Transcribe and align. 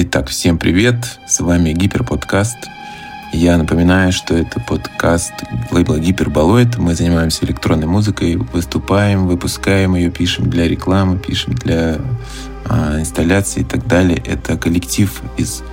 Итак, 0.00 0.28
всем 0.28 0.58
привет, 0.58 1.18
с 1.26 1.40
вами 1.40 1.70
Гиперподкаст. 1.72 2.68
Я 3.32 3.58
напоминаю, 3.58 4.12
что 4.12 4.36
это 4.36 4.60
подкаст 4.60 5.32
лейбла 5.72 5.98
Гиперболоид. 5.98 6.78
Мы 6.78 6.94
занимаемся 6.94 7.44
электронной 7.44 7.88
музыкой, 7.88 8.36
выступаем, 8.36 9.26
выпускаем 9.26 9.96
ее, 9.96 10.12
пишем 10.12 10.48
для 10.48 10.68
рекламы, 10.68 11.18
пишем 11.18 11.54
для 11.54 11.96
а, 12.64 13.00
инсталляции 13.00 13.62
и 13.62 13.64
так 13.64 13.88
далее. 13.88 14.22
Это 14.24 14.56
коллектив 14.56 15.20
из 15.36 15.64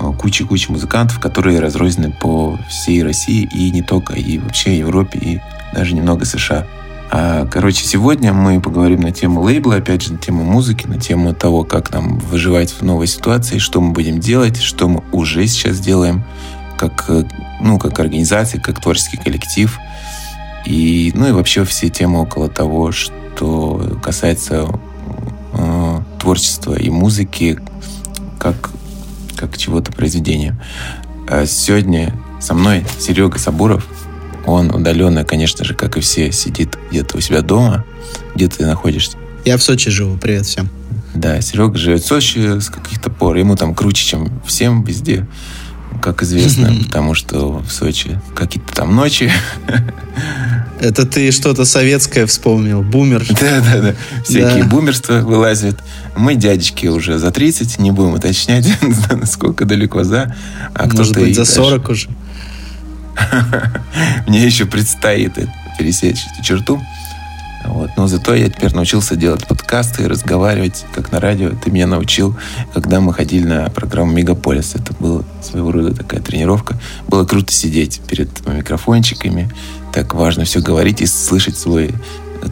а, 0.00 0.12
кучи-кучи 0.12 0.70
музыкантов, 0.70 1.20
которые 1.20 1.60
разрознены 1.60 2.16
по 2.18 2.58
всей 2.70 3.02
России 3.02 3.46
и 3.52 3.70
не 3.70 3.82
только, 3.82 4.14
и 4.14 4.38
вообще 4.38 4.78
Европе, 4.78 5.18
и 5.18 5.40
даже 5.74 5.94
немного 5.94 6.24
США. 6.24 6.66
А, 7.10 7.46
короче, 7.46 7.86
сегодня 7.86 8.34
мы 8.34 8.60
поговорим 8.60 9.00
на 9.00 9.12
тему 9.12 9.40
лейбла, 9.40 9.76
опять 9.76 10.02
же, 10.02 10.12
на 10.12 10.18
тему 10.18 10.44
музыки, 10.44 10.86
на 10.86 11.00
тему 11.00 11.34
того, 11.34 11.64
как 11.64 11.90
нам 11.90 12.18
выживать 12.18 12.70
в 12.70 12.82
новой 12.82 13.06
ситуации, 13.06 13.58
что 13.58 13.80
мы 13.80 13.92
будем 13.92 14.20
делать, 14.20 14.60
что 14.60 14.88
мы 14.88 15.02
уже 15.10 15.46
сейчас 15.46 15.80
делаем, 15.80 16.24
как, 16.76 17.06
э, 17.08 17.24
ну, 17.62 17.78
как 17.78 17.98
организация, 17.98 18.60
как 18.60 18.82
творческий 18.82 19.16
коллектив. 19.16 19.78
И, 20.66 21.12
ну 21.14 21.28
и 21.28 21.32
вообще 21.32 21.64
все 21.64 21.88
темы 21.88 22.20
около 22.20 22.50
того, 22.50 22.92
что 22.92 23.98
касается 24.02 24.68
э, 25.54 26.00
творчества 26.20 26.74
и 26.74 26.90
музыки, 26.90 27.58
как, 28.38 28.70
как 29.34 29.56
чего-то 29.56 29.92
произведения. 29.92 30.60
А 31.26 31.46
сегодня 31.46 32.12
со 32.38 32.52
мной 32.52 32.84
Серега 32.98 33.38
Сабуров– 33.38 33.86
он 34.48 34.74
удаленно, 34.74 35.24
конечно 35.24 35.64
же, 35.64 35.74
как 35.74 35.96
и 35.96 36.00
все, 36.00 36.32
сидит 36.32 36.78
где-то 36.90 37.18
у 37.18 37.20
себя 37.20 37.42
дома. 37.42 37.84
Где 38.34 38.48
ты 38.48 38.64
находишься? 38.66 39.16
Я 39.44 39.56
в 39.56 39.62
Сочи 39.62 39.90
живу. 39.90 40.16
Привет 40.16 40.46
всем. 40.46 40.68
Да, 41.14 41.40
Серега 41.40 41.76
живет 41.76 42.02
в 42.02 42.06
Сочи 42.06 42.58
с 42.60 42.68
каких-то 42.70 43.10
пор. 43.10 43.36
Ему 43.36 43.56
там 43.56 43.74
круче, 43.74 44.04
чем 44.04 44.40
всем 44.46 44.84
везде, 44.84 45.26
как 46.00 46.22
известно, 46.22 46.72
потому 46.86 47.14
что 47.14 47.58
в 47.58 47.70
Сочи 47.70 48.20
какие-то 48.34 48.72
там 48.72 48.94
ночи. 48.94 49.30
Это 50.80 51.04
ты 51.06 51.32
что-то 51.32 51.64
советское 51.64 52.24
вспомнил, 52.26 52.82
бумер. 52.82 53.26
Да, 53.40 53.60
да, 53.60 53.80
да. 53.80 53.94
Всякие 54.24 54.62
да. 54.62 54.68
бумерства 54.68 55.14
вылазят. 55.20 55.76
Мы 56.16 56.36
дядечки 56.36 56.86
уже 56.86 57.18
за 57.18 57.30
30, 57.30 57.78
не 57.80 57.90
будем 57.90 58.14
уточнять, 58.14 58.68
насколько 59.10 59.64
далеко 59.64 60.04
за. 60.04 60.34
А 60.74 60.86
Может 60.86 61.14
быть, 61.14 61.34
за 61.34 61.44
40 61.44 61.70
дальше. 61.78 61.92
уже. 61.92 62.08
Мне 64.26 64.44
еще 64.44 64.66
предстоит 64.66 65.34
пересечь 65.78 66.26
эту 66.32 66.42
черту. 66.42 66.80
Вот. 67.64 67.90
Но 67.96 68.06
зато 68.06 68.34
я 68.34 68.48
теперь 68.48 68.74
научился 68.74 69.16
делать 69.16 69.46
подкасты 69.46 70.04
и 70.04 70.06
разговаривать, 70.06 70.84
как 70.94 71.12
на 71.12 71.20
радио. 71.20 71.50
Ты 71.50 71.70
меня 71.70 71.86
научил, 71.86 72.36
когда 72.72 73.00
мы 73.00 73.12
ходили 73.12 73.44
на 73.44 73.68
программу 73.68 74.12
«Мегаполис». 74.12 74.74
Это 74.74 74.94
была 74.98 75.22
своего 75.42 75.72
рода 75.72 75.94
такая 75.94 76.20
тренировка. 76.20 76.78
Было 77.08 77.24
круто 77.24 77.52
сидеть 77.52 78.00
перед 78.08 78.46
микрофончиками. 78.46 79.50
Так 79.92 80.14
важно 80.14 80.44
все 80.44 80.60
говорить 80.60 81.00
и 81.00 81.06
слышать 81.06 81.58
свой 81.58 81.94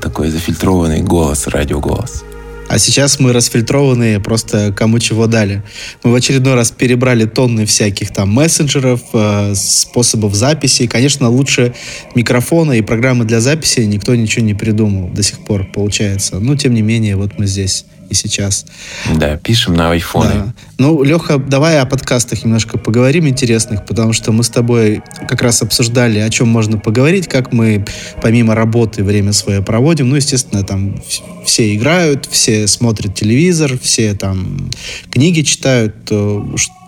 такой 0.00 0.30
зафильтрованный 0.30 1.00
голос, 1.00 1.46
радиоголос. 1.46 2.24
А 2.68 2.78
сейчас 2.78 3.20
мы 3.20 3.32
расфильтрованные, 3.32 4.18
просто 4.18 4.72
кому 4.76 4.98
чего 4.98 5.26
дали. 5.26 5.62
Мы 6.02 6.10
в 6.10 6.14
очередной 6.14 6.54
раз 6.54 6.72
перебрали 6.72 7.24
тонны 7.24 7.64
всяких 7.64 8.12
там 8.12 8.30
мессенджеров, 8.30 9.00
э, 9.12 9.54
способов 9.54 10.34
записи. 10.34 10.86
Конечно, 10.86 11.28
лучше 11.28 11.74
микрофона 12.14 12.72
и 12.72 12.82
программы 12.82 13.24
для 13.24 13.40
записи 13.40 13.80
никто 13.80 14.14
ничего 14.14 14.44
не 14.44 14.54
придумал 14.54 15.08
до 15.08 15.22
сих 15.22 15.38
пор, 15.38 15.64
получается. 15.72 16.40
Но, 16.40 16.56
тем 16.56 16.74
не 16.74 16.82
менее, 16.82 17.16
вот 17.16 17.38
мы 17.38 17.46
здесь 17.46 17.86
и 18.08 18.14
сейчас. 18.14 18.66
Да, 19.14 19.36
пишем 19.36 19.74
на 19.74 19.90
айфоны. 19.92 20.30
Да. 20.34 20.54
Ну, 20.78 21.02
Леха, 21.02 21.38
давай 21.38 21.78
о 21.80 21.86
подкастах 21.86 22.44
немножко 22.44 22.78
поговорим 22.78 23.26
интересных, 23.26 23.86
потому 23.86 24.12
что 24.12 24.32
мы 24.32 24.44
с 24.44 24.50
тобой 24.50 25.02
как 25.28 25.42
раз 25.42 25.62
обсуждали, 25.62 26.18
о 26.18 26.28
чем 26.30 26.48
можно 26.48 26.78
поговорить, 26.78 27.28
как 27.28 27.52
мы 27.52 27.84
помимо 28.20 28.54
работы 28.54 29.02
время 29.02 29.32
свое 29.32 29.62
проводим. 29.62 30.08
Ну, 30.08 30.16
естественно, 30.16 30.62
там 30.62 31.00
все 31.44 31.74
играют, 31.74 32.28
все 32.30 32.66
смотрят 32.66 33.14
телевизор, 33.14 33.78
все 33.80 34.14
там 34.14 34.70
книги 35.10 35.42
читают. 35.42 35.94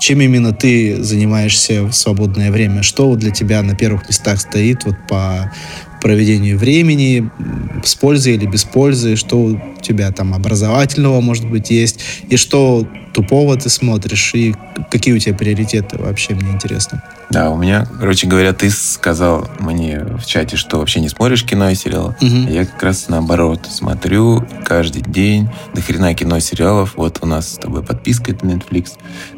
Чем 0.01 0.21
именно 0.21 0.53
ты 0.53 1.03
занимаешься 1.03 1.85
в 1.85 1.93
свободное 1.93 2.53
время? 2.53 2.83
Что 2.83 3.15
для 3.17 3.31
тебя 3.31 3.63
на 3.63 3.75
первых 3.75 4.09
местах 4.09 4.41
стоит 4.41 4.85
вот 4.85 4.97
по 5.09 5.53
проведению 6.01 6.59
времени, 6.59 7.31
с 7.85 7.95
пользой 7.95 8.35
или 8.35 8.47
без 8.47 8.65
пользы, 8.65 9.17
что 9.17 9.61
тебя 9.89 10.11
там 10.13 10.35
образовательного, 10.35 11.21
может 11.21 11.49
быть, 11.49 11.71
есть, 11.71 12.01
и 12.29 12.37
что 12.37 12.87
тупого 13.13 13.57
ты 13.57 13.69
смотришь, 13.69 14.35
и 14.35 14.55
какие 14.91 15.15
у 15.15 15.19
тебя 15.19 15.35
приоритеты 15.35 15.99
вообще, 15.99 16.35
мне 16.35 16.53
интересно. 16.53 17.03
Да, 17.31 17.51
у 17.51 17.57
меня, 17.59 17.87
короче 17.99 18.27
говоря, 18.27 18.53
ты 18.55 18.71
сказал 18.71 19.49
мне 19.59 20.01
в 20.01 20.25
чате, 20.25 20.57
что 20.57 20.79
вообще 20.79 21.01
не 21.01 21.11
смотришь 21.11 21.45
кино 21.45 21.69
и 21.69 21.75
сериалы. 21.75 22.17
Угу. 22.23 22.51
я 22.51 22.65
как 22.65 22.83
раз 22.83 23.09
наоборот 23.09 23.67
смотрю 23.71 24.47
каждый 24.65 25.03
день 25.03 25.51
до 25.75 25.83
хрена 25.83 26.15
кино 26.15 26.39
и 26.39 26.41
сериалов. 26.41 26.95
Вот 26.97 27.19
у 27.21 27.27
нас 27.27 27.55
с 27.55 27.59
тобой 27.59 27.83
подписка 27.83 28.33
это 28.33 28.47
Netflix. 28.47 28.93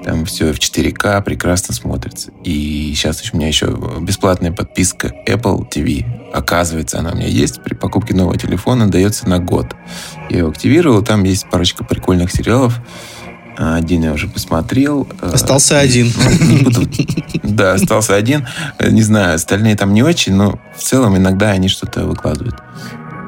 Там 0.04 0.24
все 0.24 0.52
в 0.52 0.58
4К 0.58 1.22
прекрасно 1.22 1.74
смотрится. 1.74 2.30
И 2.44 2.92
сейчас 2.94 3.22
у 3.32 3.36
меня 3.36 3.48
еще 3.48 3.76
бесплатная 4.00 4.52
подписка 4.52 5.12
Apple 5.26 5.68
TV. 5.68 6.04
Оказывается, 6.32 7.00
она 7.00 7.10
у 7.10 7.16
меня 7.16 7.26
есть. 7.26 7.60
При 7.62 7.74
покупке 7.74 8.14
нового 8.14 8.38
телефона 8.38 8.88
дается 8.88 9.28
на 9.28 9.40
год. 9.40 9.74
Я 10.28 10.39
его 10.40 10.50
активировал, 10.50 11.02
там 11.02 11.24
есть 11.24 11.48
парочка 11.48 11.84
прикольных 11.84 12.30
сериалов. 12.32 12.80
Один 13.56 14.02
я 14.04 14.12
уже 14.12 14.26
посмотрел. 14.26 15.06
Остался 15.20 15.78
один. 15.78 16.12
Да, 17.42 17.72
остался 17.72 18.14
один. 18.14 18.46
Не 18.80 19.02
знаю, 19.02 19.34
остальные 19.34 19.76
там 19.76 19.92
не 19.92 20.02
очень, 20.02 20.34
но 20.34 20.58
в 20.76 20.82
целом 20.82 21.16
иногда 21.16 21.50
они 21.50 21.68
что-то 21.68 22.06
выкладывают. 22.06 22.54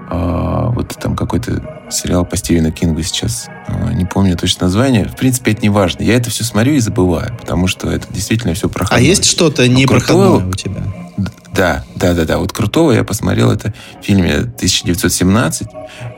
А, 0.08 0.68
вот 0.68 0.96
там 1.00 1.16
какой-то 1.16 1.82
сериал 1.90 2.24
по 2.24 2.36
Стивену 2.36 2.70
Кингу 2.70 3.02
сейчас. 3.02 3.48
А, 3.66 3.92
не 3.92 4.04
помню 4.04 4.36
точно 4.36 4.66
название. 4.66 5.06
В 5.06 5.16
принципе, 5.16 5.52
это 5.52 5.62
не 5.62 5.70
важно. 5.70 6.02
Я 6.02 6.16
это 6.16 6.30
все 6.30 6.44
смотрю 6.44 6.74
и 6.74 6.80
забываю, 6.80 7.36
потому 7.40 7.66
что 7.66 7.90
это 7.90 8.06
действительно 8.10 8.54
все 8.54 8.68
проходное. 8.68 8.98
А 8.98 9.02
есть 9.02 9.24
что-то 9.24 9.66
непроходное 9.68 10.46
у 10.46 10.52
тебя? 10.52 10.82
Да, 11.54 11.84
да, 11.96 12.14
да, 12.14 12.24
да. 12.24 12.38
Вот 12.38 12.52
крутого 12.52 12.92
я 12.92 13.04
посмотрел 13.04 13.50
это 13.50 13.74
в 14.00 14.04
фильме 14.04 14.36
1917. 14.36 15.68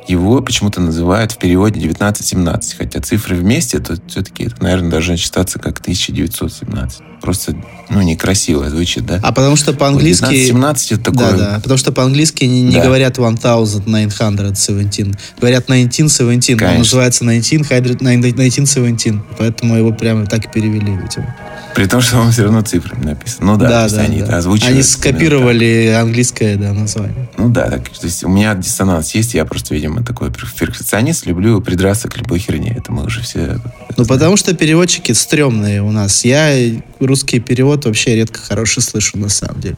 Его 0.07 0.43
почему-то 0.43 0.81
называют 0.81 1.33
в 1.33 1.39
переводе 1.39 1.81
1917. 1.81 2.77
Хотя 2.77 3.01
цифры 3.01 3.37
вместе, 3.37 3.79
то 3.79 3.97
все-таки 4.07 4.45
это, 4.45 4.63
наверное, 4.63 4.91
должно 4.91 5.17
считаться 5.17 5.59
как 5.59 5.81
1917. 5.81 7.01
Просто, 7.23 7.57
ну, 7.89 8.03
некрасиво 8.03 8.69
звучит, 8.69 9.07
да? 9.07 9.19
А 9.23 9.33
потому 9.33 9.57
что 9.57 9.73
по-английски... 9.73 10.25
1917 10.25 10.93
это 10.93 11.11
такое... 11.11 11.33
Да, 11.33 11.39
да. 11.39 11.61
Потому 11.61 11.79
что 11.79 11.93
по-английски 11.93 12.45
не, 12.45 12.63
не 12.63 12.77
да. 12.77 12.85
говорят 12.85 13.19
1917. 13.19 15.17
Говорят 15.41 15.65
1917. 15.65 16.71
Он 16.71 16.79
называется 16.79 17.25
1917. 17.25 19.15
Поэтому 19.39 19.77
его 19.77 19.93
прямо 19.93 20.27
так 20.27 20.45
и 20.45 20.49
перевели, 20.49 20.97
видимо. 20.97 21.35
При 21.75 21.87
том, 21.87 22.01
что 22.01 22.19
он 22.19 22.31
все 22.31 22.45
равно 22.45 22.63
цифрами 22.63 23.05
написан. 23.05 23.47
Ну 23.47 23.57
да, 23.57 23.69
да, 23.69 23.89
да 23.89 24.01
они 24.03 24.23
да. 24.23 24.39
озвучивают. 24.39 24.75
Они 24.75 24.83
скопировали 24.83 25.97
английское 25.99 26.57
да, 26.57 26.73
название. 26.73 27.29
Ну 27.37 27.49
да, 27.49 27.69
так, 27.69 27.89
то 27.89 28.07
есть 28.07 28.23
у 28.23 28.29
меня 28.29 28.55
диссонанс 28.55 29.15
есть, 29.15 29.35
я 29.35 29.45
просто, 29.45 29.75
видимо, 29.75 29.94
такой 30.03 30.33
перфекционист, 30.33 31.27
люблю 31.27 31.61
придраться 31.61 32.09
к 32.09 32.17
любой 32.17 32.39
херне. 32.39 32.75
Это 32.77 32.91
мы 32.93 33.05
уже 33.05 33.21
все... 33.21 33.61
Ну 33.97 34.05
потому 34.07 34.37
что 34.37 34.55
переводчики 34.55 35.13
стрёмные 35.13 35.83
у 35.83 35.93
нас. 35.93 36.25
Я 36.25 36.53
русский 37.01 37.41
перевод 37.41 37.85
вообще 37.85 38.17
редко 38.17 38.41
хороший 38.41 38.83
слышу 38.83 39.19
на 39.19 39.29
самом 39.29 39.61
деле. 39.61 39.77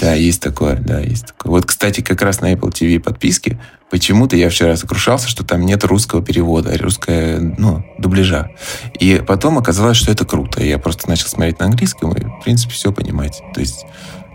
Да, 0.00 0.14
есть 0.14 0.42
такое, 0.42 0.76
да, 0.76 1.00
есть 1.00 1.26
такое. 1.26 1.52
Вот, 1.52 1.66
кстати, 1.66 2.02
как 2.02 2.20
раз 2.20 2.40
на 2.40 2.52
Apple 2.52 2.70
TV 2.70 3.00
подписки 3.00 3.58
почему-то 3.90 4.36
я 4.36 4.50
вчера 4.50 4.76
сокрушался, 4.76 5.28
что 5.28 5.44
там 5.44 5.64
нет 5.64 5.84
русского 5.84 6.22
перевода, 6.22 6.76
русская, 6.78 7.38
ну, 7.38 7.84
дубляжа. 7.98 8.50
И 8.98 9.22
потом 9.26 9.58
оказалось, 9.58 9.96
что 9.96 10.12
это 10.12 10.24
круто. 10.26 10.62
Я 10.62 10.78
просто 10.78 11.08
начал 11.08 11.28
смотреть 11.28 11.60
на 11.60 11.66
английском 11.66 12.12
и, 12.12 12.24
в 12.24 12.44
принципе, 12.44 12.74
все 12.74 12.92
понимать. 12.92 13.42
То 13.54 13.60
есть, 13.60 13.86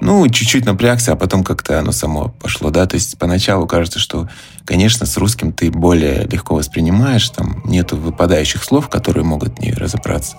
ну, 0.02 0.28
чуть-чуть 0.28 0.66
напрягся, 0.66 1.14
а 1.14 1.16
потом 1.16 1.44
как-то 1.44 1.80
оно 1.80 1.92
само 1.92 2.30
пошло, 2.40 2.70
да. 2.70 2.86
То 2.86 2.96
есть 2.96 3.18
поначалу 3.18 3.68
кажется, 3.68 4.00
что, 4.00 4.28
конечно, 4.66 5.06
с 5.06 5.16
русским 5.18 5.54
ты 5.54 5.72
более 5.72 6.28
легко 6.28 6.56
воспринимаешь, 6.56 7.30
там 7.30 7.62
нету 7.66 7.98
выпадающих 7.98 8.64
слов, 8.64 8.90
которые 8.90 9.24
могут 9.24 9.60
не 9.60 9.72
разобраться. 9.72 10.38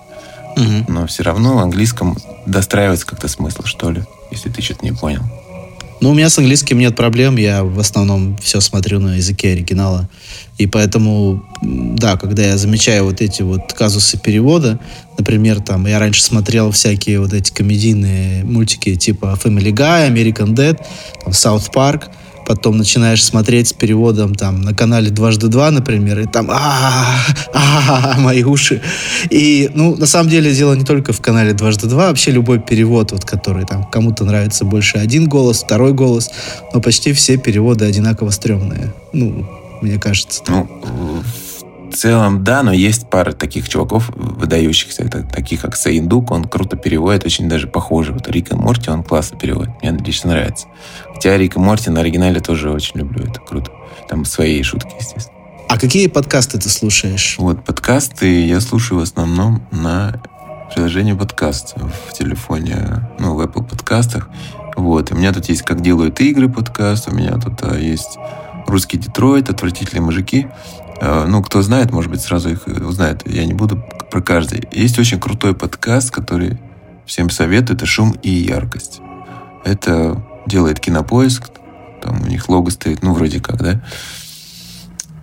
Угу. 0.55 0.85
Но 0.91 1.07
все 1.07 1.23
равно 1.23 1.55
в 1.55 1.59
английском 1.59 2.17
достраивается 2.45 3.07
как-то 3.07 3.27
смысл, 3.27 3.63
что 3.63 3.89
ли 3.89 4.03
если 4.33 4.49
ты 4.49 4.61
что-то 4.61 4.83
не 4.83 4.91
понял. 4.91 5.21
Ну, 6.03 6.09
у 6.09 6.13
меня 6.13 6.29
с 6.29 6.37
английским 6.37 6.79
нет 6.79 6.97
проблем. 6.97 7.37
Я 7.37 7.63
в 7.63 7.79
основном 7.79 8.35
все 8.39 8.59
смотрю 8.59 8.99
на 8.99 9.15
языке 9.15 9.53
оригинала. 9.53 10.09
И 10.57 10.67
поэтому, 10.67 11.45
да, 11.61 12.17
когда 12.17 12.43
я 12.43 12.57
замечаю 12.57 13.05
вот 13.05 13.21
эти 13.21 13.41
вот 13.41 13.71
казусы 13.71 14.19
перевода, 14.19 14.81
например, 15.17 15.61
там, 15.61 15.87
я 15.87 15.99
раньше 15.99 16.21
смотрел 16.21 16.71
всякие 16.71 17.21
вот 17.21 17.31
эти 17.31 17.53
комедийные 17.53 18.43
мультики 18.43 18.95
типа 18.95 19.39
Family 19.41 19.71
Guy, 19.71 20.11
American 20.11 20.53
Dad, 20.53 20.77
там, 21.23 21.31
South 21.31 21.71
Park, 21.73 22.09
потом 22.45 22.77
начинаешь 22.77 23.23
смотреть 23.23 23.69
с 23.69 23.73
переводом 23.73 24.35
там 24.35 24.61
на 24.61 24.73
канале 24.73 25.09
дважды 25.09 25.47
два, 25.47 25.71
например, 25.71 26.19
и 26.19 26.25
там 26.25 26.49
а 26.51 28.15
мои 28.19 28.43
уши. 28.43 28.81
И, 29.29 29.69
ну, 29.73 29.95
на 29.95 30.05
самом 30.05 30.29
деле, 30.29 30.53
дело 30.53 30.73
не 30.73 30.83
только 30.83 31.13
в 31.13 31.21
канале 31.21 31.53
дважды 31.53 31.87
два, 31.87 32.07
вообще 32.07 32.31
любой 32.31 32.59
перевод, 32.59 33.11
вот, 33.11 33.25
который 33.25 33.65
там 33.65 33.83
кому-то 33.85 34.25
нравится 34.25 34.65
больше 34.65 34.97
один 34.97 35.27
голос, 35.27 35.63
второй 35.63 35.93
голос, 35.93 36.29
но 36.73 36.81
почти 36.81 37.13
все 37.13 37.37
переводы 37.37 37.85
одинаково 37.85 38.29
стрёмные. 38.29 38.93
Ну, 39.13 39.47
мне 39.81 39.99
кажется. 39.99 40.41
Ну, 40.47 40.67
в 41.93 41.97
целом, 41.97 42.43
да, 42.43 42.63
но 42.63 42.73
есть 42.73 43.09
пара 43.09 43.31
таких 43.31 43.69
чуваков 43.69 44.09
выдающихся, 44.15 45.03
это 45.03 45.23
таких 45.23 45.61
как 45.61 45.75
Саиндук, 45.75 46.31
он 46.31 46.45
круто 46.45 46.75
переводит, 46.75 47.25
очень 47.25 47.47
даже 47.47 47.67
похоже. 47.67 48.13
Вот 48.13 48.27
Рик 48.27 48.51
и 48.51 48.55
Морти, 48.55 48.89
он 48.89 49.03
классно 49.03 49.37
переводит, 49.37 49.81
мне 49.81 49.91
лично 49.91 50.31
нравится. 50.31 50.67
Хотя 51.13 51.37
Рик 51.37 51.55
и 51.55 51.59
Морти 51.59 51.89
на 51.89 52.01
оригинале 52.01 52.39
тоже 52.39 52.71
очень 52.71 52.99
люблю, 52.99 53.23
это 53.23 53.39
круто. 53.39 53.71
Там 54.09 54.25
свои 54.25 54.61
шутки, 54.63 54.93
естественно. 54.99 55.37
А 55.69 55.79
какие 55.79 56.07
подкасты 56.07 56.59
ты 56.59 56.69
слушаешь? 56.69 57.35
Вот, 57.39 57.63
подкасты 57.63 58.45
я 58.45 58.59
слушаю 58.59 58.99
в 58.99 59.03
основном 59.03 59.65
на 59.71 60.21
приложении 60.73 61.13
подкаст 61.13 61.75
в 61.77 62.13
телефоне, 62.13 63.09
ну, 63.19 63.35
в 63.35 63.41
Apple 63.41 63.63
подкастах. 63.67 64.29
Вот, 64.75 65.11
у 65.11 65.15
меня 65.15 65.31
тут 65.31 65.49
есть 65.49 65.61
«Как 65.61 65.81
делают 65.81 66.19
игры» 66.19 66.49
подкаст, 66.49 67.07
у 67.07 67.15
меня 67.15 67.33
тут 67.37 67.61
а, 67.61 67.77
есть 67.77 68.17
«Русский 68.65 68.97
Детройт», 68.97 69.49
«Отвратительные 69.49 70.01
мужики». 70.01 70.47
Э, 71.03 71.25
ну, 71.27 71.43
кто 71.43 71.61
знает, 71.61 71.91
может 71.91 72.09
быть, 72.09 72.21
сразу 72.21 72.49
их 72.49 72.65
узнает. 72.65 73.23
Я 73.25 73.45
не 73.45 73.53
буду 73.53 73.83
про 74.09 74.21
каждый. 74.21 74.67
Есть 74.71 74.97
очень 74.97 75.19
крутой 75.19 75.53
подкаст, 75.53 76.11
который 76.11 76.57
всем 77.05 77.29
советую. 77.29 77.75
Это 77.75 77.85
«Шум 77.85 78.11
и 78.23 78.29
яркость». 78.29 79.01
Это 79.65 80.23
делает 80.47 80.79
кинопоиск. 80.79 81.49
Там 82.01 82.21
у 82.21 82.27
них 82.27 82.47
лого 82.47 82.69
стоит, 82.69 83.03
ну, 83.03 83.13
вроде 83.13 83.41
как, 83.41 83.61
да? 83.61 83.81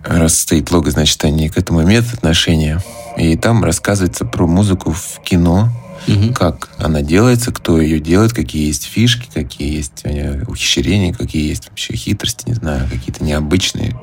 Раз 0.03 0.39
стоит 0.39 0.71
лого, 0.71 0.91
значит, 0.91 1.23
они 1.23 1.49
к 1.49 1.57
этому 1.57 1.81
имеют 1.81 2.13
отношение. 2.13 2.79
И 3.17 3.35
там 3.35 3.63
рассказывается 3.63 4.23
про 4.25 4.45
музыку 4.45 4.91
в 4.91 5.19
кино, 5.23 5.69
угу. 6.07 6.31
как 6.33 6.69
она 6.77 7.01
делается, 7.01 7.51
кто 7.51 7.81
ее 7.81 7.99
делает, 7.99 8.33
какие 8.33 8.67
есть 8.67 8.85
фишки, 8.85 9.29
какие 9.33 9.77
есть 9.77 10.01
э, 10.03 10.43
ухищрения, 10.47 11.11
какие 11.11 11.49
есть 11.49 11.69
вообще 11.69 11.95
хитрости, 11.95 12.49
не 12.49 12.53
знаю, 12.53 12.87
какие-то 12.87 13.23
необычные 13.23 13.95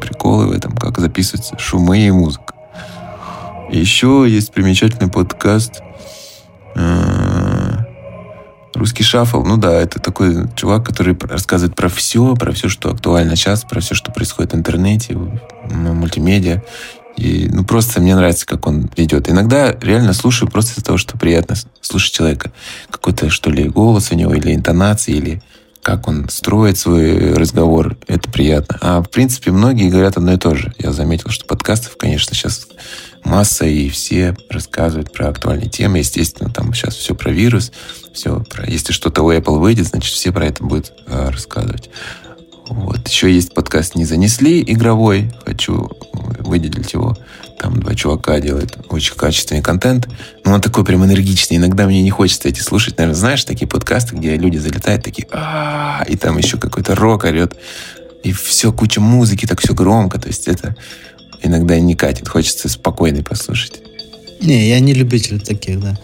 приколы 0.00 0.46
в 0.46 0.52
этом, 0.52 0.76
как 0.76 0.98
записываются 0.98 1.58
шумы 1.58 1.98
и 1.98 2.10
музыка. 2.10 2.54
Еще 3.70 4.26
есть 4.28 4.52
примечательный 4.52 5.10
подкаст 5.10 5.80
э, 6.74 7.60
Русский 8.74 9.02
шаффл. 9.02 9.42
Ну 9.42 9.56
да, 9.56 9.72
это 9.72 10.00
такой 10.00 10.48
чувак, 10.56 10.86
который 10.86 11.16
рассказывает 11.28 11.76
про 11.76 11.88
все, 11.88 12.34
про 12.34 12.52
все, 12.52 12.68
что 12.68 12.90
актуально 12.90 13.36
сейчас, 13.36 13.64
про 13.64 13.80
все, 13.80 13.94
что 13.94 14.12
происходит 14.12 14.52
в 14.52 14.56
интернете, 14.56 15.18
мультимедиа. 15.68 16.62
И, 17.16 17.48
ну, 17.52 17.64
просто 17.64 18.00
мне 18.00 18.16
нравится, 18.16 18.46
как 18.46 18.66
он 18.66 18.88
ведет. 18.96 19.28
Иногда 19.28 19.76
реально 19.80 20.14
слушаю 20.14 20.50
просто 20.50 20.72
из-за 20.72 20.84
того, 20.84 20.98
что 20.98 21.18
приятно 21.18 21.56
слушать 21.80 22.14
человека. 22.14 22.52
Какой-то, 22.90 23.28
что 23.28 23.50
ли, 23.50 23.68
голос 23.68 24.10
у 24.12 24.14
него, 24.14 24.32
или 24.34 24.54
интонации, 24.54 25.14
или 25.14 25.42
как 25.82 26.08
он 26.08 26.28
строит 26.28 26.78
свой 26.78 27.32
разговор, 27.34 27.96
это 28.06 28.30
приятно. 28.30 28.78
А 28.80 29.02
в 29.02 29.08
принципе 29.08 29.50
многие 29.50 29.90
говорят 29.90 30.16
одно 30.16 30.34
и 30.34 30.38
то 30.38 30.54
же. 30.54 30.74
Я 30.78 30.92
заметил, 30.92 31.30
что 31.30 31.46
подкастов, 31.46 31.96
конечно, 31.96 32.34
сейчас 32.34 32.68
масса, 33.24 33.64
и 33.66 33.88
все 33.88 34.36
рассказывают 34.48 35.12
про 35.12 35.28
актуальные 35.28 35.70
темы. 35.70 35.98
Естественно, 35.98 36.50
там 36.50 36.74
сейчас 36.74 36.96
все 36.96 37.14
про 37.14 37.30
вирус, 37.30 37.72
все 38.12 38.40
про... 38.40 38.68
Если 38.68 38.92
что-то 38.92 39.22
у 39.22 39.32
Apple 39.32 39.58
выйдет, 39.58 39.86
значит, 39.86 40.12
все 40.12 40.32
про 40.32 40.46
это 40.46 40.62
будут 40.62 40.92
э, 41.06 41.28
рассказывать. 41.30 41.90
Вот. 42.68 43.06
Еще 43.08 43.32
есть 43.32 43.52
подкаст 43.52 43.96
«Не 43.96 44.04
занесли» 44.04 44.62
игровой. 44.62 45.32
Хочу 45.44 45.90
выделить 46.38 46.92
его. 46.92 47.16
Там 47.60 47.78
два 47.78 47.94
чувака 47.94 48.40
делают 48.40 48.78
очень 48.88 49.14
качественный 49.14 49.60
контент. 49.60 50.08
Но 50.44 50.54
он 50.54 50.62
такой 50.62 50.82
прям 50.82 51.04
энергичный. 51.04 51.58
Иногда 51.58 51.86
мне 51.86 52.00
не 52.00 52.10
хочется 52.10 52.48
эти 52.48 52.60
слушать. 52.60 52.96
Наверное, 52.96 53.18
знаешь, 53.18 53.44
такие 53.44 53.68
подкасты, 53.68 54.16
где 54.16 54.36
люди 54.36 54.56
залетают 54.56 55.04
такие 55.04 55.28
а 55.30 56.02
и 56.08 56.16
там 56.16 56.38
еще 56.38 56.56
какой-то 56.56 56.94
рок 56.94 57.24
орет. 57.24 57.54
И 58.24 58.32
все, 58.32 58.72
куча 58.72 59.02
музыки, 59.02 59.44
так 59.44 59.60
все 59.60 59.74
громко. 59.74 60.18
То 60.18 60.28
есть 60.28 60.48
это 60.48 60.74
иногда 61.42 61.78
не 61.78 61.94
катит. 61.94 62.28
Хочется 62.28 62.70
спокойно 62.70 63.22
послушать. 63.22 63.82
Не, 64.40 64.70
я 64.70 64.80
не 64.80 64.94
любитель 64.94 65.38
таких, 65.38 65.80
да. 65.80 65.98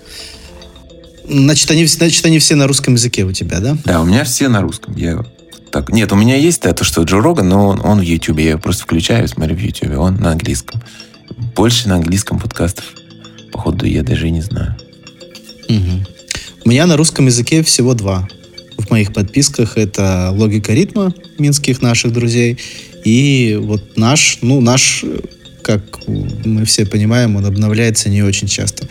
Значит 1.27 1.71
они, 1.71 1.87
значит, 1.87 2.25
они 2.27 2.39
все 2.39 2.55
на 2.55 2.67
русском 2.67 2.95
языке 2.95 3.25
у 3.25 3.33
тебя, 3.33 3.61
да? 3.61 3.79
Да, 3.87 4.03
у 4.03 4.05
меня 4.05 4.25
все 4.25 4.49
на 4.49 4.61
русском. 4.61 4.95
Я 4.95 5.25
так. 5.73 5.89
Нет, 5.89 6.13
у 6.13 6.17
меня 6.17 6.37
есть 6.37 6.61
то, 6.61 6.85
что 6.85 7.03
Джо 7.05 7.21
Роган, 7.21 7.49
но 7.49 7.69
он, 7.69 7.81
он 7.83 8.01
в 8.01 8.03
YouTube. 8.03 8.41
Я 8.41 8.51
его 8.51 8.61
просто 8.61 8.83
включаю, 8.83 9.27
смотрю 9.27 9.57
в 9.57 9.61
YouTube. 9.61 9.97
Он 9.97 10.17
на 10.17 10.33
английском. 10.33 10.83
Больше 11.37 11.89
на 11.89 11.97
английском 11.97 12.39
подкастов, 12.39 12.85
походу, 13.53 13.87
я 13.87 14.03
даже 14.03 14.31
не 14.31 14.41
знаю. 14.41 14.77
Угу. 15.69 16.07
У 16.65 16.69
меня 16.69 16.87
на 16.87 16.97
русском 16.97 17.27
языке 17.27 17.63
всего 17.63 17.95
два. 17.95 18.29
В 18.79 18.91
моих 18.91 19.13
подписках 19.13 19.77
это 19.77 20.31
«Логика 20.33 20.73
ритма» 20.73 21.15
минских 21.39 21.83
наших 21.83 22.13
друзей 22.13 22.59
и 23.05 23.59
вот 23.61 23.97
наш, 23.97 24.39
ну, 24.43 24.61
наш 24.61 25.05
как 25.67 25.83
мы 26.07 26.65
все 26.65 26.87
понимаем, 26.87 27.35
он 27.35 27.45
обновляется 27.45 28.09
не 28.09 28.23
очень 28.23 28.47
часто. 28.47 28.87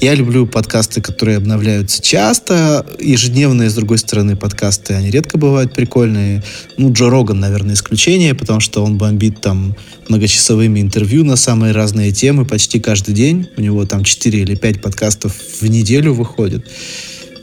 Я 0.00 0.14
люблю 0.14 0.46
подкасты, 0.46 1.02
которые 1.02 1.36
обновляются 1.36 2.00
часто, 2.00 2.86
ежедневные, 2.98 3.68
с 3.68 3.74
другой 3.74 3.98
стороны, 3.98 4.34
подкасты, 4.34 4.94
они 4.94 5.10
редко 5.10 5.36
бывают 5.36 5.74
прикольные. 5.74 6.42
Ну, 6.78 6.90
Джо 6.94 7.10
Роган, 7.10 7.40
наверное, 7.40 7.74
исключение, 7.74 8.34
потому 8.34 8.60
что 8.60 8.82
он 8.82 8.96
бомбит 8.96 9.42
там 9.42 9.76
многочасовыми 10.08 10.80
интервью 10.80 11.24
на 11.24 11.36
самые 11.36 11.74
разные 11.74 12.10
темы 12.10 12.46
почти 12.46 12.80
каждый 12.80 13.12
день. 13.12 13.46
У 13.58 13.60
него 13.60 13.84
там 13.84 14.02
4 14.02 14.40
или 14.40 14.54
5 14.54 14.80
подкастов 14.80 15.36
в 15.60 15.66
неделю 15.66 16.14
выходит. 16.14 16.66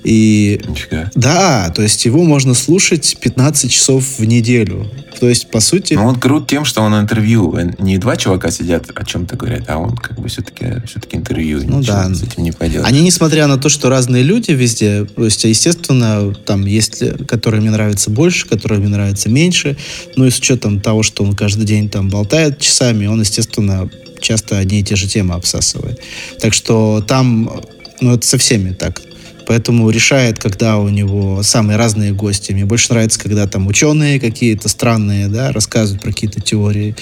И 0.03 0.59
Нифига. 0.67 1.11
да, 1.15 1.69
то 1.75 1.81
есть 1.81 2.05
его 2.05 2.23
можно 2.23 2.53
слушать 2.53 3.17
15 3.21 3.71
часов 3.71 4.03
в 4.17 4.25
неделю. 4.25 4.89
То 5.19 5.29
есть, 5.29 5.51
по 5.51 5.59
сути... 5.59 5.93
Но 5.93 6.07
он 6.07 6.19
крут 6.19 6.47
тем, 6.47 6.65
что 6.65 6.81
он 6.81 6.99
интервью. 6.99 7.55
Не 7.77 7.99
два 7.99 8.17
чувака 8.17 8.49
сидят 8.49 8.89
о 8.95 9.05
чем-то 9.05 9.35
говорят, 9.35 9.65
а 9.67 9.77
он 9.77 9.95
как 9.95 10.19
бы 10.19 10.27
все-таки, 10.29 10.81
все-таки 10.87 11.17
интервью. 11.17 11.61
Ну 11.63 11.83
да. 11.83 12.11
с 12.11 12.23
этим 12.23 12.43
не 12.43 12.51
поделать. 12.51 12.87
Они, 12.87 13.01
несмотря 13.01 13.45
на 13.45 13.57
то, 13.57 13.69
что 13.69 13.89
разные 13.89 14.23
люди 14.23 14.49
везде, 14.49 15.05
то 15.05 15.25
есть, 15.25 15.43
естественно, 15.43 16.33
там 16.33 16.65
есть, 16.65 17.03
которые 17.27 17.61
мне 17.61 17.69
нравятся 17.69 18.09
больше, 18.09 18.47
которые 18.47 18.79
мне 18.79 18.89
нравятся 18.89 19.29
меньше. 19.29 19.77
Ну 20.15 20.25
и 20.25 20.31
с 20.31 20.39
учетом 20.39 20.81
того, 20.81 21.03
что 21.03 21.23
он 21.23 21.35
каждый 21.35 21.65
день 21.65 21.89
там 21.89 22.09
болтает 22.09 22.59
часами, 22.59 23.05
он, 23.05 23.19
естественно, 23.19 23.87
часто 24.19 24.57
одни 24.57 24.79
и 24.79 24.83
те 24.83 24.95
же 24.95 25.07
темы 25.07 25.35
обсасывает. 25.35 25.99
Так 26.39 26.53
что 26.53 27.03
там, 27.07 27.61
ну 27.99 28.15
это 28.15 28.25
со 28.25 28.39
всеми 28.39 28.73
так 28.73 29.01
поэтому 29.51 29.89
решает, 29.89 30.39
когда 30.39 30.77
у 30.77 30.87
него 30.87 31.43
самые 31.43 31.75
разные 31.75 32.13
гости. 32.13 32.53
Мне 32.53 32.63
больше 32.63 32.93
нравится, 32.93 33.19
когда 33.19 33.47
там 33.47 33.67
ученые 33.67 34.17
какие-то 34.17 34.69
странные, 34.69 35.27
да, 35.27 35.51
рассказывают 35.51 36.01
про 36.01 36.13
какие-то 36.13 36.39
теории. 36.39 36.95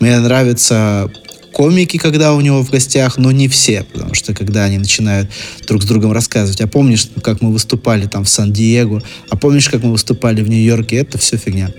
Мне 0.00 0.18
нравятся 0.18 1.10
комики, 1.52 1.98
когда 1.98 2.32
у 2.32 2.40
него 2.40 2.62
в 2.62 2.70
гостях, 2.70 3.18
но 3.18 3.30
не 3.32 3.48
все, 3.48 3.84
потому 3.92 4.14
что 4.14 4.32
когда 4.32 4.64
они 4.64 4.78
начинают 4.78 5.28
друг 5.68 5.82
с 5.82 5.84
другом 5.84 6.12
рассказывать, 6.12 6.62
а 6.62 6.66
помнишь, 6.66 7.06
как 7.22 7.42
мы 7.42 7.52
выступали 7.52 8.06
там 8.06 8.24
в 8.24 8.30
Сан-Диего, 8.30 9.02
а 9.28 9.36
помнишь, 9.36 9.68
как 9.68 9.82
мы 9.82 9.92
выступали 9.92 10.40
в 10.40 10.48
Нью-Йорке, 10.48 10.96
это 10.96 11.18
все 11.18 11.36
фигня. 11.36 11.70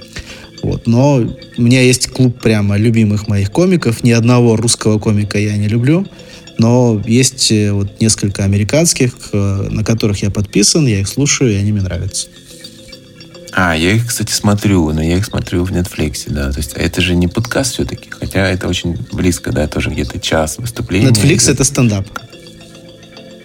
Вот. 0.62 0.86
Но 0.86 1.16
у 1.58 1.62
меня 1.64 1.82
есть 1.82 2.10
клуб 2.10 2.40
прямо 2.40 2.78
любимых 2.78 3.28
моих 3.28 3.52
комиков, 3.52 4.04
ни 4.04 4.12
одного 4.12 4.56
русского 4.56 5.00
комика 5.00 5.40
я 5.40 5.58
не 5.58 5.68
люблю, 5.68 6.06
но 6.62 7.02
есть 7.08 7.52
э, 7.52 7.72
вот 7.72 8.00
несколько 8.00 8.44
американских, 8.44 9.14
э, 9.34 9.68
на 9.72 9.84
которых 9.84 10.22
я 10.22 10.30
подписан, 10.30 10.86
я 10.86 11.00
их 11.00 11.08
слушаю, 11.08 11.52
и 11.52 11.56
они 11.56 11.72
мне 11.72 11.82
нравятся. 11.82 12.28
А, 13.52 13.76
я 13.76 13.94
их, 13.94 14.08
кстати, 14.08 14.32
смотрю, 14.32 14.92
но 14.92 15.02
я 15.02 15.18
их 15.18 15.26
смотрю 15.26 15.66
в 15.66 15.72
Netflix, 15.72 16.26
да. 16.28 16.52
То 16.52 16.60
есть 16.60 16.74
это 16.76 17.02
же 17.02 17.16
не 17.16 17.28
подкаст 17.28 17.74
все-таки, 17.74 18.12
хотя 18.12 18.48
это 18.48 18.68
очень 18.68 18.96
близко, 19.12 19.52
да, 19.52 19.68
тоже 19.68 19.90
где-то 19.90 20.20
час 20.20 20.60
выступления. 20.60 21.08
Netflix 21.08 21.52
это 21.52 21.64
стендап. 21.64 22.08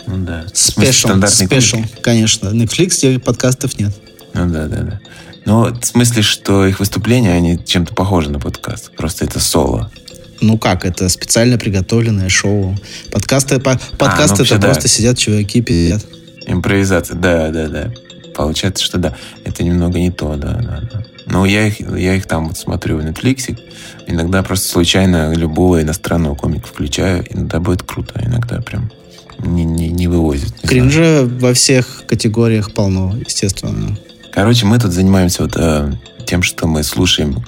Ну 0.07 0.19
да. 0.19 0.45
Спешл, 0.53 1.09
спешл, 1.27 1.79
конечно. 2.03 2.49
Netflix 2.49 3.19
подкастов 3.19 3.79
нет. 3.79 3.93
Ну 4.35 4.47
да, 4.51 4.67
да, 4.67 4.83
да. 4.83 5.01
Но 5.47 5.73
в 5.73 5.85
смысле, 5.87 6.21
что 6.21 6.67
их 6.67 6.81
выступления, 6.81 7.33
они 7.33 7.59
чем-то 7.65 7.95
похожи 7.95 8.29
на 8.29 8.39
подкаст. 8.39 8.95
Просто 8.95 9.25
это 9.25 9.41
соло. 9.41 9.91
Ну 10.41 10.59
как, 10.59 10.85
это 10.85 11.09
специально 11.09 11.59
приготовленное 11.59 12.29
шоу. 12.29 12.77
Подкасты, 13.11 13.59
по, 13.59 13.79
подкасты 13.99 14.35
а, 14.35 14.39
ну, 14.39 14.45
это 14.45 14.59
да. 14.59 14.69
просто 14.69 14.89
сидят 14.89 15.19
чуваки, 15.19 15.63
пиздят. 15.63 16.05
Импровизация, 16.47 17.17
да, 17.17 17.51
да, 17.51 17.69
да. 17.69 17.93
Получается, 18.35 18.85
что 18.85 18.99
да, 18.99 19.17
это 19.45 19.65
немного 19.65 19.99
не 19.99 20.11
то, 20.11 20.37
да, 20.37 20.53
да, 20.53 20.81
да. 20.93 21.05
Но 21.27 21.45
я 21.45 21.67
их, 21.67 21.81
я 21.81 22.15
их 22.15 22.27
там 22.27 22.49
вот 22.49 22.57
смотрю 22.57 22.99
в 22.99 23.01
Netflix. 23.01 23.59
Иногда 24.07 24.43
просто 24.43 24.69
случайно 24.69 25.35
любого 25.35 25.83
иностранного 25.83 26.35
комика 26.35 26.69
включаю. 26.69 27.25
Иногда 27.31 27.59
будет 27.59 27.83
круто, 27.83 28.21
иногда 28.25 28.61
прям 28.61 28.93
не, 29.39 29.65
не, 29.65 29.91
не 29.91 30.07
вывозит. 30.07 30.63
Не 30.63 30.69
Кринжа 30.69 31.25
знаю. 31.25 31.39
во 31.41 31.55
всех 31.55 32.05
категориях 32.07 32.73
полно, 32.73 33.15
естественно. 33.27 33.99
Короче, 34.33 34.67
мы 34.67 34.79
тут 34.79 34.93
занимаемся 34.93 35.43
вот 35.43 35.57
э, 35.57 35.93
тем, 36.27 36.43
что 36.43 36.67
мы 36.67 36.83
слушаем 36.83 37.45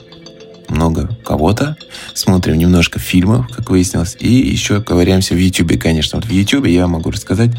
много 0.69 1.17
кого-то, 1.25 1.77
смотрим 2.15 2.59
немножко 2.59 2.99
фильмов, 2.99 3.49
как 3.49 3.71
выяснилось, 3.71 4.17
и 4.19 4.33
еще 4.33 4.83
ковыряемся 4.83 5.35
в 5.35 5.39
YouTube, 5.39 5.79
конечно. 5.81 6.19
Вот 6.19 6.27
в 6.27 6.33
YouTube 6.33 6.67
я 6.67 6.87
могу 6.87 7.11
рассказать 7.11 7.51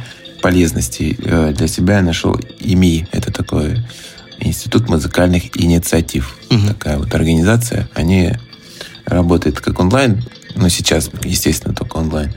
полезности. 0.42 1.18
Э, 1.24 1.54
для 1.54 1.68
себя 1.68 1.98
я 1.98 2.01
нашел 2.01 2.39
ИМИ. 2.60 3.08
Это 3.12 3.32
такой 3.32 3.78
Институт 4.39 4.88
музыкальных 4.88 5.58
инициатив. 5.58 6.38
Угу. 6.50 6.68
Такая 6.68 6.98
вот 6.98 7.13
организация. 7.13 7.89
Они 7.94 8.34
работают 9.06 9.60
как 9.60 9.80
онлайн, 9.80 10.24
но 10.56 10.70
сейчас, 10.70 11.10
естественно, 11.24 11.74
только 11.74 11.98
онлайн, 11.98 12.34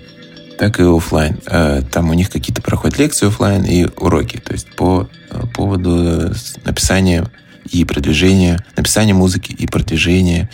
так 0.58 0.80
и 0.80 0.82
офлайн. 0.82 1.38
Э, 1.46 1.82
там 1.90 2.10
у 2.10 2.14
них 2.14 2.30
какие-то 2.30 2.62
проходят 2.62 2.98
лекции 2.98 3.28
офлайн 3.28 3.64
и 3.64 3.86
уроки. 3.96 4.38
То 4.38 4.52
есть 4.52 4.74
по 4.74 5.08
э, 5.30 5.42
поводу 5.54 6.32
написания 6.64 7.30
и 7.70 7.84
продвижения, 7.84 8.64
написания 8.76 9.14
музыки 9.14 9.52
и 9.52 9.66
продвижения 9.66 10.50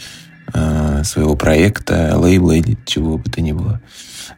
своего 1.02 1.36
проекта, 1.36 2.16
лейбла 2.16 2.52
или 2.52 2.78
чего 2.86 3.18
бы 3.18 3.30
то 3.30 3.42
ни 3.42 3.52
было. 3.52 3.82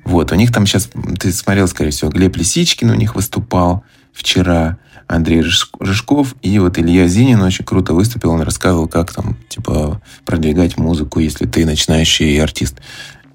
Вот, 0.04 0.32
у 0.32 0.34
них 0.34 0.52
там 0.52 0.66
сейчас, 0.66 0.90
ты 1.20 1.32
смотрел, 1.32 1.68
скорее 1.68 1.90
всего, 1.90 2.10
Глеб 2.10 2.36
Лисичкин 2.36 2.90
у 2.90 2.94
них 2.94 3.14
выступал 3.14 3.84
вчера, 4.12 4.78
Андрей 5.10 5.42
Рыжков, 5.80 6.36
и 6.40 6.58
вот 6.60 6.78
Илья 6.78 7.08
Зинин 7.08 7.42
очень 7.42 7.64
круто 7.64 7.94
выступил, 7.94 8.30
он 8.30 8.42
рассказывал, 8.42 8.86
как 8.86 9.12
там, 9.12 9.36
типа, 9.48 10.00
продвигать 10.24 10.78
музыку, 10.78 11.18
если 11.18 11.46
ты 11.46 11.66
начинающий 11.66 12.40
артист. 12.40 12.76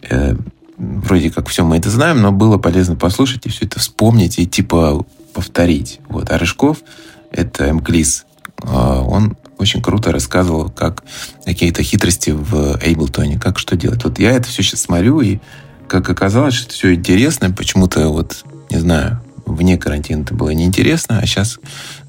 Э, 0.10 0.36
вроде 0.78 1.32
как 1.32 1.50
все 1.50 1.66
мы 1.66 1.76
это 1.78 1.90
знаем, 1.90 2.22
но 2.22 2.32
было 2.32 2.58
полезно 2.58 2.96
послушать 2.96 3.46
и 3.46 3.50
все 3.50 3.66
это 3.66 3.80
вспомнить 3.80 4.40
и, 4.40 4.48
типа, 4.48 5.06
повторить. 5.34 6.00
Вот. 6.08 6.32
А 6.32 6.38
Рыжков, 6.38 6.78
это 7.32 7.74
МКЛИС, 7.74 8.26
э, 8.26 8.35
он 8.62 9.38
очень 9.58 9.82
круто 9.82 10.12
рассказывал, 10.12 10.70
как 10.70 11.04
какие-то 11.46 11.84
хитрости 11.84 12.32
в 12.32 12.80
Эйблтоне, 12.82 13.40
как 13.40 13.60
что 13.60 13.76
делать. 13.76 14.04
Вот 14.04 14.20
я 14.20 14.32
это 14.32 14.48
все 14.48 14.64
сейчас 14.64 14.82
смотрю, 14.82 15.22
и 15.22 15.40
как 15.88 16.10
оказалось, 16.10 16.56
что 16.56 16.74
все 16.74 16.94
интересно, 16.94 17.52
почему-то 17.52 18.10
вот, 18.10 18.44
не 18.70 18.80
знаю, 18.80 19.22
вне 19.46 19.78
карантина 19.78 20.24
это 20.24 20.34
было 20.34 20.50
неинтересно, 20.50 21.20
а 21.20 21.26
сейчас 21.26 21.60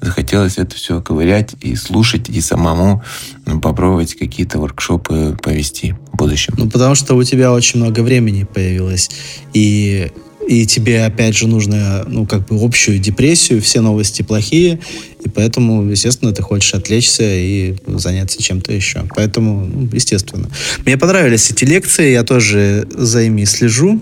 захотелось 0.01 0.57
это 0.57 0.75
все 0.75 1.01
ковырять 1.01 1.55
и 1.61 1.75
слушать, 1.75 2.29
и 2.29 2.41
самому 2.41 3.03
ну, 3.45 3.61
попробовать 3.61 4.15
какие-то 4.15 4.59
воркшопы 4.59 5.37
повести 5.41 5.95
в 6.11 6.17
будущем. 6.17 6.55
Ну, 6.57 6.69
потому 6.69 6.95
что 6.95 7.15
у 7.15 7.23
тебя 7.23 7.53
очень 7.53 7.79
много 7.79 8.01
времени 8.01 8.43
появилось, 8.43 9.09
и 9.53 10.11
и 10.47 10.65
тебе, 10.65 11.03
опять 11.03 11.35
же, 11.35 11.47
нужно, 11.47 12.05
ну, 12.07 12.25
как 12.25 12.47
бы 12.47 12.63
общую 12.63 12.99
депрессию, 12.99 13.61
все 13.61 13.81
новости 13.81 14.21
плохие, 14.21 14.79
и 15.23 15.29
поэтому, 15.29 15.83
естественно, 15.89 16.31
ты 16.31 16.41
хочешь 16.41 16.73
отвлечься 16.73 17.23
и 17.23 17.75
заняться 17.85 18.41
чем-то 18.41 18.71
еще. 18.71 19.05
Поэтому, 19.15 19.65
ну, 19.65 19.89
естественно. 19.91 20.49
Мне 20.85 20.97
понравились 20.97 21.51
эти 21.51 21.65
лекции, 21.65 22.11
я 22.11 22.23
тоже 22.23 22.87
за 22.95 23.23
ими 23.23 23.43
слежу. 23.43 23.99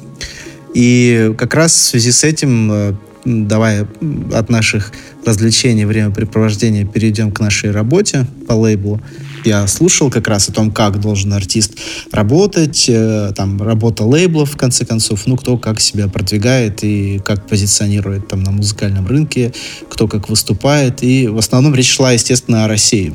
И 0.76 1.34
как 1.38 1.56
раз 1.56 1.74
в 1.74 1.84
связи 1.84 2.12
с 2.12 2.24
этим, 2.24 2.72
э, 2.72 2.94
давай 3.26 3.86
от 4.34 4.50
наших 4.50 4.92
развлечений, 5.26 5.86
времяпрепровождения 5.86 6.86
перейдем 6.86 7.32
к 7.32 7.40
нашей 7.40 7.72
работе 7.72 8.26
по 8.48 8.54
лейблу 8.54 9.02
я 9.46 9.68
слушал 9.68 10.10
как 10.10 10.28
раз 10.28 10.50
о 10.50 10.52
том, 10.52 10.72
как 10.72 11.00
должен 11.00 11.32
артист 11.34 11.78
работать, 12.12 12.86
э, 12.90 13.32
там, 13.36 13.62
работа 13.62 14.04
лейблов, 14.04 14.52
в 14.52 14.58
конце 14.58 14.86
концов, 14.86 15.28
ну, 15.28 15.38
кто 15.38 15.58
как 15.58 15.80
себя 15.80 16.08
продвигает 16.08 16.84
и 16.84 17.20
как 17.24 17.48
позиционирует 17.48 18.28
там 18.28 18.44
на 18.44 18.52
музыкальном 18.52 19.08
рынке, 19.08 19.54
кто 19.90 20.08
как 20.08 20.30
выступает, 20.30 21.04
и 21.04 21.28
в 21.28 21.38
основном 21.38 21.76
речь 21.76 21.92
шла, 21.92 22.12
естественно, 22.12 22.66
о 22.66 22.68
России. 22.68 23.14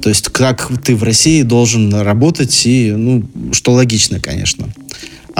То 0.00 0.08
есть 0.08 0.28
как 0.28 0.70
ты 0.84 0.94
в 0.94 1.02
России 1.02 1.42
должен 1.42 1.92
работать, 1.94 2.66
и, 2.66 2.92
ну, 2.92 3.24
что 3.52 3.72
логично, 3.72 4.20
конечно. 4.20 4.68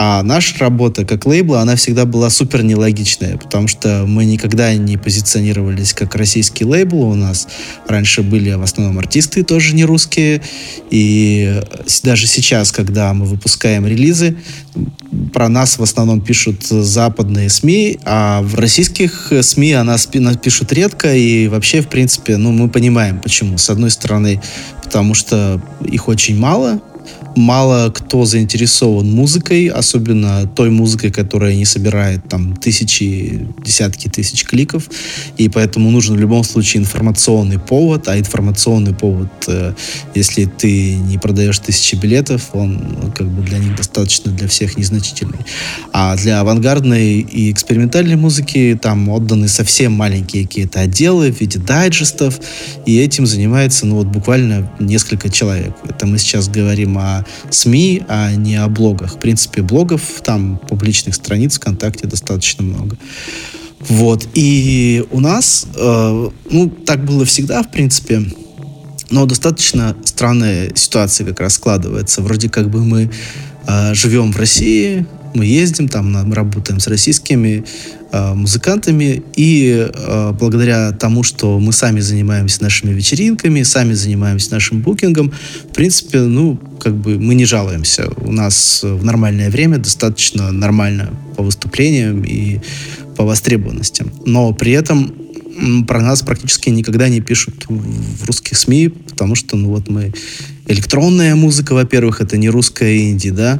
А 0.01 0.23
наша 0.23 0.57
работа 0.59 1.03
как 1.03 1.25
лейбла, 1.25 1.59
она 1.59 1.75
всегда 1.75 2.05
была 2.05 2.29
супер 2.29 2.63
нелогичная, 2.63 3.35
потому 3.35 3.67
что 3.67 4.05
мы 4.07 4.23
никогда 4.23 4.73
не 4.73 4.95
позиционировались 4.95 5.91
как 5.93 6.15
российский 6.15 6.63
лейбл. 6.63 7.01
У 7.01 7.15
нас 7.15 7.49
раньше 7.85 8.21
были 8.21 8.53
в 8.53 8.61
основном 8.61 8.97
артисты 8.97 9.43
тоже 9.43 9.75
не 9.75 9.83
русские. 9.83 10.41
И 10.89 11.61
даже 12.03 12.27
сейчас, 12.27 12.71
когда 12.71 13.13
мы 13.13 13.25
выпускаем 13.25 13.85
релизы, 13.85 14.37
про 15.33 15.49
нас 15.49 15.77
в 15.77 15.83
основном 15.83 16.21
пишут 16.21 16.63
западные 16.63 17.49
СМИ, 17.49 17.99
а 18.05 18.41
в 18.41 18.55
российских 18.55 19.33
СМИ 19.41 19.73
о 19.73 19.83
нас 19.83 20.07
пишут 20.41 20.71
редко, 20.71 21.13
и 21.13 21.49
вообще, 21.49 21.81
в 21.81 21.89
принципе, 21.89 22.37
ну, 22.37 22.53
мы 22.53 22.69
понимаем, 22.69 23.19
почему. 23.19 23.57
С 23.57 23.69
одной 23.69 23.91
стороны, 23.91 24.41
потому 24.81 25.13
что 25.13 25.61
их 25.83 26.07
очень 26.07 26.37
мало, 26.37 26.79
мало 27.35 27.89
кто 27.89 28.25
заинтересован 28.25 29.09
музыкой, 29.11 29.67
особенно 29.67 30.47
той 30.47 30.69
музыкой, 30.69 31.11
которая 31.11 31.55
не 31.55 31.65
собирает 31.65 32.27
там 32.27 32.55
тысячи, 32.55 33.47
десятки 33.63 34.07
тысяч 34.07 34.45
кликов, 34.45 34.89
и 35.37 35.49
поэтому 35.49 35.91
нужен 35.91 36.15
в 36.15 36.19
любом 36.19 36.43
случае 36.43 36.81
информационный 36.81 37.59
повод, 37.59 38.07
а 38.07 38.17
информационный 38.17 38.93
повод, 38.93 39.29
э, 39.47 39.73
если 40.15 40.45
ты 40.45 40.95
не 40.95 41.17
продаешь 41.17 41.59
тысячи 41.59 41.95
билетов, 41.95 42.49
он 42.53 42.79
ну, 43.01 43.11
как 43.11 43.27
бы 43.27 43.43
для 43.43 43.59
них 43.59 43.75
достаточно 43.75 44.31
для 44.31 44.47
всех 44.47 44.77
незначительный. 44.77 45.39
А 45.93 46.15
для 46.15 46.41
авангардной 46.41 47.19
и 47.19 47.51
экспериментальной 47.51 48.15
музыки 48.15 48.77
там 48.81 49.09
отданы 49.09 49.47
совсем 49.47 49.93
маленькие 49.93 50.43
какие-то 50.43 50.81
отделы 50.81 51.31
в 51.31 51.39
виде 51.39 51.59
дайджестов, 51.59 52.39
и 52.85 52.99
этим 52.99 53.25
занимается 53.25 53.85
ну 53.85 53.95
вот 53.95 54.07
буквально 54.07 54.69
несколько 54.79 55.29
человек. 55.29 55.73
Это 55.87 56.05
мы 56.05 56.17
сейчас 56.17 56.47
говорим 56.47 56.97
о 56.97 57.18
СМИ, 57.49 58.03
а 58.07 58.33
не 58.35 58.55
о 58.55 58.67
блогах. 58.67 59.15
В 59.15 59.19
принципе, 59.19 59.61
блогов, 59.61 60.21
там 60.23 60.57
публичных 60.57 61.15
страниц 61.15 61.57
ВКонтакте 61.57 62.07
достаточно 62.07 62.63
много. 62.63 62.97
Вот. 63.79 64.27
И 64.33 65.05
у 65.11 65.19
нас, 65.19 65.67
э, 65.75 66.29
ну, 66.49 66.69
так 66.69 67.05
было 67.05 67.25
всегда, 67.25 67.63
в 67.63 67.71
принципе, 67.71 68.23
но 69.09 69.25
достаточно 69.25 69.95
странная 70.03 70.71
ситуация 70.75 71.25
как 71.25 71.39
раз 71.39 71.55
складывается. 71.55 72.21
Вроде 72.21 72.49
как 72.49 72.69
бы 72.69 72.83
мы 72.83 73.09
э, 73.67 73.93
живем 73.93 74.31
в 74.31 74.37
России, 74.37 75.05
мы 75.33 75.45
ездим 75.45 75.87
там, 75.87 76.33
работаем 76.33 76.79
с 76.79 76.87
российскими 76.87 77.63
э, 78.11 78.33
музыкантами, 78.33 79.23
и 79.35 79.87
э, 79.91 80.33
благодаря 80.39 80.91
тому, 80.91 81.23
что 81.23 81.59
мы 81.59 81.73
сами 81.73 81.99
занимаемся 81.99 82.63
нашими 82.63 82.93
вечеринками, 82.93 83.63
сами 83.63 83.93
занимаемся 83.93 84.51
нашим 84.51 84.81
букингом, 84.81 85.31
в 85.69 85.73
принципе, 85.73 86.21
ну, 86.21 86.59
как 86.79 86.95
бы 86.95 87.19
мы 87.19 87.35
не 87.35 87.45
жалуемся. 87.45 88.09
У 88.17 88.31
нас 88.31 88.81
в 88.83 89.03
нормальное 89.03 89.49
время 89.49 89.77
достаточно 89.77 90.51
нормально 90.51 91.09
по 91.35 91.43
выступлениям 91.43 92.23
и 92.23 92.59
по 93.15 93.23
востребованности. 93.23 94.05
Но 94.25 94.53
при 94.53 94.71
этом 94.71 95.13
про 95.87 96.01
нас 96.01 96.21
практически 96.21 96.69
никогда 96.69 97.09
не 97.09 97.21
пишут 97.21 97.65
в 97.67 98.25
русских 98.25 98.57
СМИ, 98.57 98.89
потому 98.89 99.35
что, 99.35 99.57
ну 99.57 99.69
вот 99.69 99.89
мы 99.89 100.13
электронная 100.67 101.35
музыка, 101.35 101.73
во-первых, 101.73 102.21
это 102.21 102.37
не 102.37 102.49
русская 102.49 103.09
инди, 103.09 103.31
да, 103.31 103.59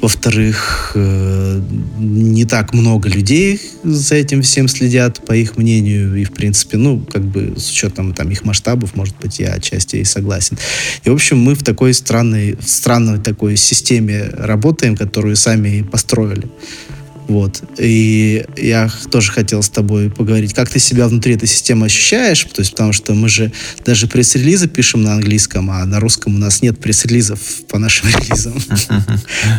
во-вторых, 0.00 0.92
э, 0.94 1.60
не 1.98 2.44
так 2.44 2.72
много 2.72 3.08
людей 3.08 3.60
за 3.84 4.14
этим 4.14 4.42
всем 4.42 4.68
следят, 4.68 5.24
по 5.26 5.32
их 5.32 5.56
мнению. 5.56 6.16
И, 6.16 6.24
в 6.24 6.32
принципе, 6.32 6.76
ну, 6.76 7.00
как 7.00 7.22
бы 7.22 7.54
с 7.56 7.70
учетом 7.70 8.14
там 8.14 8.30
их 8.30 8.44
масштабов, 8.44 8.96
может 8.96 9.14
быть, 9.20 9.38
я 9.38 9.52
отчасти 9.52 9.96
и 9.96 10.04
согласен. 10.04 10.58
И, 11.04 11.10
в 11.10 11.12
общем, 11.12 11.38
мы 11.38 11.54
в 11.54 11.62
такой 11.62 11.92
странной, 11.92 12.56
в 12.56 12.68
странной 12.68 13.18
такой 13.18 13.56
системе 13.56 14.30
работаем, 14.32 14.96
которую 14.96 15.36
сами 15.36 15.82
построили. 15.82 16.48
Вот. 17.30 17.62
И 17.78 18.44
я 18.56 18.90
тоже 19.12 19.30
хотел 19.30 19.62
с 19.62 19.68
тобой 19.68 20.10
поговорить, 20.10 20.52
как 20.52 20.68
ты 20.68 20.80
себя 20.80 21.06
внутри 21.06 21.36
этой 21.36 21.46
системы 21.46 21.86
ощущаешь, 21.86 22.42
то 22.42 22.60
есть 22.60 22.72
потому 22.72 22.92
что 22.92 23.14
мы 23.14 23.28
же 23.28 23.52
даже 23.86 24.08
пресс-релизы 24.08 24.66
пишем 24.66 25.04
на 25.04 25.12
английском, 25.12 25.70
а 25.70 25.86
на 25.86 26.00
русском 26.00 26.34
у 26.34 26.38
нас 26.38 26.60
нет 26.60 26.80
пресс-релизов 26.80 27.38
по 27.68 27.78
нашим 27.78 28.08
релизам. 28.18 28.54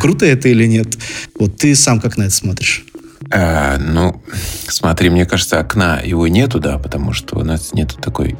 Круто 0.02 0.26
это 0.26 0.50
или 0.50 0.66
нет? 0.66 0.98
Вот 1.40 1.56
ты 1.56 1.74
сам 1.78 2.02
как 2.02 2.18
на 2.18 2.24
это 2.24 2.34
смотришь? 2.36 2.84
А, 3.32 3.78
ну, 3.78 4.22
смотри, 4.68 5.10
мне 5.10 5.26
кажется, 5.26 5.58
окна 5.58 6.02
его 6.02 6.28
нету, 6.28 6.60
да, 6.60 6.78
потому 6.78 7.14
что 7.14 7.40
у 7.40 7.44
нас 7.46 7.72
нету 7.74 7.96
такой 8.02 8.36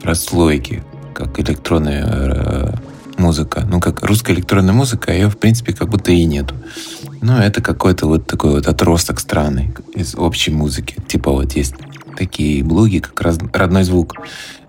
прослойки, 0.00 0.82
как 1.12 1.38
электронная 1.38 2.06
э, 2.08 2.74
музыка. 3.20 3.66
Ну, 3.70 3.80
как 3.80 4.02
русская 4.02 4.32
электронная 4.32 4.74
музыка, 4.74 5.12
ее, 5.12 5.28
в 5.28 5.38
принципе, 5.38 5.72
как 5.72 5.88
будто 5.88 6.10
и 6.10 6.24
нету. 6.24 6.54
Ну, 7.20 7.36
это 7.36 7.60
какой-то 7.60 8.06
вот 8.06 8.26
такой 8.26 8.52
вот 8.52 8.66
отросток 8.66 9.20
странный 9.20 9.74
из 9.94 10.14
общей 10.14 10.50
музыки. 10.50 10.96
Типа 11.06 11.30
вот 11.30 11.52
есть 11.52 11.74
такие 12.16 12.62
блоги, 12.62 12.98
как 12.98 13.20
«Родной 13.52 13.84
звук». 13.84 14.14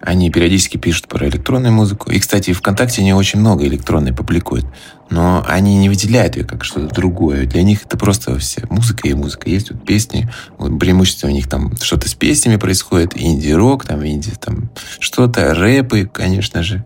Они 0.02 0.32
периодически 0.32 0.78
пишут 0.78 1.08
про 1.08 1.28
электронную 1.28 1.74
музыку. 1.74 2.10
И, 2.10 2.20
кстати, 2.20 2.54
ВКонтакте 2.54 3.04
не 3.04 3.14
очень 3.14 3.40
много 3.40 3.66
электронной 3.66 4.14
публикуют. 4.14 4.66
Но 5.12 5.46
они 5.48 5.78
не 5.78 5.90
выделяют 5.90 6.38
ее 6.38 6.46
как 6.46 6.64
что-то 6.64 6.94
другое. 6.94 7.46
Для 7.46 7.62
них 7.62 7.86
это 7.86 7.98
просто 7.98 8.40
все 8.40 8.66
музыка 8.70 9.08
и 9.08 9.14
музыка. 9.14 9.50
Есть 9.50 9.72
вот 9.72 9.86
песни, 9.86 10.28
вот 10.58 10.80
преимущественно 10.80 11.32
у 11.32 11.36
них 11.36 11.48
там 11.48 11.76
что-то 11.80 12.10
с 12.10 12.16
песнями 12.16 12.56
происходит, 12.56 13.12
инди-рок, 13.16 13.86
там 13.86 14.06
инди, 14.06 14.32
там 14.32 14.72
что-то, 15.00 15.54
рэпы, 15.54 16.10
конечно 16.12 16.64
же, 16.64 16.84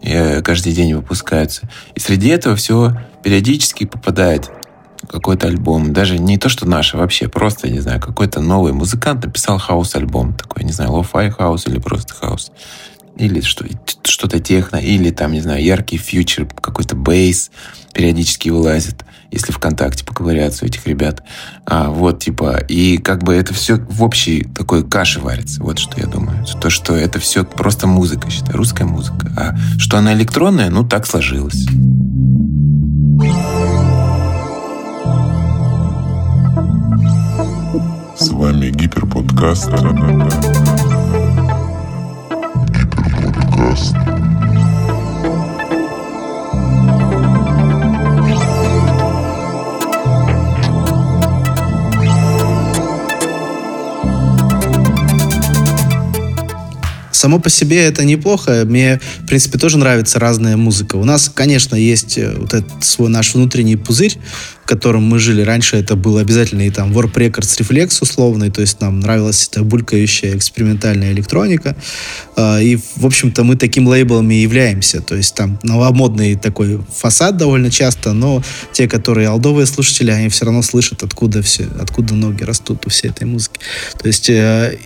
э, 0.00 0.40
каждый 0.40 0.72
день 0.72 0.94
выпускаются. 0.94 1.68
И 1.94 2.00
среди 2.00 2.28
этого 2.28 2.56
все 2.56 2.96
периодически 3.22 3.84
попадает 3.84 4.50
какой-то 5.08 5.46
альбом, 5.46 5.92
даже 5.92 6.18
не 6.18 6.38
то, 6.38 6.48
что 6.48 6.66
наш, 6.66 6.94
а 6.94 6.98
вообще 6.98 7.28
просто, 7.28 7.68
не 7.68 7.80
знаю, 7.80 8.00
какой-то 8.00 8.40
новый 8.40 8.72
музыкант 8.72 9.24
написал 9.24 9.58
house-альбом 9.58 10.34
такой, 10.34 10.64
не 10.64 10.72
знаю, 10.72 10.92
lo-fi 10.92 11.30
house 11.30 11.66
или 11.66 11.78
просто 11.78 12.14
house. 12.14 12.50
Или 13.16 13.40
что, 13.42 13.64
что-то 14.02 14.40
техно, 14.40 14.76
или 14.76 15.10
там, 15.10 15.32
не 15.32 15.40
знаю, 15.40 15.62
яркий 15.62 15.98
future, 15.98 16.46
какой-то 16.46 16.96
bass 16.96 17.50
периодически 17.92 18.48
вылазит, 18.48 19.04
если 19.30 19.52
ВКонтакте 19.52 20.04
поковыряться 20.04 20.64
у 20.64 20.68
этих 20.68 20.86
ребят. 20.86 21.22
А, 21.64 21.90
вот, 21.90 22.24
типа, 22.24 22.58
и 22.68 22.98
как 22.98 23.22
бы 23.22 23.34
это 23.34 23.54
все 23.54 23.76
в 23.76 24.02
общей 24.02 24.42
такой 24.42 24.82
каше 24.88 25.20
варится. 25.20 25.62
Вот 25.62 25.78
что 25.78 26.00
я 26.00 26.06
думаю. 26.06 26.44
То, 26.60 26.70
что 26.70 26.96
это 26.96 27.20
все 27.20 27.44
просто 27.44 27.86
музыка, 27.86 28.30
считаю, 28.30 28.56
русская 28.56 28.84
музыка. 28.84 29.32
А 29.36 29.56
что 29.78 29.98
она 29.98 30.12
электронная, 30.14 30.70
ну, 30.70 30.86
так 30.86 31.06
сложилось. 31.06 31.66
С 38.16 38.28
вами 38.30 38.70
Гиперподкаст. 38.70 39.70
Гиперподкаст. 42.70 44.13
Само 57.24 57.38
по 57.38 57.48
себе 57.48 57.86
это 57.86 58.04
неплохо. 58.04 58.64
Мне, 58.66 59.00
в 59.20 59.26
принципе, 59.26 59.56
тоже 59.56 59.78
нравится 59.78 60.18
разная 60.18 60.58
музыка. 60.58 60.96
У 60.96 61.04
нас, 61.04 61.30
конечно, 61.34 61.74
есть 61.74 62.18
э, 62.18 62.34
вот 62.36 62.52
этот 62.52 62.84
свой 62.84 63.08
наш 63.08 63.32
внутренний 63.32 63.76
пузырь, 63.76 64.18
в 64.62 64.66
котором 64.66 65.04
мы 65.04 65.18
жили. 65.18 65.40
Раньше 65.40 65.76
это 65.76 65.96
был 65.96 66.18
обязательный 66.18 66.68
там 66.68 66.92
Warp 66.92 67.14
Records 67.14 67.58
Reflex 67.58 68.02
условный, 68.02 68.50
то 68.50 68.60
есть 68.60 68.78
нам 68.82 69.00
нравилась 69.00 69.48
эта 69.50 69.62
булькающая 69.62 70.36
экспериментальная 70.36 71.12
электроника. 71.12 71.74
А, 72.36 72.60
и, 72.60 72.76
в 72.76 73.06
общем-то, 73.06 73.42
мы 73.42 73.56
таким 73.56 73.88
лейблом 73.88 74.30
и 74.30 74.34
являемся. 74.34 75.00
То 75.00 75.14
есть 75.14 75.34
там 75.34 75.58
новомодный 75.62 76.34
такой 76.34 76.78
фасад 76.94 77.38
довольно 77.38 77.70
часто, 77.70 78.12
но 78.12 78.42
те, 78.74 78.86
которые 78.86 79.28
алдовые 79.28 79.64
слушатели, 79.64 80.10
они 80.10 80.28
все 80.28 80.44
равно 80.44 80.60
слышат, 80.60 81.02
откуда 81.02 81.40
все, 81.40 81.68
откуда 81.80 82.12
ноги 82.12 82.42
растут 82.42 82.84
у 82.84 82.90
всей 82.90 83.08
этой 83.08 83.24
музыки. 83.24 83.60
То 83.98 84.08
есть 84.08 84.28
э, 84.28 84.76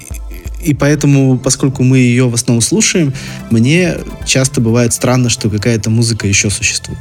и 0.62 0.75
поэтому, 0.75 1.38
поскольку 1.38 1.83
мы 1.83 1.99
ее 1.99 2.29
в 2.29 2.35
основном 2.35 2.62
слушаем, 2.62 3.12
мне 3.50 3.97
часто 4.27 4.61
бывает 4.61 4.93
странно, 4.93 5.31
что 5.31 5.50
какая-то 5.50 5.91
музыка 5.91 6.27
еще 6.27 6.50
существует. 6.50 6.99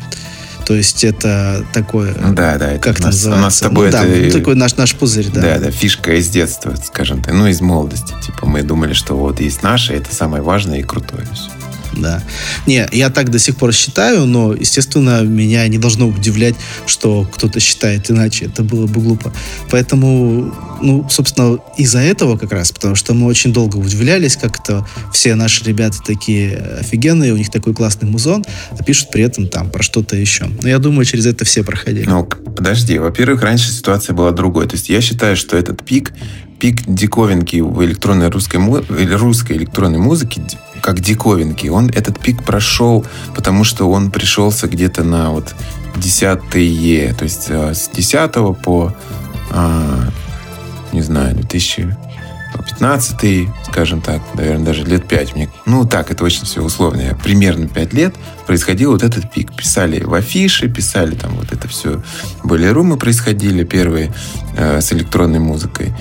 То 0.66 0.76
есть 0.76 1.06
это 1.06 1.66
такое... 1.72 2.14
Ну, 2.20 2.34
да, 2.34 2.58
да. 2.58 2.74
Это 2.74 2.84
как 2.84 3.00
нас, 3.00 3.14
называется? 3.14 3.40
У 3.40 3.44
нас 3.44 3.56
с 3.56 3.60
тобой 3.62 3.90
ну, 3.90 3.98
это... 3.98 4.06
Да, 4.06 4.26
ну, 4.26 4.32
такой 4.32 4.56
наш, 4.56 4.76
наш 4.76 4.96
пузырь, 4.96 5.30
да. 5.34 5.42
Да, 5.42 5.60
да, 5.60 5.72
фишка 5.72 6.16
из 6.16 6.28
детства, 6.28 6.76
скажем 6.84 7.24
так. 7.24 7.34
Ну, 7.34 7.48
из 7.48 7.62
молодости. 7.62 8.14
Типа 8.26 8.46
мы 8.46 8.64
думали, 8.64 8.92
что 8.92 9.16
вот 9.16 9.40
есть 9.40 9.64
наше, 9.64 9.94
это 9.94 10.14
самое 10.14 10.44
важное 10.44 10.80
и 10.80 10.84
крутое 10.84 11.26
все 11.34 11.57
да. 12.01 12.24
Не, 12.66 12.88
я 12.92 13.10
так 13.10 13.30
до 13.30 13.39
сих 13.39 13.56
пор 13.56 13.74
считаю, 13.74 14.25
но, 14.25 14.54
естественно, 14.54 15.24
меня 15.24 15.68
не 15.68 15.77
должно 15.77 16.08
удивлять, 16.08 16.56
что 16.86 17.27
кто-то 17.32 17.60
считает 17.60 18.10
иначе. 18.10 18.46
Это 18.46 18.63
было 18.63 18.88
бы 18.88 19.01
глупо. 19.01 19.34
Поэтому, 19.70 20.54
ну, 20.82 21.08
собственно, 21.10 21.60
из-за 21.77 22.00
этого 22.00 22.38
как 22.38 22.51
раз, 22.51 22.72
потому 22.72 22.96
что 22.96 23.13
мы 23.13 23.27
очень 23.27 23.54
долго 23.54 23.77
удивлялись, 23.77 24.36
как 24.36 24.60
это 24.60 24.86
все 25.13 25.36
наши 25.36 25.63
ребята 25.63 25.98
такие 26.06 26.56
офигенные, 26.80 27.34
у 27.34 27.38
них 27.38 27.50
такой 27.50 27.74
классный 27.74 28.10
музон, 28.10 28.46
а 28.72 28.84
пишут 28.84 29.12
при 29.12 29.24
этом 29.24 29.48
там 29.48 29.70
про 29.70 29.84
что-то 29.84 30.16
еще. 30.16 30.48
Но 30.62 30.68
я 30.68 30.80
думаю, 30.80 31.06
через 31.06 31.25
это 31.25 31.46
все 31.46 31.63
проходили. 31.63 32.06
Ну, 32.06 32.24
подожди. 32.24 32.98
Во-первых, 32.98 33.42
раньше 33.42 33.72
ситуация 33.72 34.13
была 34.13 34.32
другой. 34.32 34.68
То 34.68 34.75
есть 34.75 34.89
я 34.89 35.01
считаю, 35.01 35.36
что 35.36 35.58
этот 35.58 35.84
пик 35.84 36.13
пик 36.60 36.84
диковинки 36.88 37.58
в 37.58 37.84
электронной 37.84 38.30
русской, 38.30 38.58
русской 39.16 39.54
электронной 39.54 40.00
музыке, 40.00 40.42
как 40.82 41.00
диковинки, 41.00 41.67
он 41.67 41.89
этот 41.89 42.20
пик 42.20 42.43
прошел, 42.43 43.06
потому 43.36 43.63
что 43.63 43.89
он 43.89 44.12
пришелся 44.12 44.67
где-то 44.67 45.04
на 45.04 45.32
вот 45.32 45.56
десятые, 45.96 47.13
то 47.13 47.24
есть 47.24 47.48
э, 47.50 47.74
с 47.74 47.89
10 47.89 48.32
по, 48.63 48.93
а, 49.52 50.10
не 50.91 51.02
знаю, 51.02 51.36
2015, 51.36 53.50
скажем 53.65 54.02
так, 54.02 54.22
наверное, 54.36 54.65
даже 54.65 54.84
лет 54.84 55.08
5 55.08 55.36
мне. 55.36 55.50
Ну, 55.65 55.86
так, 55.86 56.12
это 56.12 56.24
очень 56.24 56.46
все 56.46 56.62
условно. 56.62 57.17
Примерно 57.24 57.67
5 57.67 57.93
лет 57.93 58.15
происходил 58.46 58.91
вот 58.91 59.04
этот 59.04 59.32
пик. 59.32 59.56
Писали 59.56 60.04
в 60.04 60.13
афиши, 60.13 60.70
писали 60.70 61.15
там 61.15 61.36
вот 61.36 61.52
это 61.52 61.67
все. 61.67 62.02
Были 62.43 62.67
румы 62.67 62.98
происходили 62.98 63.63
первые 63.63 64.13
э, 64.56 64.82
с 64.82 64.93
электронной 64.93 65.39
музыкой. 65.39 65.93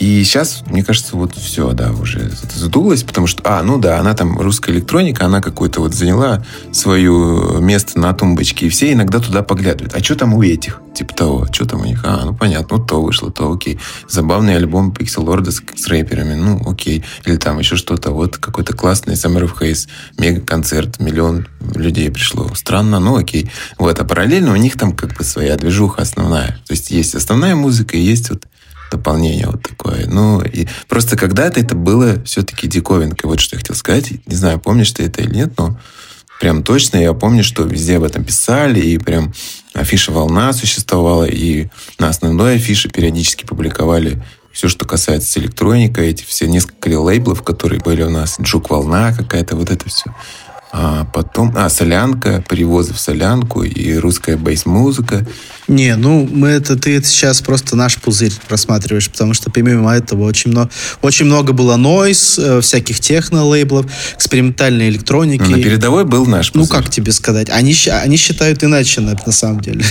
И 0.00 0.22
сейчас, 0.22 0.62
мне 0.66 0.84
кажется, 0.84 1.16
вот 1.16 1.34
все, 1.34 1.72
да, 1.72 1.90
уже 1.90 2.30
задулось, 2.54 3.02
потому 3.02 3.26
что, 3.26 3.42
а, 3.44 3.62
ну 3.62 3.78
да, 3.78 3.98
она 3.98 4.14
там 4.14 4.38
русская 4.38 4.72
электроника, 4.72 5.26
она 5.26 5.40
какой-то 5.40 5.80
вот 5.80 5.92
заняла 5.92 6.44
свое 6.70 7.58
место 7.60 7.98
на 7.98 8.12
тумбочке, 8.12 8.66
и 8.66 8.68
все 8.68 8.92
иногда 8.92 9.18
туда 9.18 9.42
поглядывают. 9.42 9.94
А 9.94 10.02
что 10.02 10.14
там 10.14 10.34
у 10.34 10.42
этих? 10.42 10.80
Типа 10.94 11.14
того, 11.14 11.46
что 11.52 11.66
там 11.66 11.80
у 11.80 11.84
них? 11.84 12.02
А, 12.04 12.24
ну 12.24 12.34
понятно, 12.34 12.76
вот 12.76 12.86
то 12.86 13.02
вышло, 13.02 13.32
то 13.32 13.52
окей. 13.52 13.80
Забавный 14.08 14.56
альбом 14.56 14.92
Pixel 14.92 15.24
Lord 15.24 15.50
с, 15.50 15.62
с 15.74 15.88
рэперами, 15.88 16.34
ну 16.34 16.62
окей. 16.70 17.04
Или 17.24 17.36
там 17.36 17.58
еще 17.58 17.74
что-то, 17.74 18.12
вот 18.12 18.36
какой-то 18.36 18.74
классный 18.74 19.14
Summer 19.14 19.42
of 19.42 19.58
Haze, 19.58 19.88
мега-концерт, 20.16 21.00
миллион 21.00 21.48
людей 21.74 22.10
пришло. 22.10 22.48
Странно, 22.54 23.00
ну 23.00 23.16
окей. 23.16 23.50
Вот, 23.78 23.98
а 23.98 24.04
параллельно 24.04 24.52
у 24.52 24.56
них 24.56 24.76
там 24.76 24.92
как 24.92 25.16
бы 25.16 25.24
своя 25.24 25.56
движуха 25.56 26.02
основная. 26.02 26.60
То 26.66 26.72
есть 26.72 26.92
есть 26.92 27.16
основная 27.16 27.56
музыка 27.56 27.96
и 27.96 28.00
есть 28.00 28.30
вот 28.30 28.44
дополнение 28.90 29.46
вот 29.46 29.62
такое. 29.62 30.06
Ну, 30.06 30.40
и 30.40 30.66
просто 30.88 31.16
когда-то 31.16 31.60
это 31.60 31.74
было 31.74 32.22
все-таки 32.24 32.66
диковинкой. 32.66 33.28
Вот 33.28 33.40
что 33.40 33.56
я 33.56 33.60
хотел 33.60 33.76
сказать. 33.76 34.10
Не 34.26 34.34
знаю, 34.34 34.58
помнишь 34.60 34.92
ты 34.92 35.04
это 35.04 35.22
или 35.22 35.34
нет, 35.34 35.52
но 35.58 35.78
прям 36.40 36.62
точно 36.62 36.98
я 36.98 37.12
помню, 37.12 37.42
что 37.44 37.64
везде 37.64 37.96
об 37.96 38.04
этом 38.04 38.24
писали, 38.24 38.80
и 38.80 38.98
прям 38.98 39.32
афиша 39.74 40.12
«Волна» 40.12 40.52
существовала, 40.52 41.24
и 41.24 41.68
на 41.98 42.08
основной 42.08 42.56
афише 42.56 42.88
периодически 42.88 43.44
публиковали 43.44 44.22
все, 44.52 44.68
что 44.68 44.84
касается 44.86 45.38
электроника, 45.38 46.02
эти 46.02 46.24
все 46.24 46.48
несколько 46.48 46.88
лейблов, 46.88 47.42
которые 47.42 47.80
были 47.80 48.02
у 48.02 48.10
нас, 48.10 48.38
Джук 48.40 48.70
Волна 48.70 49.12
какая-то, 49.12 49.54
вот 49.56 49.70
это 49.70 49.88
все. 49.88 50.14
А 50.70 51.06
потом, 51.06 51.52
а, 51.56 51.70
солянка, 51.70 52.44
перевозы 52.46 52.92
в 52.92 53.00
солянку 53.00 53.62
и 53.62 53.94
русская 53.96 54.36
бейс-музыка. 54.36 55.26
Не, 55.66 55.96
ну, 55.96 56.28
мы 56.30 56.48
это, 56.48 56.76
ты 56.76 56.96
это 56.96 57.06
сейчас 57.06 57.40
просто 57.40 57.74
наш 57.74 57.96
пузырь 57.96 58.34
рассматриваешь, 58.50 59.08
потому 59.08 59.32
что 59.32 59.50
помимо 59.50 59.92
этого 59.94 60.24
очень 60.24 60.50
много, 60.50 60.70
очень 61.00 61.24
много 61.24 61.54
было 61.54 61.76
нойс, 61.76 62.38
э, 62.38 62.60
всяких 62.60 63.00
техно-лейблов, 63.00 63.86
экспериментальной 64.14 64.90
электроники. 64.90 65.42
Ну, 65.42 65.56
на 65.56 65.62
передовой 65.62 66.04
был 66.04 66.26
наш 66.26 66.52
пузырь. 66.52 66.68
Ну, 66.70 66.82
как 66.82 66.90
тебе 66.90 67.12
сказать? 67.12 67.48
Они, 67.48 67.74
они 67.90 68.16
считают 68.18 68.62
иначе, 68.62 69.00
на, 69.00 69.16
на 69.24 69.32
самом 69.32 69.60
деле. 69.60 69.84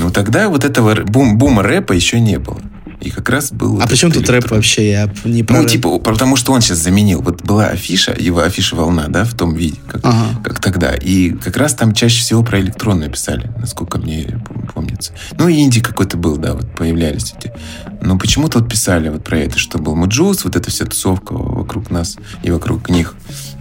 Ну, 0.00 0.10
тогда 0.10 0.48
вот 0.48 0.64
этого 0.64 1.02
бум, 1.04 1.38
бума 1.38 1.62
рэпа 1.62 1.92
еще 1.92 2.20
не 2.20 2.38
было. 2.38 2.60
И 3.04 3.10
как 3.10 3.28
раз 3.28 3.52
был... 3.52 3.80
А 3.82 3.86
при 3.86 3.96
чем 3.96 4.10
тут 4.10 4.28
рэп 4.28 4.50
вообще? 4.50 4.90
Я 4.90 5.10
не 5.24 5.42
про 5.42 5.60
Ну, 5.60 5.68
типа, 5.68 5.98
потому 5.98 6.36
что 6.36 6.52
он 6.52 6.62
сейчас 6.62 6.78
заменил. 6.78 7.20
Вот 7.20 7.42
была 7.42 7.66
афиша, 7.66 8.16
его 8.18 8.40
афиша 8.40 8.76
«Волна», 8.76 9.08
да, 9.08 9.24
в 9.24 9.34
том 9.34 9.54
виде, 9.54 9.76
как, 9.86 10.00
ага. 10.04 10.40
как 10.42 10.60
тогда. 10.60 10.94
И 10.94 11.30
как 11.30 11.56
раз 11.56 11.74
там 11.74 11.92
чаще 11.92 12.20
всего 12.20 12.42
про 12.42 12.60
электронную 12.60 13.10
писали, 13.10 13.50
насколько 13.58 13.98
мне 13.98 14.40
помнится. 14.74 15.12
Ну, 15.38 15.48
и 15.48 15.60
инди 15.60 15.80
какой-то 15.80 16.16
был, 16.16 16.36
да, 16.38 16.54
вот 16.54 16.74
появлялись 16.74 17.34
эти. 17.36 17.52
Но 18.04 18.18
почему-то 18.18 18.58
вот 18.58 18.68
писали 18.68 19.08
вот 19.08 19.24
про 19.24 19.38
это, 19.38 19.58
что 19.58 19.78
был 19.78 19.96
Муджус, 19.96 20.44
вот 20.44 20.56
эта 20.56 20.70
вся 20.70 20.84
тусовка 20.84 21.32
вокруг 21.32 21.90
нас 21.90 22.16
и 22.42 22.50
вокруг 22.50 22.90
них. 22.90 23.14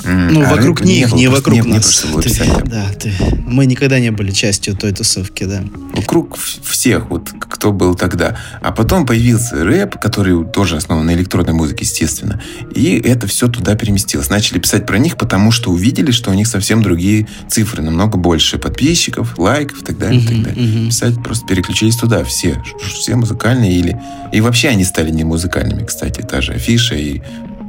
Ну, 0.06 0.44
а 0.46 0.50
вокруг 0.50 0.82
них, 0.82 1.14
не, 1.14 1.22
не 1.22 1.28
вокруг 1.30 1.64
не, 1.64 1.74
нас. 1.74 2.06
Не 2.14 2.22
ты, 2.22 2.64
да, 2.66 2.88
ты, 3.00 3.14
мы 3.46 3.66
никогда 3.66 4.00
не 4.00 4.12
были 4.12 4.32
частью 4.32 4.76
той 4.76 4.92
тусовки, 4.92 5.46
да. 5.46 5.64
Вокруг 5.94 6.38
всех, 6.38 7.10
вот, 7.10 7.30
кто 7.40 7.72
был 7.72 7.96
тогда. 7.96 8.38
А 8.62 8.74
потом 8.74 9.06
появился 9.06 9.64
рэп, 9.64 9.98
который 10.00 10.46
тоже 10.46 10.76
основан 10.76 11.06
на 11.06 11.14
электронной 11.14 11.54
музыке, 11.54 11.86
естественно. 11.86 12.42
И 12.76 13.00
это 13.00 13.28
все 13.28 13.48
туда 13.48 13.76
переместилось. 13.76 14.30
Начали 14.30 14.60
писать 14.60 14.86
про 14.86 14.98
них, 14.98 15.18
потому 15.18 15.52
что 15.52 15.72
увидели, 15.72 16.12
что 16.12 16.32
у 16.32 16.34
них 16.34 16.48
совсем 16.48 16.82
другие 16.82 17.30
цифры, 17.48 17.82
намного 17.82 18.18
больше 18.18 18.58
подписчиков, 18.58 19.40
лайков 19.40 19.84
и 19.84 19.86
так 19.86 19.98
далее. 19.98 20.20
Uh-huh, 20.20 20.24
и 20.24 20.44
так 20.44 20.44
далее. 20.44 20.68
Uh-huh. 20.68 20.88
Писать 20.88 21.24
просто 21.24 21.48
переключились 21.48 21.96
туда 21.96 22.26
все. 22.26 22.62
Все 22.94 23.16
музыкальные 23.16 23.72
или 23.72 24.02
И 24.34 24.42
вообще 24.42 24.70
они 24.70 24.84
стали 24.84 25.12
не 25.12 25.24
музыкальными, 25.24 25.86
кстати, 25.86 26.22
та 26.22 26.42
же 26.42 26.54
афиша, 26.54 26.96
и 26.96 27.22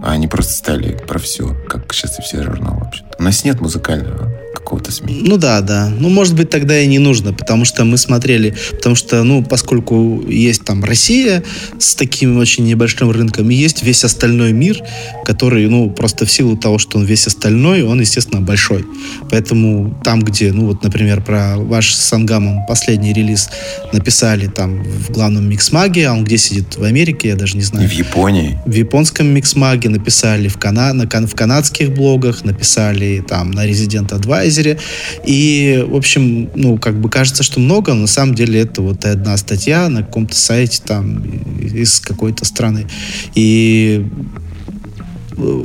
они 0.02 0.28
просто 0.28 0.54
стали 0.54 0.96
про 0.96 1.18
все, 1.18 1.54
как 1.68 1.92
сейчас 1.92 2.18
и 2.18 2.22
все 2.22 2.42
журналы 2.42 2.80
вообще. 2.80 3.04
У 3.18 3.22
нас 3.22 3.44
нет 3.44 3.60
музыкального 3.60 4.32
какого-то 4.64 4.90
СМИ. 4.92 5.22
Ну 5.26 5.36
да, 5.36 5.60
да. 5.60 5.92
Ну, 6.00 6.08
может 6.08 6.34
быть, 6.34 6.48
тогда 6.48 6.78
и 6.78 6.86
не 6.86 6.98
нужно, 6.98 7.32
потому 7.32 7.64
что 7.64 7.84
мы 7.84 7.98
смотрели, 7.98 8.54
потому 8.72 8.96
что, 8.96 9.22
ну, 9.22 9.44
поскольку 9.44 10.22
есть 10.26 10.64
там 10.64 10.82
Россия 10.84 11.42
с 11.78 11.94
таким 11.94 12.38
очень 12.38 12.64
небольшим 12.64 13.10
рынком, 13.10 13.50
и 13.50 13.54
есть 13.54 13.82
весь 13.82 14.04
остальной 14.04 14.52
мир, 14.52 14.82
который, 15.26 15.68
ну, 15.68 15.90
просто 15.90 16.24
в 16.24 16.32
силу 16.32 16.56
того, 16.56 16.78
что 16.78 16.98
он 16.98 17.04
весь 17.04 17.26
остальной, 17.26 17.82
он, 17.82 18.00
естественно, 18.00 18.40
большой. 18.40 18.84
Поэтому 19.30 19.94
там, 20.02 20.22
где, 20.22 20.52
ну, 20.52 20.66
вот, 20.66 20.82
например, 20.82 21.22
про 21.22 21.56
ваш 21.58 21.94
с 21.94 22.12
Ангамом 22.12 22.66
последний 22.66 23.12
релиз 23.12 23.50
написали 23.92 24.46
там 24.46 24.82
в 24.82 25.10
главном 25.10 25.48
миксмаге, 25.48 26.08
а 26.08 26.12
он 26.12 26.24
где 26.24 26.38
сидит? 26.38 26.76
В 26.76 26.84
Америке, 26.84 27.28
я 27.28 27.36
даже 27.36 27.56
не 27.56 27.62
знаю. 27.62 27.86
И 27.86 27.88
в 27.88 27.92
Японии. 27.92 28.58
В 28.64 28.72
японском 28.72 29.26
миксмаге 29.26 29.90
написали, 29.90 30.48
в, 30.48 30.56
кана 30.58 30.92
на, 30.92 31.04
в 31.04 31.34
канадских 31.34 31.92
блогах 31.92 32.44
написали, 32.44 33.03
там, 33.26 33.50
на 33.50 33.66
Resident 33.66 34.08
Advisor. 34.08 34.78
И, 35.26 35.84
в 35.86 35.96
общем, 35.96 36.50
ну, 36.54 36.78
как 36.78 37.00
бы 37.00 37.08
кажется, 37.08 37.42
что 37.42 37.60
много, 37.60 37.94
но 37.94 38.02
на 38.02 38.06
самом 38.06 38.34
деле 38.34 38.60
это 38.60 38.82
вот 38.82 39.04
одна 39.04 39.36
статья 39.36 39.88
на 39.88 40.02
каком-то 40.02 40.34
сайте 40.36 40.82
там 40.84 41.22
из 41.58 42.00
какой-то 42.00 42.44
страны. 42.44 42.86
И 43.34 44.06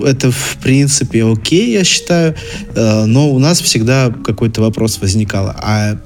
это, 0.05 0.31
в 0.31 0.57
принципе, 0.61 1.23
окей, 1.23 1.71
я 1.71 1.83
считаю, 1.83 2.35
э, 2.75 3.05
но 3.05 3.29
у 3.29 3.39
нас 3.39 3.61
всегда 3.61 4.13
какой-то 4.25 4.61
вопрос 4.61 4.99
возникал. 5.01 5.53
А 5.57 5.97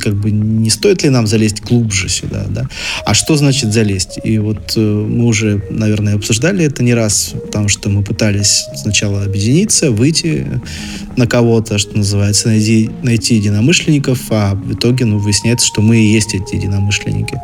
как 0.00 0.14
бы 0.14 0.30
не 0.30 0.70
стоит 0.70 1.02
ли 1.02 1.10
нам 1.10 1.26
залезть 1.26 1.62
глубже 1.62 2.08
сюда, 2.08 2.44
да? 2.48 2.68
А 3.04 3.14
что 3.14 3.36
значит 3.36 3.72
залезть? 3.72 4.18
И 4.22 4.38
вот 4.38 4.74
э, 4.76 4.80
мы 4.80 5.26
уже, 5.26 5.62
наверное, 5.70 6.14
обсуждали 6.14 6.64
это 6.64 6.82
не 6.82 6.94
раз, 6.94 7.34
потому 7.46 7.68
что 7.68 7.88
мы 7.88 8.02
пытались 8.02 8.66
сначала 8.76 9.22
объединиться, 9.24 9.90
выйти 9.90 10.46
на 11.16 11.26
кого-то, 11.26 11.78
что 11.78 11.96
называется, 11.96 12.48
найти, 12.48 12.90
найти 13.02 13.36
единомышленников, 13.36 14.20
а 14.30 14.54
в 14.54 14.74
итоге, 14.74 15.04
ну, 15.04 15.18
выясняется, 15.18 15.66
что 15.66 15.80
мы 15.80 15.98
и 15.98 16.12
есть 16.12 16.34
эти 16.34 16.56
единомышленники. 16.56 17.40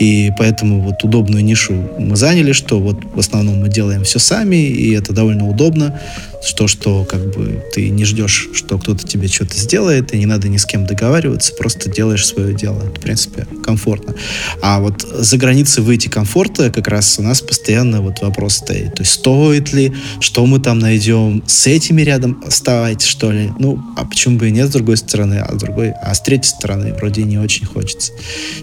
И 0.00 0.32
поэтому 0.36 0.80
вот 0.80 1.04
удобную 1.04 1.44
нишу 1.44 1.74
мы 1.98 2.16
заняли, 2.16 2.52
что 2.52 2.80
вот 2.80 3.04
в 3.14 3.18
основном 3.18 3.60
мы 3.60 3.68
делаем 3.68 4.02
все 4.02 4.18
сами, 4.18 4.56
и 4.56 4.92
это 4.92 5.12
довольно 5.12 5.48
удобно 5.48 6.00
что, 6.42 6.66
что 6.68 7.04
как 7.04 7.34
бы 7.34 7.62
ты 7.72 7.90
не 7.90 8.04
ждешь, 8.04 8.48
что 8.54 8.78
кто-то 8.78 9.06
тебе 9.06 9.28
что-то 9.28 9.56
сделает, 9.56 10.14
и 10.14 10.18
не 10.18 10.26
надо 10.26 10.48
ни 10.48 10.56
с 10.56 10.64
кем 10.64 10.86
договариваться, 10.86 11.54
просто 11.54 11.90
делаешь 11.90 12.26
свое 12.26 12.54
дело. 12.54 12.80
В 12.80 13.00
принципе, 13.00 13.46
комфортно. 13.62 14.14
А 14.62 14.80
вот 14.80 15.02
за 15.02 15.36
границы 15.36 15.82
выйти 15.82 16.08
комфорта 16.08 16.70
как 16.70 16.88
раз 16.88 17.18
у 17.18 17.22
нас 17.22 17.40
постоянно 17.42 18.00
вот 18.00 18.20
вопрос 18.22 18.56
стоит. 18.56 18.94
То 18.94 19.02
есть 19.02 19.12
стоит 19.12 19.72
ли, 19.72 19.92
что 20.20 20.46
мы 20.46 20.60
там 20.60 20.78
найдем, 20.78 21.42
с 21.46 21.66
этими 21.66 22.02
рядом 22.02 22.42
оставать, 22.46 23.02
что 23.02 23.30
ли? 23.30 23.50
Ну, 23.58 23.82
а 23.96 24.04
почему 24.04 24.38
бы 24.38 24.48
и 24.48 24.50
нет 24.50 24.68
с 24.68 24.72
другой 24.72 24.96
стороны, 24.96 25.34
а 25.46 25.52
с 25.52 25.58
другой, 25.58 25.90
а 25.90 26.14
с 26.14 26.22
третьей 26.22 26.50
стороны 26.50 26.94
вроде 26.94 27.22
не 27.24 27.38
очень 27.38 27.66
хочется. 27.66 28.12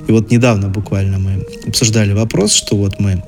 И 0.08 0.12
вот 0.12 0.32
недавно 0.32 0.70
буквально 0.70 1.20
мы 1.20 1.27
обсуждали 1.66 2.14
вопрос, 2.14 2.54
что 2.54 2.76
вот 2.76 3.00
мы 3.00 3.24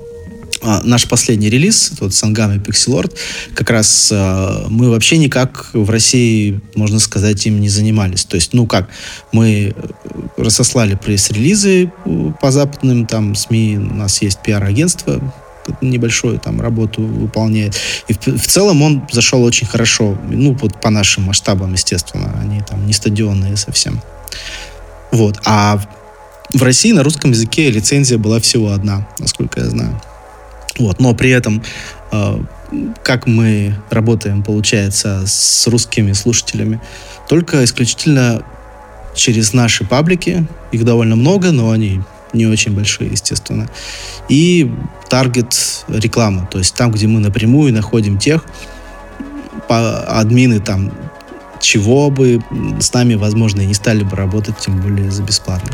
а, 0.61 0.81
наш 0.83 1.07
последний 1.07 1.49
релиз, 1.49 1.93
вот 2.01 2.13
Сангам 2.13 2.53
и 2.53 2.57
Pixelord, 2.59 3.15
как 3.53 3.69
раз 3.69 4.11
а, 4.11 4.65
мы 4.69 4.89
вообще 4.89 5.17
никак 5.17 5.69
в 5.73 5.89
России, 5.89 6.59
можно 6.75 6.99
сказать, 6.99 7.45
им 7.45 7.61
не 7.61 7.69
занимались. 7.69 8.25
То 8.25 8.35
есть, 8.35 8.53
ну 8.53 8.67
как, 8.67 8.89
мы 9.31 9.73
рассослали 10.35 10.95
пресс-релизы 10.95 11.91
э, 12.05 12.31
по 12.41 12.51
западным 12.51 13.05
там 13.05 13.35
СМИ, 13.35 13.77
у 13.77 13.93
нас 13.93 14.21
есть 14.21 14.39
пиар-агентство, 14.41 15.21
небольшую 15.81 16.39
там 16.39 16.59
работу 16.61 17.03
выполняет. 17.03 17.75
И 18.07 18.13
в, 18.13 18.27
в 18.27 18.47
целом 18.47 18.81
он 18.81 19.07
зашел 19.11 19.43
очень 19.43 19.67
хорошо. 19.67 20.17
Ну, 20.29 20.53
вот 20.53 20.81
по 20.81 20.89
нашим 20.89 21.23
масштабам, 21.23 21.73
естественно. 21.73 22.37
Они 22.41 22.61
там 22.61 22.85
не 22.85 22.93
стадионные 22.93 23.55
совсем. 23.55 24.01
Вот. 25.11 25.39
А 25.45 25.79
в 26.53 26.63
России 26.63 26.91
на 26.91 27.03
русском 27.03 27.31
языке 27.31 27.69
лицензия 27.69 28.17
была 28.17 28.39
всего 28.39 28.71
одна, 28.71 29.07
насколько 29.19 29.59
я 29.59 29.67
знаю. 29.67 30.01
Вот, 30.77 30.99
но 30.99 31.13
при 31.13 31.29
этом 31.31 31.61
э, 32.11 32.39
как 33.03 33.27
мы 33.27 33.75
работаем, 33.89 34.43
получается, 34.43 35.23
с 35.25 35.67
русскими 35.67 36.13
слушателями, 36.13 36.79
только 37.27 37.63
исключительно 37.63 38.43
через 39.15 39.53
наши 39.53 39.83
паблики. 39.85 40.47
Их 40.71 40.85
довольно 40.85 41.15
много, 41.15 41.51
но 41.51 41.71
они 41.71 42.01
не 42.33 42.45
очень 42.45 42.73
большие, 42.73 43.09
естественно. 43.11 43.69
И 44.29 44.71
таргет 45.09 45.85
реклама, 45.87 46.47
то 46.49 46.59
есть 46.59 46.75
там, 46.75 46.91
где 46.91 47.07
мы 47.07 47.19
напрямую 47.19 47.73
находим 47.73 48.17
тех, 48.17 48.45
по, 49.67 49.99
админы 50.19 50.59
там, 50.59 50.91
чего 51.59 52.09
бы 52.09 52.41
с 52.79 52.93
нами, 52.93 53.15
возможно, 53.15 53.61
и 53.61 53.65
не 53.65 53.73
стали 53.73 54.03
бы 54.03 54.15
работать, 54.15 54.57
тем 54.59 54.79
более 54.79 55.11
за 55.11 55.23
бесплатно. 55.23 55.71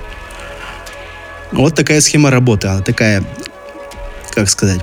Вот 1.52 1.76
такая 1.76 2.02
схема 2.02 2.32
работы. 2.32 2.68
Она 2.68 2.82
такая, 2.82 3.24
как 4.34 4.50
сказать, 4.50 4.82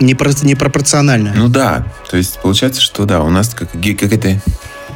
непро 0.00 0.32
непропорциональная. 0.42 1.34
Ну 1.34 1.48
да, 1.48 1.86
то 2.10 2.16
есть 2.16 2.38
получается, 2.40 2.80
что 2.80 3.04
да, 3.04 3.20
у 3.22 3.30
нас 3.30 3.54
как, 3.54 3.70
как 3.72 4.12
это 4.12 4.40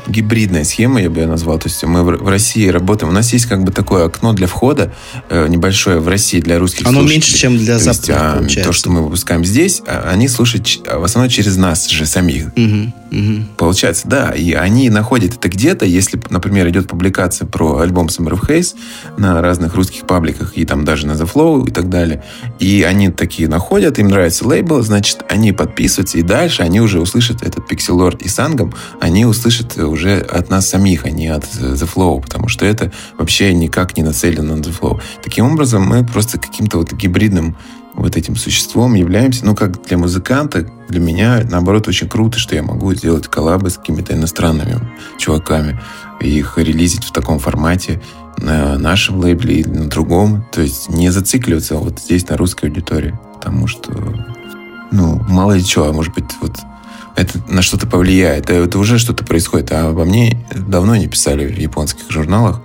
гибридная 0.09 0.65
схема, 0.65 1.01
я 1.01 1.11
бы 1.11 1.21
ее 1.21 1.27
назвал. 1.27 1.59
То 1.59 1.69
есть 1.69 1.83
мы 1.85 2.03
в 2.03 2.29
России 2.29 2.69
работаем. 2.69 3.11
У 3.11 3.15
нас 3.15 3.33
есть 3.33 3.47
как 3.47 3.63
бы 3.63 3.73
такое 3.73 4.07
окно 4.07 4.33
для 4.33 4.47
входа 4.47 4.93
э, 5.29 5.47
небольшое 5.49 6.01
в 6.01 6.09
России 6.09 6.41
для 6.41 6.59
русских 6.59 6.87
Оно 6.87 7.03
меньше, 7.03 7.35
чем 7.35 7.57
для 7.57 7.79
западных, 7.79 8.17
а, 8.19 8.37
получается. 8.37 8.71
То, 8.71 8.73
что 8.73 8.91
мы 8.91 9.03
выпускаем 9.03 9.45
здесь, 9.45 9.83
а, 9.87 10.11
они 10.11 10.29
слушают 10.29 10.67
в 10.85 11.05
основном 11.05 11.31
через 11.31 11.57
нас 11.57 11.89
же 11.89 12.07
самих. 12.07 12.47
Угу, 12.57 12.93
угу. 13.11 13.45
Получается, 13.57 14.09
да. 14.09 14.31
И 14.31 14.53
они 14.53 14.91
находят 14.91 15.35
это 15.35 15.49
где-то, 15.49 15.85
если, 15.85 16.21
например, 16.31 16.69
идет 16.69 16.89
публикация 16.89 17.47
про 17.47 17.79
альбом 17.79 18.07
Summer 18.07 18.39
of 18.39 18.49
Haze 18.49 18.75
на 19.17 19.43
разных 19.43 19.75
русских 19.75 20.07
пабликах 20.07 20.57
и 20.57 20.65
там 20.65 20.85
даже 20.85 21.07
на 21.07 21.13
The 21.13 21.31
Flow 21.33 21.67
и 21.67 21.71
так 21.71 21.89
далее. 21.89 22.23
И 22.59 22.83
они 22.83 23.11
такие 23.11 23.49
находят, 23.49 23.99
им 23.99 24.09
нравится 24.09 24.47
лейбл, 24.47 24.83
значит, 24.83 25.25
они 25.29 25.53
подписываются, 25.53 26.19
и 26.19 26.23
дальше 26.23 26.63
они 26.63 26.81
уже 26.81 27.01
услышат 27.01 27.43
этот 27.43 27.71
Pixel 27.71 27.97
Lord 27.97 28.23
и 28.23 28.29
Сангам, 28.29 28.73
они 29.01 29.27
услышат 29.27 29.77
уже 29.77 29.98
от 30.07 30.51
нас 30.51 30.69
самих, 30.69 31.05
а 31.05 31.11
не 31.11 31.29
от 31.29 31.45
The 31.45 31.89
Flow, 31.93 32.21
потому 32.21 32.49
что 32.49 32.65
это 32.65 32.93
вообще 33.19 33.53
никак 33.53 33.97
не 33.97 34.03
нацелено 34.03 34.57
на 34.57 34.61
The 34.61 34.79
Flow. 34.79 35.01
Таким 35.23 35.53
образом, 35.53 35.87
мы 35.87 36.05
просто 36.05 36.39
каким-то 36.39 36.79
вот 36.79 36.93
гибридным 36.93 37.57
вот 37.95 38.17
этим 38.17 38.37
существом 38.37 38.95
являемся. 38.95 39.45
Ну, 39.45 39.55
как 39.55 39.83
для 39.83 39.99
музыканта, 39.99 40.71
для 40.89 41.01
меня, 41.01 41.41
наоборот, 41.51 41.89
очень 41.89 42.09
круто, 42.09 42.39
что 42.39 42.55
я 42.55 42.63
могу 42.63 42.95
сделать 42.95 43.27
коллабы 43.27 43.71
с 43.71 43.77
какими-то 43.77 44.15
иностранными 44.15 44.81
чуваками 45.19 45.81
и 46.21 46.29
их 46.29 46.59
релизить 46.59 47.05
в 47.05 47.13
таком 47.13 47.39
формате 47.39 48.01
на 48.37 48.79
нашем 48.79 49.19
лейбле 49.19 49.57
или 49.57 49.69
на 49.69 49.89
другом. 49.89 50.47
То 50.53 50.63
есть 50.63 50.89
не 50.89 51.11
зацикливаться 51.11 51.77
вот 51.77 51.99
здесь 51.99 52.29
на 52.29 52.37
русской 52.37 52.67
аудитории. 52.67 53.19
Потому 53.35 53.67
что, 53.67 53.93
ну, 54.93 55.21
мало 55.29 55.53
ли 55.53 55.65
что, 55.65 55.89
а 55.89 55.93
может 55.93 56.15
быть, 56.15 56.31
вот 56.41 56.57
это 57.19 57.41
на 57.49 57.63
что-то 57.63 57.87
повлияет. 57.87 58.49
Это 58.49 58.79
уже 58.79 58.99
что-то 58.99 59.25
происходит. 59.25 59.73
А 59.73 59.89
обо 59.89 60.05
мне 60.05 60.39
давно 60.55 60.95
не 60.95 61.09
писали 61.09 61.47
в 61.47 61.59
японских 61.59 62.11
журналах, 62.11 62.61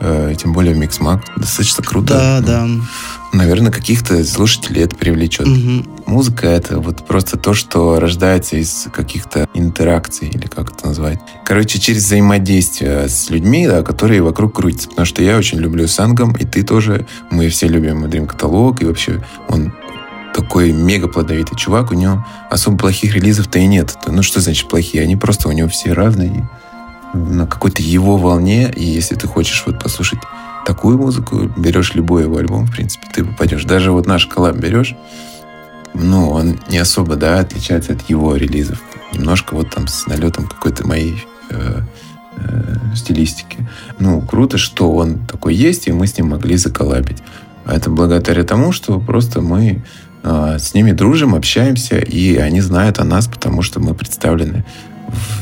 э, 0.00 0.34
тем 0.38 0.52
более 0.52 0.74
в 0.74 0.80
Mixmag. 0.80 1.22
Достаточно 1.36 1.82
круто. 1.82 2.14
Да, 2.14 2.40
ну, 2.40 2.46
да. 2.46 2.86
Наверное, 3.32 3.72
каких-то 3.72 4.24
слушателей 4.24 4.82
это 4.82 4.94
привлечет. 4.94 5.48
Угу. 5.48 6.06
Музыка 6.06 6.46
это 6.46 6.78
вот 6.78 7.04
просто 7.04 7.36
то, 7.36 7.52
что 7.52 7.98
рождается 7.98 8.56
из 8.56 8.86
каких-то 8.92 9.48
интеракций, 9.54 10.28
или 10.28 10.46
как 10.46 10.70
это 10.70 10.86
назвать. 10.86 11.18
Короче, 11.44 11.80
через 11.80 12.04
взаимодействие 12.04 13.08
с 13.08 13.28
людьми, 13.28 13.66
да, 13.66 13.82
которые 13.82 14.22
вокруг 14.22 14.54
крутятся. 14.54 14.88
Потому 14.88 15.06
что 15.06 15.22
я 15.24 15.36
очень 15.36 15.58
люблю 15.58 15.88
Сангам, 15.88 16.32
и 16.32 16.44
ты 16.44 16.62
тоже. 16.62 17.06
Мы 17.30 17.48
все 17.48 17.66
любим 17.66 18.04
Dream 18.04 18.26
каталог, 18.26 18.80
и 18.82 18.84
вообще 18.84 19.24
он 19.48 19.72
такой 20.36 20.70
мега 20.70 21.08
плодовитый 21.08 21.56
чувак, 21.56 21.90
у 21.90 21.94
него 21.94 22.24
особо 22.50 22.76
плохих 22.76 23.14
релизов-то 23.14 23.58
и 23.58 23.66
нет. 23.66 23.96
Ну, 24.06 24.22
что 24.22 24.40
значит 24.40 24.68
плохие? 24.68 25.02
Они 25.02 25.16
просто 25.16 25.48
у 25.48 25.52
него 25.52 25.68
все 25.68 25.94
разные, 25.94 26.48
на 27.14 27.46
какой-то 27.46 27.80
его 27.80 28.18
волне, 28.18 28.70
и 28.70 28.84
если 28.84 29.14
ты 29.14 29.26
хочешь 29.26 29.62
вот 29.64 29.82
послушать 29.82 30.18
такую 30.66 30.98
музыку, 30.98 31.50
берешь 31.56 31.94
любой 31.94 32.24
его 32.24 32.36
альбом, 32.36 32.66
в 32.66 32.72
принципе, 32.72 33.06
ты 33.14 33.24
попадешь. 33.24 33.64
Даже 33.64 33.92
вот 33.92 34.06
наш 34.06 34.26
коллаб 34.26 34.56
берешь, 34.56 34.94
ну, 35.94 36.28
он 36.28 36.60
не 36.68 36.76
особо, 36.78 37.16
да, 37.16 37.40
отличается 37.40 37.94
от 37.94 38.02
его 38.10 38.36
релизов. 38.36 38.78
Немножко 39.14 39.54
вот 39.54 39.70
там 39.70 39.88
с 39.88 40.06
налетом 40.06 40.46
какой-то 40.46 40.86
моей 40.86 41.24
э, 41.48 41.80
э, 42.36 42.74
стилистики. 42.94 43.66
Ну, 43.98 44.20
круто, 44.20 44.58
что 44.58 44.92
он 44.92 45.20
такой 45.26 45.54
есть, 45.54 45.88
и 45.88 45.92
мы 45.92 46.06
с 46.06 46.18
ним 46.18 46.28
могли 46.28 46.58
заколлабить. 46.58 47.22
А 47.64 47.74
это 47.74 47.88
благодаря 47.88 48.44
тому, 48.44 48.72
что 48.72 49.00
просто 49.00 49.40
мы 49.40 49.82
с 50.26 50.74
ними 50.74 50.92
дружим, 50.92 51.34
общаемся, 51.34 51.98
и 51.98 52.36
они 52.36 52.60
знают 52.60 52.98
о 52.98 53.04
нас, 53.04 53.26
потому 53.28 53.62
что 53.62 53.80
мы 53.80 53.94
представлены 53.94 54.64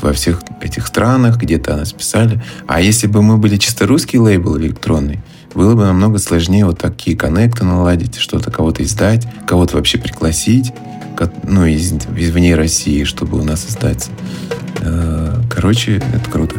во 0.02 0.12
всех 0.12 0.42
этих 0.60 0.86
странах, 0.86 1.38
где-то 1.38 1.74
о 1.74 1.76
нас 1.78 1.92
писали. 1.92 2.42
А 2.66 2.80
если 2.80 3.06
бы 3.06 3.22
мы 3.22 3.38
были 3.38 3.56
чисто 3.56 3.86
русский 3.86 4.18
лейбл 4.18 4.58
электронный, 4.58 5.20
было 5.54 5.74
бы 5.74 5.84
намного 5.84 6.18
сложнее 6.18 6.66
вот 6.66 6.78
такие 6.78 7.16
коннекты 7.16 7.64
наладить, 7.64 8.16
что-то 8.16 8.50
кого-то 8.50 8.82
издать, 8.82 9.26
кого-то 9.46 9.76
вообще 9.76 9.98
пригласить, 9.98 10.72
ну, 11.44 11.64
из, 11.64 11.92
извне 12.16 12.56
России, 12.56 13.04
чтобы 13.04 13.40
у 13.40 13.44
нас 13.44 13.66
издаться. 13.66 14.10
Э, 14.80 15.40
короче, 15.48 16.02
это 16.12 16.30
круто. 16.30 16.56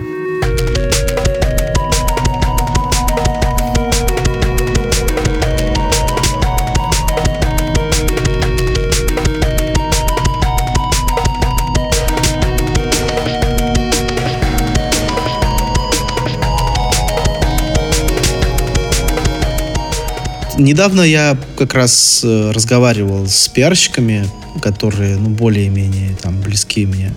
Недавно 20.57 21.01
я 21.01 21.37
как 21.57 21.73
раз 21.73 22.21
э, 22.23 22.51
разговаривал 22.51 23.27
с 23.27 23.49
пиарщиками, 23.49 24.25
которые, 24.61 25.17
ну, 25.17 25.29
более-менее 25.29 26.15
там 26.21 26.39
близки 26.39 26.85
мне 26.85 27.13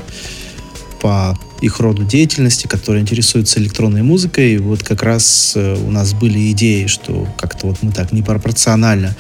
по 1.00 1.38
их 1.60 1.78
роду 1.78 2.02
деятельности, 2.04 2.66
которые 2.66 3.00
интересуются 3.00 3.60
электронной 3.60 4.02
музыкой. 4.02 4.58
Вот 4.58 4.82
как 4.82 5.04
раз 5.04 5.52
э, 5.54 5.76
у 5.76 5.90
нас 5.92 6.14
были 6.14 6.50
идеи, 6.50 6.86
что 6.86 7.28
как-то 7.38 7.68
вот 7.68 7.76
мы 7.82 7.92
так 7.92 8.10
непропорционально 8.10 9.14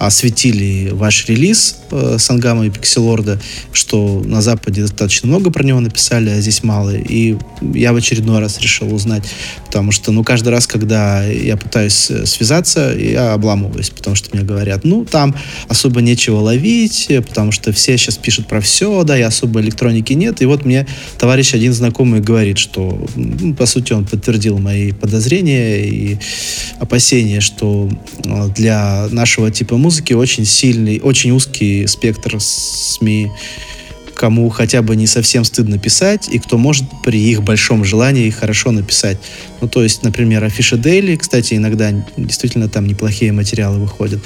осветили 0.00 0.88
ваш 0.92 1.26
релиз 1.26 1.76
э, 1.90 2.16
Сангама 2.18 2.64
и 2.64 2.70
Пикселорда, 2.70 3.38
что 3.70 4.22
на 4.24 4.40
Западе 4.40 4.80
достаточно 4.80 5.28
много 5.28 5.50
про 5.50 5.62
него 5.62 5.78
написали, 5.80 6.30
а 6.30 6.40
здесь 6.40 6.62
мало. 6.62 6.96
И 6.96 7.36
я 7.74 7.92
в 7.92 7.96
очередной 7.96 8.40
раз 8.40 8.58
решил 8.60 8.94
узнать, 8.94 9.24
потому 9.66 9.92
что, 9.92 10.10
ну, 10.10 10.24
каждый 10.24 10.48
раз, 10.48 10.66
когда 10.66 11.22
я 11.24 11.58
пытаюсь 11.58 12.10
э, 12.10 12.24
связаться, 12.24 12.96
я 12.98 13.34
обламываюсь, 13.34 13.90
потому 13.90 14.16
что 14.16 14.34
мне 14.34 14.42
говорят, 14.42 14.84
ну, 14.84 15.04
там 15.04 15.36
особо 15.68 16.00
нечего 16.00 16.38
ловить, 16.38 17.08
потому 17.28 17.52
что 17.52 17.70
все 17.72 17.98
сейчас 17.98 18.16
пишут 18.16 18.46
про 18.46 18.62
все, 18.62 19.04
да, 19.04 19.18
и 19.18 19.22
особо 19.22 19.60
электроники 19.60 20.14
нет. 20.14 20.40
И 20.40 20.46
вот 20.46 20.64
мне 20.64 20.86
товарищ 21.18 21.52
один 21.52 21.74
знакомый 21.74 22.20
говорит, 22.20 22.56
что, 22.56 23.06
ну, 23.16 23.54
по 23.54 23.66
сути, 23.66 23.92
он 23.92 24.06
подтвердил 24.06 24.58
мои 24.58 24.92
подозрения 24.92 25.84
и 25.84 26.18
опасения, 26.78 27.42
что 27.42 27.90
э, 28.24 28.48
для 28.56 29.08
нашего 29.10 29.50
типа 29.50 29.76
музыки 29.76 29.89
музыки 29.90 30.12
очень 30.12 30.44
сильный, 30.44 31.00
очень 31.00 31.32
узкий 31.32 31.84
спектр 31.88 32.36
СМИ, 32.38 33.28
кому 34.14 34.48
хотя 34.48 34.82
бы 34.82 34.94
не 34.94 35.08
совсем 35.08 35.42
стыдно 35.42 35.80
писать, 35.80 36.28
и 36.30 36.38
кто 36.38 36.58
может 36.58 36.84
при 37.04 37.18
их 37.18 37.42
большом 37.42 37.84
желании 37.84 38.30
хорошо 38.30 38.70
написать. 38.70 39.18
Ну, 39.60 39.66
то 39.66 39.82
есть, 39.82 40.04
например, 40.04 40.44
Афиша 40.44 40.76
Дейли, 40.76 41.16
кстати, 41.16 41.54
иногда 41.54 41.90
действительно 42.16 42.68
там 42.68 42.86
неплохие 42.86 43.32
материалы 43.32 43.80
выходят. 43.80 44.20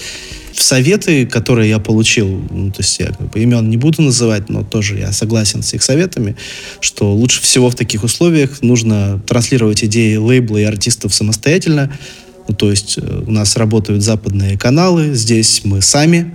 В 0.53 0.63
советы, 0.63 1.25
которые 1.25 1.71
я 1.71 1.79
получил, 1.79 2.29
ну, 2.51 2.71
то 2.71 2.83
есть 2.83 2.99
я 3.01 3.07
как 3.07 3.31
бы 3.31 3.41
имен 3.41 3.71
не 3.71 3.79
буду 3.79 4.03
называть, 4.03 4.51
но 4.51 4.65
тоже 4.65 4.99
я 4.99 5.13
согласен 5.13 5.63
с 5.63 5.73
их 5.73 5.83
советами, 5.83 6.37
что 6.81 7.11
лучше 7.15 7.41
всего 7.41 7.71
в 7.71 7.75
таких 7.75 8.05
условиях 8.05 8.61
нужно 8.61 9.19
транслировать 9.27 9.83
идеи 9.83 10.17
лейбла 10.17 10.59
и 10.59 10.65
артистов 10.65 11.15
самостоятельно, 11.15 11.91
то 12.53 12.71
есть 12.71 12.99
э, 12.99 13.23
у 13.27 13.31
нас 13.31 13.57
работают 13.57 14.03
западные 14.03 14.59
каналы, 14.59 15.15
здесь 15.15 15.63
мы 15.65 15.81
сами 15.81 16.33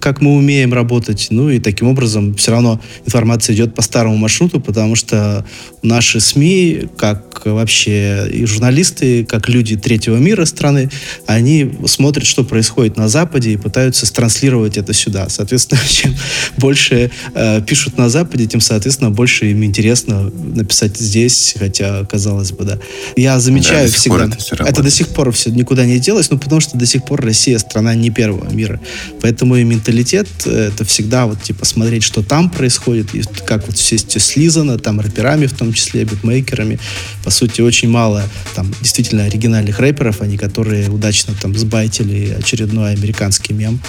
как 0.00 0.20
мы 0.20 0.34
умеем 0.36 0.72
работать. 0.72 1.28
Ну 1.30 1.50
и 1.50 1.58
таким 1.58 1.88
образом 1.88 2.34
все 2.34 2.52
равно 2.52 2.80
информация 3.06 3.54
идет 3.54 3.74
по 3.74 3.82
старому 3.82 4.16
маршруту, 4.16 4.60
потому 4.60 4.96
что 4.96 5.44
наши 5.82 6.20
СМИ, 6.20 6.88
как 6.96 7.42
вообще 7.44 8.28
и 8.30 8.44
журналисты, 8.44 9.24
как 9.24 9.48
люди 9.48 9.76
третьего 9.76 10.16
мира 10.16 10.44
страны, 10.44 10.90
они 11.26 11.72
смотрят, 11.86 12.26
что 12.26 12.44
происходит 12.44 12.96
на 12.96 13.08
Западе 13.08 13.52
и 13.52 13.56
пытаются 13.56 14.10
транслировать 14.12 14.76
это 14.76 14.92
сюда. 14.92 15.28
Соответственно, 15.28 15.80
чем 15.88 16.14
больше 16.58 17.10
э, 17.34 17.62
пишут 17.62 17.98
на 17.98 18.08
Западе, 18.08 18.46
тем, 18.46 18.60
соответственно, 18.60 19.10
больше 19.10 19.50
им 19.50 19.64
интересно 19.64 20.30
написать 20.30 20.96
здесь, 20.96 21.54
хотя, 21.58 22.04
казалось 22.04 22.52
бы, 22.52 22.64
да. 22.64 22.78
Я 23.16 23.40
замечаю 23.40 23.88
да, 23.88 23.94
всегда... 23.94 24.24
Это, 24.26 24.64
это 24.64 24.82
до 24.82 24.90
сих 24.90 25.08
пор 25.08 25.32
все 25.32 25.50
никуда 25.50 25.86
не 25.86 25.98
делось, 25.98 26.30
ну 26.30 26.38
потому 26.38 26.60
что 26.60 26.76
до 26.76 26.86
сих 26.86 27.04
пор 27.04 27.22
Россия 27.22 27.58
страна 27.58 27.94
не 27.94 28.10
первого 28.10 28.50
мира. 28.52 28.80
Поэтому 29.20 29.61
и 29.62 29.64
менталитет 29.64 30.28
э, 30.44 30.68
это 30.68 30.84
всегда 30.84 31.26
вот 31.26 31.42
типа 31.42 31.64
смотреть, 31.64 32.02
что 32.02 32.22
там 32.22 32.50
происходит, 32.50 33.14
и 33.14 33.22
как 33.46 33.66
вот 33.66 33.76
все 33.76 33.96
слизано, 33.98 34.78
там 34.78 35.00
рэперами 35.00 35.46
в 35.46 35.52
том 35.54 35.72
числе, 35.72 36.04
битмейкерами. 36.04 36.78
По 37.24 37.30
сути, 37.30 37.60
очень 37.60 37.88
мало 37.88 38.22
там 38.54 38.70
действительно 38.80 39.24
оригинальных 39.24 39.78
рэперов, 39.78 40.20
они 40.20 40.36
которые 40.36 40.90
удачно 40.90 41.34
там 41.40 41.56
сбайтили 41.56 42.36
очередной 42.38 42.92
американский 42.92 43.54
мем 43.54 43.80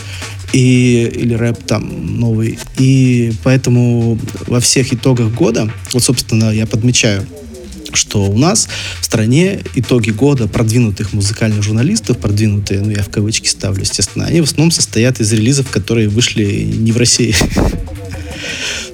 и, 0.53 1.11
или 1.13 1.33
рэп 1.33 1.63
там 1.65 2.19
новый. 2.19 2.57
И 2.77 3.33
поэтому 3.43 4.19
во 4.47 4.59
всех 4.59 4.93
итогах 4.93 5.31
года, 5.31 5.71
вот, 5.91 6.03
собственно, 6.03 6.51
я 6.51 6.65
подмечаю, 6.65 7.25
что 7.95 8.25
у 8.25 8.37
нас 8.37 8.67
в 8.99 9.05
стране 9.05 9.61
итоги 9.75 10.11
года 10.11 10.47
продвинутых 10.47 11.13
музыкальных 11.13 11.63
журналистов, 11.63 12.17
продвинутые, 12.17 12.81
ну 12.81 12.91
я 12.91 13.03
в 13.03 13.09
кавычки 13.09 13.47
ставлю, 13.47 13.81
естественно, 13.81 14.25
они 14.25 14.41
в 14.41 14.45
основном 14.45 14.71
состоят 14.71 15.19
из 15.19 15.31
релизов, 15.31 15.69
которые 15.69 16.09
вышли 16.09 16.45
не 16.63 16.91
в 16.91 16.97
России. 16.97 17.35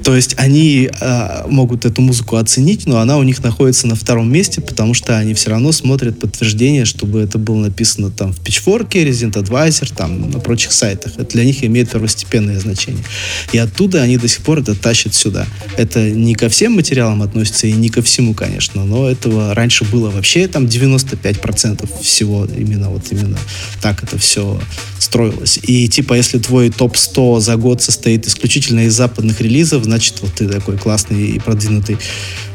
То 0.04 0.16
есть 0.16 0.36
они 0.38 0.90
э, 1.00 1.44
могут 1.48 1.86
эту 1.86 2.02
музыку 2.02 2.38
оценить, 2.38 2.86
но 2.86 3.00
она 3.00 3.18
у 3.18 3.24
них 3.24 3.44
находится 3.44 3.88
на 3.88 3.96
втором 3.96 4.32
месте, 4.32 4.62
потому 4.62 4.94
что 4.94 5.18
они 5.18 5.34
все 5.34 5.52
равно 5.52 5.72
смотрят 5.72 6.20
подтверждение, 6.20 6.86
чтобы 6.86 7.20
это 7.22 7.38
было 7.38 7.58
написано 7.58 8.10
там 8.10 8.34
в 8.34 8.40
Pitchfork, 8.42 8.90
Resident 8.92 9.34
Advisor, 9.34 9.92
там 9.96 10.30
на 10.30 10.40
прочих 10.40 10.72
сайтах. 10.72 11.14
Это 11.18 11.34
для 11.34 11.46
них 11.46 11.64
имеет 11.64 11.92
первостепенное 11.92 12.60
значение. 12.60 13.04
И 13.52 13.58
оттуда 13.58 14.02
они 14.02 14.18
до 14.18 14.28
сих 14.28 14.42
пор 14.42 14.60
это 14.60 14.76
тащат 14.76 15.14
сюда. 15.14 15.46
Это 15.78 16.10
не 16.10 16.36
ко 16.36 16.50
всем 16.50 16.74
материалам 16.74 17.22
относится 17.22 17.68
и 17.68 17.74
не 17.74 17.90
ко 17.90 18.02
всему, 18.02 18.34
конечно, 18.34 18.86
но 18.86 19.10
этого 19.10 19.54
раньше 19.54 19.86
было 19.86 20.10
вообще 20.10 20.48
там 20.48 20.66
95% 20.66 21.90
всего 22.02 22.46
именно 22.46 22.90
вот 22.90 23.04
именно 23.12 23.38
так 23.82 24.04
это 24.04 24.18
все 24.18 24.60
строилось. 25.00 25.60
И 25.64 25.88
типа 25.88 26.14
если 26.14 26.40
твой 26.40 26.70
топ-100 26.70 27.40
за 27.40 27.56
год 27.56 27.82
состоит 27.82 28.28
исключительно 28.28 28.82
из 28.82 28.94
западных 28.94 29.42
релизов, 29.42 29.86
значит, 29.90 30.22
вот 30.22 30.34
ты 30.34 30.48
такой 30.48 30.78
классный 30.78 31.32
и 31.32 31.40
продвинутый 31.40 31.98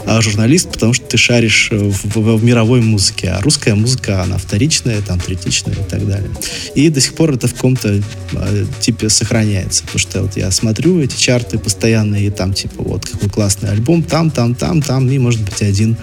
а, 0.06 0.20
журналист, 0.20 0.70
потому 0.70 0.92
что 0.92 1.04
ты 1.04 1.16
шаришь 1.16 1.70
в, 1.72 1.90
в, 1.90 2.36
в 2.36 2.44
мировой 2.44 2.80
музыке, 2.80 3.30
а 3.30 3.40
русская 3.40 3.74
музыка, 3.74 4.22
она 4.22 4.38
вторичная, 4.38 5.00
там, 5.02 5.18
третичная 5.18 5.74
и 5.74 5.88
так 5.88 6.06
далее. 6.06 6.30
И 6.74 6.88
до 6.90 7.00
сих 7.00 7.14
пор 7.14 7.32
это 7.32 7.48
в 7.48 7.54
каком-то 7.54 8.00
а, 8.34 8.66
типе 8.80 9.08
сохраняется, 9.08 9.82
потому 9.82 9.98
что 9.98 10.22
вот 10.22 10.36
я 10.36 10.50
смотрю 10.50 11.00
эти 11.00 11.16
чарты 11.16 11.58
постоянные, 11.58 12.26
и 12.26 12.30
там, 12.30 12.52
типа, 12.52 12.82
вот, 12.82 13.06
какой 13.06 13.28
классный 13.28 13.70
альбом, 13.70 14.02
там, 14.02 14.30
там, 14.30 14.54
там, 14.54 14.80
там, 14.80 15.10
и, 15.10 15.18
может 15.18 15.40
быть, 15.40 15.60
один 15.62 15.96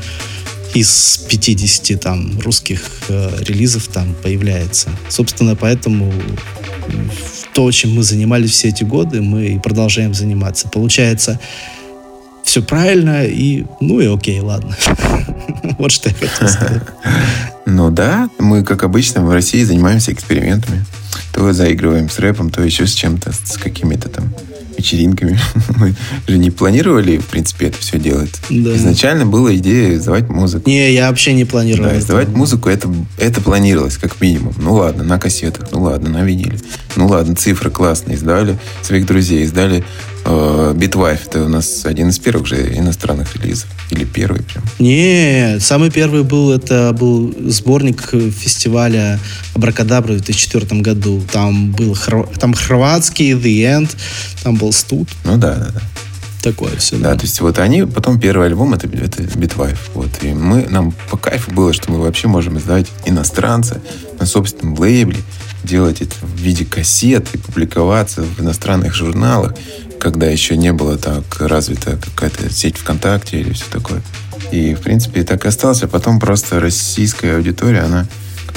из 0.74 1.26
50 1.30 2.00
там 2.00 2.40
русских 2.40 2.82
э, 3.10 3.32
релизов 3.42 3.88
там 3.88 4.16
появляется. 4.22 4.90
Собственно, 5.10 5.56
поэтому 5.56 6.14
то, 7.54 7.72
чем 7.72 7.96
мы 7.96 8.04
занимались 8.04 8.52
все 8.52 8.70
эти 8.70 8.84
годы, 8.84 9.22
мы 9.22 9.48
и 9.48 9.60
продолжаем 9.60 10.14
заниматься. 10.14 10.68
Получается, 10.70 11.40
все 12.44 12.62
правильно, 12.62 13.26
и 13.26 13.66
ну 13.80 14.00
и 14.00 14.08
окей, 14.08 14.40
ладно. 14.40 14.76
Вот 15.78 15.92
что 15.92 16.10
я 16.10 16.16
хотел 16.16 16.48
сказать. 16.48 16.84
Ну 17.66 17.92
да, 17.92 18.30
мы, 18.40 18.64
как 18.64 18.84
обычно, 18.84 19.24
в 19.24 19.32
России 19.32 19.64
занимаемся 19.64 20.12
экспериментами. 20.12 20.84
То 21.34 21.54
заигрываем 21.54 22.10
с 22.10 22.18
рэпом, 22.20 22.50
то 22.50 22.64
еще 22.64 22.88
с 22.88 22.94
чем-то, 22.94 23.32
с 23.32 23.58
какими-то 23.58 24.10
там 24.10 24.34
вечеринками. 24.82 25.40
Мы 25.78 25.96
же 26.28 26.38
не 26.38 26.52
планировали, 26.52 27.18
в 27.18 27.28
принципе, 27.28 27.68
это 27.68 27.78
все 27.78 28.00
делать. 28.00 28.34
Да. 28.50 28.76
Изначально 28.76 29.26
была 29.26 29.56
идея 29.56 29.96
издавать 29.96 30.28
музыку. 30.30 30.70
Не, 30.70 30.94
я 30.94 31.10
вообще 31.10 31.34
не 31.34 31.46
планировал. 31.46 31.90
Да, 31.90 31.98
издавать 31.98 32.30
это. 32.30 32.38
музыку, 32.38 32.70
это, 32.70 32.94
это 33.18 33.42
планировалось, 33.42 33.98
как 33.98 34.20
минимум. 34.20 34.54
Ну 34.58 34.74
ладно, 34.74 35.04
на 35.04 35.20
кассетах, 35.20 35.70
ну 35.72 35.84
ладно, 35.84 36.10
на 36.10 36.24
виниле. 36.24 36.58
Ну 36.96 37.08
ладно, 37.08 37.36
цифры 37.36 37.70
классные. 37.70 38.18
Издали 38.18 38.58
своих 38.82 39.06
друзей, 39.06 39.44
издали 39.46 39.84
э, 40.26 40.74
Bitwife. 40.76 41.20
Это 41.26 41.44
у 41.44 41.48
нас 41.48 41.86
один 41.86 42.10
из 42.10 42.20
первых 42.20 42.48
же 42.48 42.76
иностранных 42.76 43.36
релизов. 43.36 43.70
Или 43.90 44.06
первый 44.06 44.44
прям. 44.44 44.64
Не, 44.80 45.58
самый 45.60 45.92
первый 45.92 46.24
был, 46.24 46.52
это 46.52 46.96
был 46.98 47.34
сборник 47.48 48.10
фестиваля 48.10 49.20
Абракадабра 49.56 50.14
в 50.14 50.18
2004 50.18 50.82
году. 50.82 51.22
Там 51.32 51.72
был 51.72 51.98
там 52.40 52.54
хорватский 52.54 53.34
The 53.34 53.80
End, 53.80 53.96
там 54.44 54.56
был 54.56 54.72
Студ. 54.72 55.08
Ну 55.24 55.38
да, 55.38 55.56
да, 55.56 55.68
да. 55.74 55.82
Такое 56.42 56.76
все. 56.78 56.98
Да, 56.98 57.12
да, 57.12 57.18
то 57.18 57.26
есть 57.26 57.40
вот 57.40 57.60
они, 57.60 57.84
потом 57.84 58.20
первый 58.20 58.48
альбом, 58.48 58.74
это, 58.74 58.88
это 58.88 59.22
Bitwife. 59.24 59.78
Вот. 59.94 60.10
И 60.24 60.34
мы, 60.34 60.68
нам 60.70 60.92
по 61.10 61.18
кайфу 61.18 61.52
было, 61.52 61.72
что 61.72 61.92
мы 61.92 62.02
вообще 62.02 62.28
можем 62.28 62.58
издавать 62.58 62.88
иностранца 63.06 63.80
на 64.20 64.26
собственном 64.26 64.78
лейбле, 64.80 65.20
делать 65.64 66.02
это 66.02 66.16
в 66.22 66.40
виде 66.40 66.66
кассет 66.66 67.28
и 67.34 67.38
публиковаться 67.38 68.24
в 68.24 68.42
иностранных 68.42 68.96
журналах, 68.96 69.54
когда 70.02 70.26
еще 70.26 70.58
не 70.58 70.74
было 70.74 70.98
так 70.98 71.24
развита 71.40 71.98
какая-то 71.98 72.52
сеть 72.52 72.78
ВКонтакте 72.78 73.40
или 73.40 73.54
все 73.54 73.66
такое. 73.72 74.02
И, 74.52 74.74
в 74.74 74.82
принципе, 74.82 75.24
так 75.24 75.46
и 75.46 75.48
осталось. 75.48 75.84
А 75.84 75.88
потом 75.88 76.20
просто 76.20 76.60
российская 76.60 77.36
аудитория, 77.36 77.82
она 77.82 78.08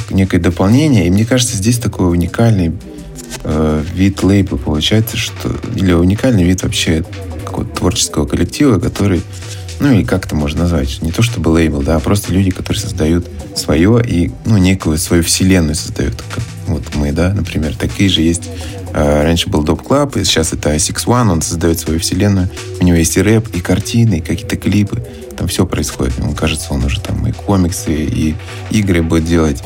некое 0.09 0.39
дополнение. 0.39 1.07
И 1.07 1.11
мне 1.11 1.27
кажется, 1.27 1.57
здесь 1.57 1.79
такой 1.79 2.11
уникальный 2.11 2.73
э, 3.45 3.85
вид 3.93 4.23
лейбла 4.23 4.57
получается, 4.57 5.19
что 5.19 5.55
или 5.77 5.93
уникальный 5.93 6.45
вид 6.45 6.63
вообще 6.63 7.05
какого-то 7.45 7.77
творческого 7.77 8.27
коллектива, 8.27 8.81
который, 8.81 9.21
ну 9.81 9.93
или 9.93 10.05
как 10.05 10.27
это 10.27 10.35
можно 10.35 10.63
назвать, 10.63 11.03
не 11.03 11.13
то 11.13 11.23
чтобы 11.23 11.49
лейбл, 11.51 11.83
да, 11.83 11.97
а 11.97 12.01
просто 12.01 12.33
люди, 12.33 12.51
которые 12.51 12.81
создают 12.81 13.27
свое 13.55 14.03
и, 14.07 14.31
ну, 14.45 14.57
некую 14.59 14.99
свою 14.99 15.23
вселенную 15.23 15.75
создают, 15.75 16.23
как 16.35 16.43
вот 16.67 16.95
мы, 16.95 17.13
да, 17.13 17.33
например, 17.33 17.75
такие 17.77 18.09
же 18.09 18.23
есть. 18.23 18.49
Э, 18.93 19.23
раньше 19.23 19.51
был 19.51 19.63
Доп 19.63 20.17
и 20.17 20.25
сейчас 20.25 20.53
это 20.53 20.75
Six 20.75 21.07
One, 21.07 21.31
он 21.31 21.43
создает 21.43 21.79
свою 21.79 22.01
вселенную. 22.01 22.49
У 22.81 22.85
него 22.85 22.97
есть 22.97 23.17
и 23.17 23.23
рэп, 23.23 23.49
и 23.55 23.61
картины, 23.61 24.19
и 24.19 24.21
какие-то 24.21 24.57
клипы. 24.57 25.05
Там 25.37 25.49
все 25.49 25.67
происходит. 25.67 26.19
Ему 26.19 26.33
кажется, 26.33 26.73
он 26.73 26.85
уже 26.85 27.01
там 27.01 27.27
и 27.27 27.33
комиксы, 27.33 27.93
и 27.93 28.35
игры 28.71 29.03
будет 29.03 29.25
делать 29.25 29.63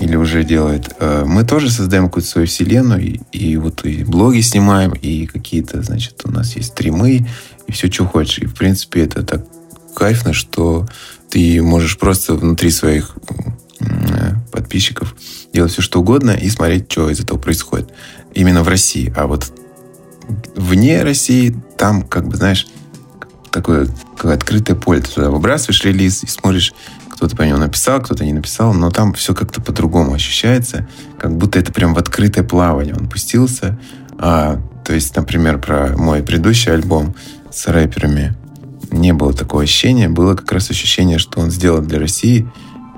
или 0.00 0.16
уже 0.16 0.44
делает. 0.44 0.94
Э, 1.00 1.24
мы 1.26 1.44
тоже 1.44 1.70
создаем 1.70 2.04
какую-то 2.04 2.28
свою 2.28 2.46
вселенную, 2.46 3.02
и, 3.02 3.20
и 3.32 3.56
вот 3.56 3.84
и 3.84 4.04
блоги 4.04 4.40
снимаем, 4.40 4.92
и 4.92 5.26
какие-то, 5.26 5.82
значит, 5.82 6.20
у 6.24 6.30
нас 6.30 6.54
есть 6.56 6.68
стримы, 6.68 7.26
и 7.68 7.72
все, 7.72 7.90
что 7.90 8.06
хочешь. 8.06 8.38
И, 8.38 8.46
в 8.46 8.54
принципе, 8.54 9.04
это 9.04 9.22
так 9.22 9.44
кайфно, 9.94 10.32
что 10.32 10.86
ты 11.30 11.62
можешь 11.62 11.98
просто 11.98 12.34
внутри 12.34 12.70
своих 12.70 13.16
э, 13.80 13.86
подписчиков 14.50 15.14
делать 15.52 15.72
все, 15.72 15.82
что 15.82 16.00
угодно, 16.00 16.32
и 16.32 16.48
смотреть, 16.48 16.90
что 16.90 17.10
из 17.10 17.20
этого 17.20 17.38
происходит. 17.38 17.90
Именно 18.34 18.62
в 18.62 18.68
России. 18.68 19.12
А 19.16 19.26
вот 19.26 19.52
вне 20.56 21.02
России, 21.02 21.54
там, 21.76 22.02
как 22.02 22.26
бы, 22.28 22.36
знаешь, 22.36 22.66
такое 23.50 23.88
как 24.16 24.32
открытое 24.32 24.74
поле. 24.74 25.00
Ты 25.00 25.10
туда 25.10 25.30
выбрасываешь 25.30 25.84
релиз 25.84 26.22
и 26.24 26.26
смотришь, 26.26 26.72
кто-то 27.10 27.36
по 27.36 27.42
нему 27.42 27.58
написал, 27.58 28.00
кто-то 28.00 28.24
не 28.24 28.32
написал, 28.32 28.72
но 28.72 28.90
там 28.90 29.12
все 29.14 29.34
как-то 29.34 29.60
по-другому 29.60 30.14
ощущается, 30.14 30.88
как 31.18 31.36
будто 31.36 31.58
это 31.58 31.72
прям 31.72 31.94
в 31.94 31.98
открытое 31.98 32.44
плавание 32.44 32.94
он 32.94 33.08
пустился. 33.08 33.78
А, 34.18 34.60
то 34.84 34.94
есть, 34.94 35.14
например, 35.16 35.58
про 35.58 35.96
мой 35.96 36.22
предыдущий 36.22 36.72
альбом 36.72 37.14
с 37.58 37.66
рэперами 37.66 38.34
не 38.92 39.12
было 39.12 39.32
такого 39.32 39.64
ощущения, 39.64 40.08
было 40.08 40.36
как 40.36 40.52
раз 40.52 40.70
ощущение, 40.70 41.18
что 41.18 41.40
он 41.40 41.50
сделал 41.50 41.80
для 41.80 41.98
России, 41.98 42.48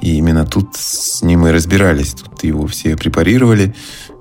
и 0.03 0.17
именно 0.17 0.45
тут 0.45 0.77
с 0.77 1.23
ним 1.23 1.47
и 1.47 1.51
разбирались. 1.51 2.13
Тут 2.13 2.45
его 2.45 2.67
все 2.67 2.95
препарировали, 2.95 3.75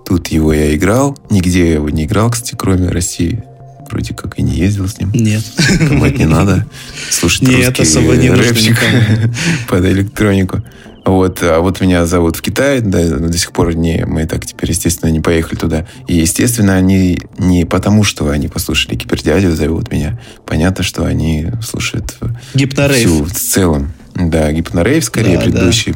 тут 0.05 0.29
его 0.29 0.53
я 0.53 0.73
играл, 0.75 1.17
нигде 1.29 1.67
я 1.67 1.73
его 1.73 1.89
не 1.89 2.05
играл, 2.05 2.29
кстати, 2.31 2.55
кроме 2.55 2.87
России 2.87 3.43
вроде 3.89 4.13
как 4.13 4.37
и 4.37 4.43
не 4.43 4.55
ездил 4.55 4.87
с 4.87 4.99
ним. 4.99 5.11
Нет. 5.13 5.43
Это 5.57 5.93
не 5.93 6.25
надо 6.25 6.65
слушать 7.09 7.41
Нет, 7.41 7.77
русский 7.77 7.81
особо 7.81 8.15
не 8.15 8.29
рэпчик 8.29 8.77
под 9.67 9.83
электронику. 9.85 10.63
Вот, 11.05 11.39
а 11.41 11.59
вот 11.59 11.81
меня 11.81 12.05
зовут 12.05 12.35
в 12.35 12.41
Китай, 12.41 12.81
да, 12.81 13.17
до 13.17 13.37
сих 13.37 13.51
пор 13.51 13.73
не, 13.73 14.05
мы 14.05 14.25
так 14.25 14.45
теперь, 14.45 14.69
естественно, 14.69 15.09
не 15.09 15.21
поехали 15.21 15.57
туда. 15.57 15.87
И, 16.07 16.15
естественно, 16.15 16.75
они 16.75 17.19
не 17.37 17.65
потому, 17.65 18.03
что 18.03 18.29
они 18.29 18.47
послушали 18.47 18.95
Кибердядю, 18.95 19.55
зовут 19.55 19.91
меня. 19.91 20.19
Понятно, 20.45 20.83
что 20.83 21.05
они 21.05 21.47
слушают 21.61 22.15
Гипнорейв. 22.53 22.99
всю 22.99 23.23
в 23.23 23.31
целом. 23.31 23.91
Да, 24.13 24.51
Гипнорейв, 24.51 25.03
скорее, 25.03 25.37
Да, 25.37 25.43
предыдущий 25.43 25.95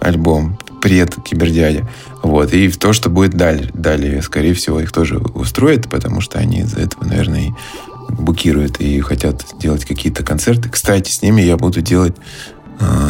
альбом. 0.00 0.58
Пред 0.82 1.16
Кибердядя. 1.24 1.88
Вот. 2.22 2.52
И 2.52 2.68
то, 2.70 2.92
что 2.92 3.10
будет 3.10 3.32
далее, 3.32 3.70
далее, 3.72 4.22
скорее 4.22 4.54
всего, 4.54 4.78
их 4.80 4.92
тоже 4.92 5.18
устроит, 5.18 5.88
потому 5.88 6.20
что 6.20 6.38
они 6.38 6.60
из-за 6.60 6.80
этого, 6.80 7.04
наверное, 7.04 7.48
и 7.48 7.52
букируют 8.08 8.80
и 8.80 9.00
хотят 9.00 9.44
делать 9.58 9.84
какие-то 9.84 10.22
концерты. 10.22 10.68
Кстати, 10.68 11.10
с 11.10 11.22
ними 11.22 11.42
я 11.42 11.56
буду 11.56 11.80
делать 11.80 12.14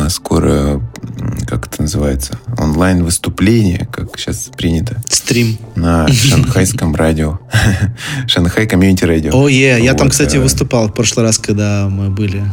скоро, 0.08 0.48
м, 0.48 0.82
как 1.46 1.66
это 1.66 1.82
называется, 1.82 2.38
онлайн-выступление, 2.58 3.88
как 3.92 4.18
сейчас 4.18 4.50
принято, 4.56 5.02
Стрим. 5.08 5.58
на 5.74 6.06
шанхайском 6.08 6.94
радио. 6.94 7.38
Шанхай 8.26 8.66
комьюнити 8.66 9.04
радио. 9.04 9.32
О, 9.34 9.48
е, 9.48 9.82
я 9.82 9.94
там, 9.94 10.08
кстати, 10.10 10.36
э, 10.36 10.40
выступал 10.40 10.88
в 10.88 10.92
прошлый 10.92 11.26
раз, 11.26 11.38
когда 11.38 11.88
мы 11.90 12.10
были. 12.10 12.44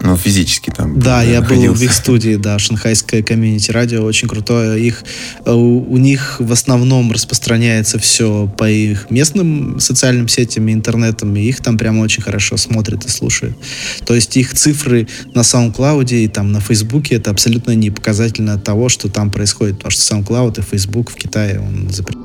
Ну, 0.00 0.16
физически 0.16 0.70
там. 0.70 0.98
Да, 0.98 1.22
я 1.22 1.40
был 1.40 1.48
в 1.48 1.50
находился. 1.50 1.84
их 1.84 1.92
студии, 1.92 2.36
да, 2.36 2.58
шанхайское 2.58 3.22
комьюнити 3.22 3.72
радио, 3.72 4.04
очень 4.04 4.28
крутое. 4.28 4.80
Их, 4.80 5.02
э, 5.44 5.52
у, 5.52 5.92
у 5.92 5.96
них 5.96 6.36
в 6.38 6.52
основном 6.52 7.10
распространяется 7.10 7.98
все 7.98 8.52
по 8.56 8.68
их 8.70 9.10
местным 9.10 9.80
социальным 9.80 10.28
сетям 10.28 10.68
и 10.68 10.72
интернетам, 10.72 11.34
и 11.34 11.40
их 11.40 11.60
там 11.60 11.76
прямо 11.76 12.02
очень 12.02 12.22
хорошо 12.22 12.56
смотрят 12.56 13.04
и 13.06 13.08
слушают. 13.08 13.56
То 14.06 14.14
есть 14.14 14.36
их 14.36 14.54
цифры 14.54 15.08
на 15.34 15.40
SoundCloud 15.40 16.10
и 16.14 16.28
там 16.28 16.52
на 16.52 16.60
Фейсбуке 16.60 17.16
это 17.16 17.30
абсолютно 17.30 17.72
не 17.72 17.90
показательно 17.90 18.58
того, 18.58 18.88
что 18.88 19.08
там 19.08 19.30
происходит, 19.30 19.78
потому 19.78 19.90
что 19.90 20.14
SoundCloud 20.14 20.60
и 20.60 20.62
Facebook 20.62 21.10
в 21.10 21.16
Китае 21.16 21.60
он 21.60 21.90
запрещен. 21.90 22.22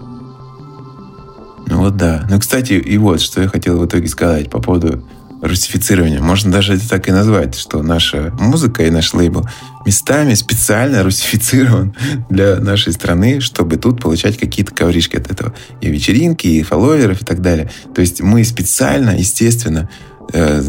Ну 1.67 1.79
вот 1.79 1.97
да. 1.97 2.27
Ну, 2.29 2.39
кстати, 2.39 2.73
и 2.73 2.97
вот, 2.97 3.21
что 3.21 3.41
я 3.41 3.47
хотел 3.47 3.79
в 3.79 3.85
итоге 3.85 4.07
сказать 4.07 4.49
по 4.49 4.59
поводу 4.59 5.03
русифицирования. 5.43 6.21
Можно 6.21 6.51
даже 6.51 6.75
это 6.75 6.87
так 6.87 7.09
и 7.09 7.11
назвать, 7.11 7.55
что 7.55 7.83
наша 7.83 8.33
музыка 8.39 8.83
и 8.83 8.89
наш 8.89 9.13
лейбл 9.13 9.47
местами 9.85 10.33
специально 10.35 11.03
русифицирован 11.03 11.93
для 12.29 12.55
нашей 12.61 12.93
страны, 12.93 13.41
чтобы 13.41 13.75
тут 13.75 14.01
получать 14.01 14.37
какие-то 14.37 14.73
ковришки 14.73 15.17
от 15.17 15.29
этого. 15.29 15.53
И 15.81 15.89
вечеринки, 15.89 16.47
и 16.47 16.63
фолловеров, 16.63 17.21
и 17.21 17.25
так 17.25 17.41
далее. 17.41 17.69
То 17.93 17.99
есть 17.99 18.21
мы 18.21 18.45
специально, 18.45 19.09
естественно, 19.17 19.89
э, 20.31 20.61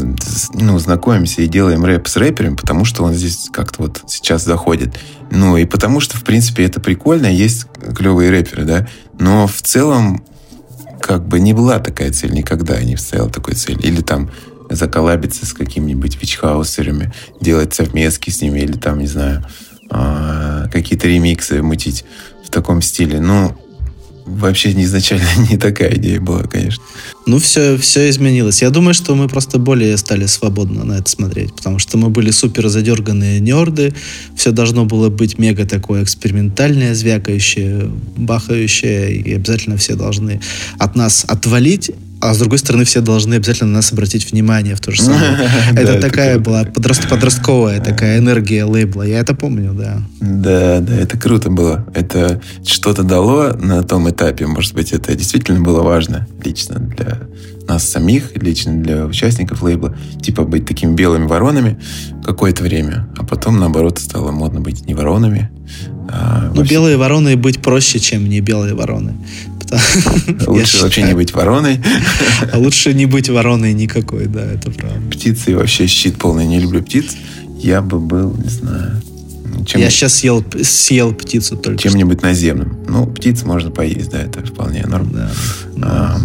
ну, 0.53 0.77
знакомимся 0.77 1.41
и 1.41 1.47
делаем 1.47 1.85
рэп 1.85 2.09
с 2.09 2.17
рэпером, 2.17 2.57
потому 2.57 2.83
что 2.83 3.03
он 3.03 3.13
здесь 3.13 3.47
как-то 3.53 3.83
вот 3.83 4.01
сейчас 4.07 4.43
заходит. 4.43 4.93
Ну, 5.31 5.55
и 5.55 5.63
потому 5.63 6.01
что, 6.01 6.17
в 6.17 6.25
принципе, 6.25 6.65
это 6.65 6.81
прикольно, 6.81 7.27
есть 7.27 7.65
клевые 7.95 8.29
рэперы, 8.29 8.65
да. 8.65 8.87
Но 9.17 9.47
в 9.47 9.61
целом 9.61 10.21
как 10.99 11.25
бы 11.25 11.39
не 11.39 11.53
была 11.53 11.79
такая 11.79 12.11
цель, 12.11 12.33
никогда 12.33 12.81
не 12.81 12.97
стояла 12.97 13.29
такой 13.29 13.53
цели. 13.53 13.79
Или 13.81 14.01
там 14.01 14.31
заколабиться 14.69 15.45
с 15.45 15.53
какими-нибудь 15.53 16.21
вичхаусерами, 16.21 17.13
делать 17.41 17.73
совместки 17.73 18.29
с 18.29 18.41
ними, 18.41 18.59
или 18.59 18.73
там, 18.73 18.99
не 18.99 19.07
знаю, 19.07 19.45
а, 19.89 20.67
какие-то 20.71 21.07
ремиксы 21.07 21.61
мутить 21.61 22.05
в 22.43 22.49
таком 22.49 22.81
стиле. 22.81 23.19
Ну, 23.19 23.55
вообще 24.25 24.71
изначально 24.71 25.27
не 25.49 25.57
такая 25.57 25.95
идея 25.95 26.19
была, 26.19 26.43
конечно. 26.43 26.83
Ну, 27.25 27.39
все, 27.39 27.77
все 27.77 28.09
изменилось. 28.09 28.61
Я 28.61 28.69
думаю, 28.69 28.93
что 28.93 29.15
мы 29.15 29.27
просто 29.27 29.57
более 29.57 29.97
стали 29.97 30.25
свободно 30.27 30.83
на 30.83 30.93
это 30.93 31.09
смотреть, 31.09 31.55
потому 31.55 31.79
что 31.79 31.97
мы 31.97 32.09
были 32.09 32.31
супер 32.31 32.67
задерганные 32.67 33.39
нерды, 33.39 33.93
все 34.35 34.51
должно 34.51 34.85
было 34.85 35.09
быть 35.09 35.39
мега 35.39 35.65
такое 35.65 36.03
экспериментальное, 36.03 36.93
звякающее, 36.93 37.89
бахающее, 38.15 39.15
и 39.15 39.33
обязательно 39.33 39.77
все 39.77 39.95
должны 39.95 40.39
от 40.77 40.95
нас 40.95 41.25
отвалить, 41.27 41.91
а 42.21 42.33
с 42.33 42.39
другой 42.39 42.57
стороны 42.57 42.85
все 42.85 43.01
должны 43.01 43.35
обязательно 43.35 43.71
на 43.71 43.75
нас 43.77 43.91
обратить 43.91 44.31
внимание 44.31 44.75
в 44.75 44.79
то 44.79 44.91
же 44.91 45.01
самое. 45.01 45.49
Это 45.75 45.99
такая 45.99 46.39
была 46.39 46.63
подрост- 46.63 47.07
подростковая 47.07 47.79
такая 47.81 48.19
энергия 48.19 48.63
лейбла. 48.63 49.03
Я 49.03 49.19
это 49.19 49.35
помню, 49.35 49.73
да. 49.73 50.01
Да, 50.19 50.79
да, 50.79 50.95
это 50.95 51.19
круто 51.19 51.49
было. 51.49 51.85
Это 51.93 52.41
что-то 52.65 53.03
дало 53.03 53.53
на 53.53 53.83
том 53.83 54.09
этапе. 54.09 54.47
Может 54.47 54.73
быть, 54.73 54.91
это 54.91 55.13
действительно 55.13 55.61
было 55.61 55.81
важно 55.81 56.27
лично 56.43 56.79
для 56.79 57.14
нас 57.67 57.87
самих, 57.89 58.35
лично 58.35 58.81
для 58.81 59.05
участников 59.05 59.61
лейбла. 59.61 59.95
Типа 60.21 60.43
быть 60.43 60.65
такими 60.65 60.93
белыми 60.93 61.25
воронами 61.25 61.79
какое-то 62.23 62.63
время. 62.63 63.07
А 63.17 63.23
потом, 63.23 63.59
наоборот, 63.59 63.99
стало 63.99 64.31
модно 64.31 64.61
быть 64.61 64.85
не 64.85 64.93
воронами. 64.93 65.49
а 66.09 66.51
Ну, 66.53 66.63
белые 66.63 66.97
вороны 66.97 67.35
быть 67.35 67.61
проще, 67.61 67.99
чем 67.99 68.29
не 68.29 68.41
белые 68.41 68.75
вороны. 68.75 69.15
Лучше 70.47 70.83
вообще 70.83 71.01
не 71.03 71.13
быть 71.13 71.33
вороной. 71.33 71.81
А 72.53 72.57
лучше 72.57 72.93
не 72.93 73.05
быть 73.05 73.29
вороной 73.29 73.73
никакой, 73.73 74.27
да, 74.27 74.43
это 74.43 74.69
правда. 74.71 74.99
Птицы 75.09 75.55
вообще 75.55 75.87
щит 75.87 76.17
полный. 76.17 76.45
Не 76.45 76.59
люблю 76.59 76.83
птиц. 76.83 77.15
Я 77.59 77.81
бы 77.81 77.99
был, 77.99 78.35
не 78.35 78.49
знаю, 78.49 79.01
чем, 79.65 79.81
Я 79.81 79.89
сейчас 79.89 80.13
съел, 80.13 80.43
съел 80.61 81.13
птицу 81.13 81.57
только 81.57 81.81
чем-нибудь 81.81 82.21
наземным. 82.21 82.77
Ну, 82.87 83.07
птиц 83.07 83.43
можно 83.43 83.71
поесть, 83.71 84.11
да, 84.11 84.21
это 84.21 84.45
вполне 84.45 84.85
норм. 84.85 85.11
Да. 85.11 85.31
А, 85.81 86.17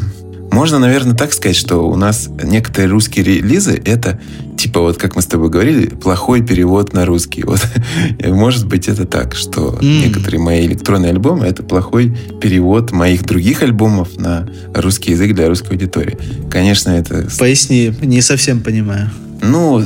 Можно, 0.52 0.78
наверное, 0.78 1.14
так 1.14 1.32
сказать, 1.32 1.56
что 1.56 1.88
у 1.88 1.96
нас 1.96 2.28
некоторые 2.42 2.90
русские 2.90 3.24
релизы 3.24 3.80
это 3.84 4.20
типа 4.56 4.80
вот 4.80 4.98
как 4.98 5.16
мы 5.16 5.22
с 5.22 5.26
тобой 5.26 5.48
говорили, 5.48 5.86
плохой 5.86 6.42
перевод 6.42 6.92
на 6.92 7.06
русский. 7.06 7.44
Вот 7.44 7.60
может 8.26 8.66
быть 8.66 8.88
это 8.88 9.06
так, 9.06 9.34
что 9.34 9.78
М. 9.80 10.00
некоторые 10.00 10.40
мои 10.40 10.66
электронные 10.66 11.12
альбомы 11.12 11.46
это 11.46 11.62
плохой 11.62 12.14
перевод 12.42 12.90
моих 12.92 13.24
других 13.24 13.62
альбомов 13.62 14.16
на 14.18 14.46
русский 14.74 15.12
язык 15.12 15.34
для 15.34 15.48
русской 15.48 15.72
аудитории. 15.72 16.18
Конечно, 16.50 16.90
это 16.90 17.26
Поясни, 17.38 17.94
не 18.02 18.20
совсем 18.20 18.60
понимаю. 18.60 19.10
ну 19.42 19.82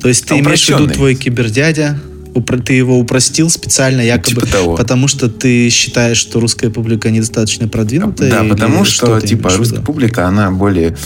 То 0.00 0.08
есть 0.08 0.26
ты 0.26 0.40
имеешь 0.40 0.66
в 0.66 0.70
виду 0.70 0.88
твой 0.88 1.14
кибердядя, 1.14 1.98
ты 2.40 2.72
его 2.72 2.98
упростил 2.98 3.50
специально, 3.50 4.00
якобы, 4.00 4.42
типа 4.42 4.46
того. 4.46 4.76
потому 4.76 5.08
что 5.08 5.28
ты 5.28 5.68
считаешь, 5.70 6.16
что 6.16 6.40
русская 6.40 6.70
публика 6.70 7.10
недостаточно 7.10 7.68
продвинутая? 7.68 8.30
Да, 8.30 8.44
потому 8.44 8.84
что, 8.84 9.20
ты 9.20 9.28
типа, 9.28 9.50
русская 9.50 9.76
виду? 9.76 9.86
публика, 9.86 10.26
она 10.26 10.50
более 10.50 10.96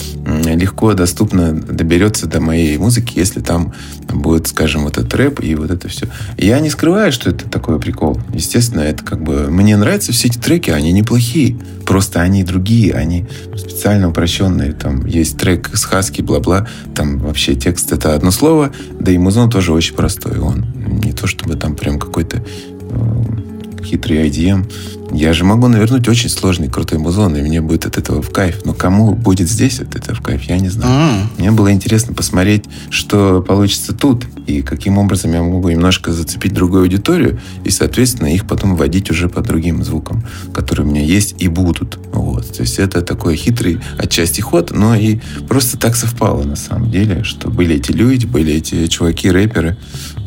легко 0.44 0.94
доступно 0.94 1.52
доберется 1.52 2.26
до 2.26 2.40
моей 2.40 2.76
музыки, 2.78 3.18
если 3.18 3.40
там 3.40 3.74
будет, 4.08 4.48
скажем, 4.48 4.84
вот 4.84 4.98
этот 4.98 5.12
рэп 5.14 5.40
и 5.42 5.54
вот 5.54 5.70
это 5.70 5.88
все. 5.88 6.08
Я 6.36 6.60
не 6.60 6.70
скрываю, 6.70 7.12
что 7.12 7.30
это 7.30 7.48
такой 7.48 7.78
прикол. 7.80 8.20
Естественно, 8.34 8.80
это 8.80 9.04
как 9.04 9.22
бы... 9.22 9.50
Мне 9.50 9.76
нравятся 9.76 10.12
все 10.12 10.28
эти 10.28 10.38
треки, 10.38 10.70
они 10.70 10.92
неплохие. 10.92 11.56
Просто 11.86 12.20
они 12.20 12.44
другие, 12.44 12.94
они 12.94 13.26
специально 13.56 14.08
упрощенные. 14.08 14.72
Там 14.72 15.06
есть 15.06 15.36
трек 15.36 15.70
с 15.74 15.84
Хаски, 15.84 16.22
бла-бла. 16.22 16.68
Там 16.94 17.18
вообще 17.18 17.54
текст 17.54 17.92
это 17.92 18.14
одно 18.14 18.30
слово, 18.30 18.72
да 18.98 19.10
и 19.10 19.18
музон 19.18 19.50
тоже 19.50 19.72
очень 19.72 19.94
простой. 19.94 20.38
Он 20.38 20.64
не 21.02 21.12
то 21.20 21.26
чтобы 21.26 21.56
там 21.56 21.76
прям 21.76 21.98
какой-то 21.98 22.38
э, 22.38 23.84
хитрый 23.84 24.28
IDM. 24.28 24.70
Я 25.12 25.32
же 25.32 25.44
могу 25.44 25.66
навернуть 25.66 26.08
очень 26.08 26.28
сложный, 26.28 26.68
крутой 26.68 26.98
музон, 26.98 27.36
и 27.36 27.42
мне 27.42 27.60
будет 27.60 27.84
от 27.84 27.98
этого 27.98 28.22
в 28.22 28.30
кайф. 28.30 28.64
Но 28.64 28.74
кому 28.74 29.14
будет 29.14 29.50
здесь 29.50 29.80
от 29.80 29.96
этого 29.96 30.14
в 30.14 30.20
кайф, 30.22 30.42
я 30.42 30.58
не 30.58 30.68
знаю. 30.68 30.92
А, 30.92 31.26
Мне 31.36 31.50
было 31.50 31.72
интересно 31.72 32.14
посмотреть, 32.14 32.66
что 32.90 33.42
получится 33.42 33.92
тут, 33.92 34.24
и 34.46 34.62
каким 34.62 34.98
образом 34.98 35.32
я 35.32 35.42
могу 35.42 35.68
немножко 35.68 36.12
зацепить 36.12 36.54
другую 36.54 36.82
аудиторию, 36.82 37.40
и, 37.64 37.70
соответственно, 37.70 38.32
их 38.32 38.46
потом 38.46 38.76
вводить 38.76 39.10
уже 39.10 39.28
по 39.28 39.40
другим 39.40 39.82
звукам, 39.82 40.24
которые 40.52 40.86
у 40.86 40.90
меня 40.90 41.02
есть 41.02 41.34
и 41.42 41.48
будут. 41.48 41.98
Вот. 42.12 42.52
То 42.52 42.62
есть 42.62 42.78
это 42.78 43.02
такой 43.02 43.34
хитрый 43.34 43.80
отчасти 43.98 44.40
ход, 44.40 44.70
но 44.70 44.94
и 44.94 45.18
просто 45.48 45.76
так 45.76 45.96
совпало 45.96 46.44
на 46.44 46.56
самом 46.56 46.90
деле, 46.90 47.24
что 47.24 47.50
были 47.50 47.74
эти 47.74 47.90
люди, 47.90 48.26
были 48.26 48.54
эти 48.54 48.86
чуваки-рэперы, 48.86 49.76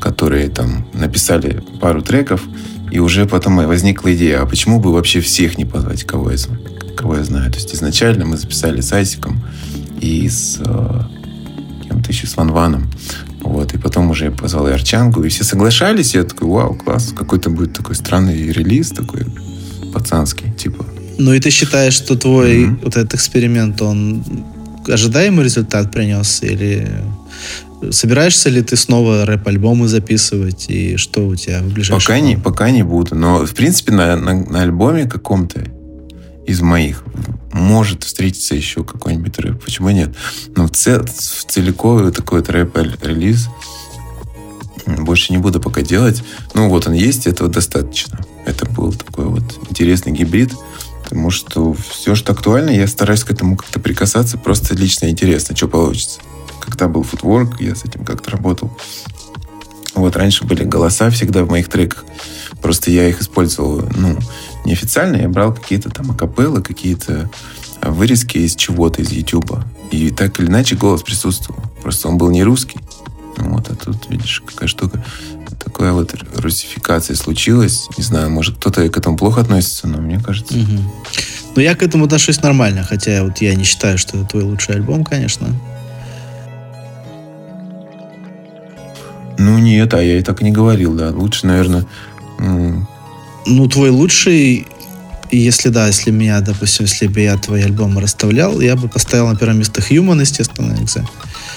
которые 0.04 0.50
там 0.50 0.86
написали 0.94 1.64
пару 1.80 2.02
треков, 2.02 2.42
и 2.92 3.00
уже 3.00 3.26
потом 3.26 3.56
возникла 3.56 4.14
идея, 4.14 4.42
а 4.42 4.46
почему 4.46 4.82
бы 4.82 4.92
вообще 4.92 5.22
всех 5.22 5.58
не 5.58 5.64
позвать, 5.64 6.04
кого 6.04 6.30
я, 6.30 6.38
кого 6.98 7.16
я 7.16 7.24
знаю. 7.24 7.50
То 7.50 7.58
есть 7.58 7.74
изначально 7.74 8.26
мы 8.26 8.36
записали 8.36 8.82
с 8.82 8.92
Айсиком 8.92 9.42
и 10.02 10.28
с 10.28 10.60
э, 10.60 11.00
кем-то 11.88 12.12
еще, 12.12 12.28
с 12.28 12.36
Ван 12.36 12.52
Ваном. 12.52 12.92
Вот, 13.40 13.74
и 13.74 13.78
потом 13.78 14.10
уже 14.10 14.26
я 14.26 14.32
позвал 14.32 14.68
и 14.68 14.72
Арчангу, 14.72 15.24
и 15.24 15.30
все 15.30 15.46
соглашались, 15.46 16.16
и 16.16 16.18
я 16.18 16.26
такой, 16.26 16.50
вау, 16.50 16.76
класс, 16.76 17.14
какой-то 17.16 17.50
будет 17.50 17.72
такой 17.72 17.96
странный 17.96 18.52
релиз, 18.52 18.90
такой 18.90 19.26
пацанский, 19.94 20.52
типа. 20.52 20.86
ну 21.18 21.32
и 21.34 21.40
ты 21.40 21.50
считаешь, 21.50 21.94
что 21.94 22.18
твой 22.18 22.66
Мгм. 22.66 22.80
вот 22.84 22.98
этот 22.98 23.14
эксперимент, 23.14 23.82
он 23.82 24.22
ожидаемый 24.90 25.46
результат 25.46 25.94
принес? 25.94 26.44
Или 26.44 26.90
собираешься 27.92 28.50
ли 28.50 28.62
ты 28.62 28.76
снова 28.76 29.26
рэп-альбомы 29.26 29.88
записывать? 29.88 30.66
И 30.70 30.98
что 30.98 31.28
у 31.28 31.36
тебя 31.36 31.62
в 31.62 31.74
ближайшем 31.74 32.00
Пока 32.00 32.20
не, 32.20 32.38
пока 32.38 32.72
не 32.72 32.84
буду. 32.84 33.16
Но, 33.16 33.46
в 33.46 33.54
принципе, 33.54 33.92
на, 33.92 34.16
на, 34.16 34.34
на 34.34 34.62
альбоме 34.62 35.06
каком-то 35.06 35.64
из 36.46 36.62
моих 36.62 37.04
может 37.54 38.04
встретиться 38.04 38.56
еще 38.56 38.84
какой-нибудь 38.84 39.38
рэп. 39.40 39.64
Почему 39.64 39.90
нет? 39.90 40.16
Но 40.56 40.68
в, 40.68 40.72
цел, 40.72 41.06
в 41.06 41.46
целиковый 41.52 42.12
такой 42.12 42.40
вот 42.40 42.50
рэп-релиз 42.50 43.48
больше 44.86 45.32
не 45.32 45.38
буду 45.38 45.60
пока 45.60 45.82
делать. 45.82 46.24
Ну, 46.54 46.70
вот 46.70 46.88
он 46.88 46.94
есть, 46.94 47.28
этого 47.28 47.50
достаточно. 47.50 48.20
Это 48.46 48.66
был 48.66 48.92
такой 48.92 49.26
вот 49.26 49.44
интересный 49.70 50.12
гибрид, 50.12 50.52
потому 51.04 51.30
что 51.32 51.74
все, 51.74 52.16
что 52.16 52.34
актуально, 52.34 52.72
я 52.72 52.88
стараюсь 52.88 53.24
к 53.24 53.32
этому 53.32 53.56
как-то 53.56 53.80
прикасаться, 53.80 54.38
просто 54.38 54.76
лично 54.76 55.10
интересно, 55.10 55.56
что 55.56 55.68
получится. 55.68 56.20
Когда 56.64 56.88
был 56.88 57.04
футворк, 57.04 57.60
я 57.60 57.76
с 57.76 57.84
этим 57.84 58.06
как-то 58.06 58.32
работал. 58.32 58.72
Вот 59.96 60.16
раньше 60.16 60.46
были 60.46 60.64
голоса 60.64 61.10
всегда 61.10 61.44
в 61.44 61.50
моих 61.50 61.68
треках. 61.68 62.06
Просто 62.62 62.90
я 62.90 63.08
их 63.08 63.22
использовал, 63.22 63.84
ну, 63.96 64.18
неофициально. 64.66 65.18
Я 65.18 65.30
брал 65.30 65.54
какие-то 65.54 65.90
там 65.90 66.12
акапеллы, 66.12 66.62
какие-то 66.62 67.30
а, 67.82 67.92
вырезки 67.92 68.38
из 68.38 68.56
чего-то, 68.56 69.02
из 69.02 69.12
Ютуба. 69.12 69.66
И 69.92 70.10
так 70.10 70.40
или 70.40 70.48
иначе 70.48 70.76
голос 70.76 71.04
присутствовал. 71.04 71.62
Просто 71.82 72.08
он 72.08 72.18
был 72.18 72.32
не 72.32 72.44
русский. 72.44 72.80
Вот, 73.38 73.70
а 73.70 73.76
тут, 73.76 74.10
видишь, 74.10 74.42
какая 74.46 74.68
штука. 74.68 75.04
Такая 75.64 75.92
вот 75.92 76.14
русификация 76.36 77.16
случилась. 77.16 77.88
Не 77.98 78.04
знаю, 78.04 78.30
может, 78.30 78.58
кто-то 78.58 78.88
к 78.90 78.98
этому 78.98 79.18
плохо 79.18 79.42
относится, 79.42 79.88
но 79.88 80.00
мне 80.00 80.20
кажется... 80.20 80.56
Мгм. 80.56 80.92
Ну, 81.56 81.62
я 81.62 81.76
к 81.76 81.84
этому 81.84 82.06
отношусь 82.06 82.42
нормально, 82.42 82.84
хотя 82.84 83.24
вот 83.24 83.40
я 83.42 83.54
не 83.54 83.64
считаю, 83.64 83.98
что 83.98 84.18
это 84.18 84.30
твой 84.30 84.44
лучший 84.44 84.76
альбом, 84.76 85.04
конечно. 85.04 85.48
Ну, 89.38 89.58
нет, 89.60 89.94
а 89.94 90.02
я 90.02 90.20
и 90.20 90.22
так 90.22 90.42
не 90.42 90.52
говорил, 90.52 90.94
да. 90.94 91.10
Лучше, 91.10 91.48
наверное... 91.48 91.86
Ну, 93.46 93.68
твой 93.68 93.90
лучший, 93.90 94.68
если 95.32 95.70
да, 95.70 95.88
если 95.88 96.12
меня, 96.12 96.40
допустим, 96.42 96.86
если 96.86 97.08
бы 97.08 97.22
я 97.22 97.38
твои 97.38 97.64
альбомы 97.64 98.02
расставлял, 98.02 98.62
я 98.62 98.76
бы 98.76 98.88
поставил 98.88 99.28
на 99.28 99.36
первое 99.36 99.58
место 99.58 99.82
Human, 99.82 100.22
естественно, 100.22 100.74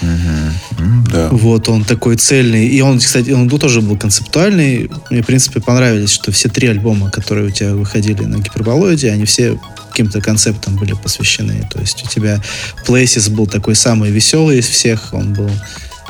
мгм, 0.00 0.52
м, 0.78 1.04
Да. 1.10 1.28
Вот, 1.30 1.68
он 1.68 1.84
такой 1.84 2.16
цельный. 2.16 2.66
И 2.66 2.80
он, 2.80 2.98
кстати, 2.98 3.30
он 3.30 3.48
тоже 3.48 3.80
был 3.80 3.96
концептуальный. 3.96 4.90
Мне, 5.10 5.22
в 5.22 5.26
принципе, 5.26 5.60
понравились, 5.60 6.10
что 6.10 6.32
все 6.32 6.48
три 6.48 6.68
альбома, 6.68 7.10
которые 7.10 7.46
у 7.46 7.50
тебя 7.50 7.74
выходили 7.74 8.24
на 8.24 8.38
гиперболоиде, 8.38 9.10
они 9.10 9.24
все 9.24 9.58
каким-то 9.90 10.20
концептом 10.20 10.76
были 10.76 10.92
посвящены. 10.92 11.66
То 11.72 11.80
есть 11.80 12.04
у 12.04 12.08
тебя 12.08 12.42
Places 12.86 13.30
был 13.30 13.46
такой 13.46 13.74
самый 13.74 14.10
веселый 14.10 14.58
из 14.58 14.66
всех, 14.66 15.14
он 15.14 15.32
был 15.32 15.50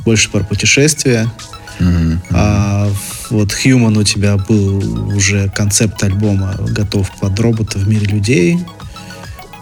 больше 0.05 0.31
про 0.31 0.43
путешествия. 0.43 1.31
А 2.31 2.89
вот 3.31 3.53
Human 3.65 3.99
у 3.99 4.03
тебя 4.03 4.37
был 4.37 5.17
уже 5.17 5.51
концепт 5.55 6.03
альбома 6.03 6.55
готов 6.71 7.11
под 7.21 7.39
робота 7.41 7.79
в 7.79 7.89
мире 7.89 8.07
людей. 8.07 8.59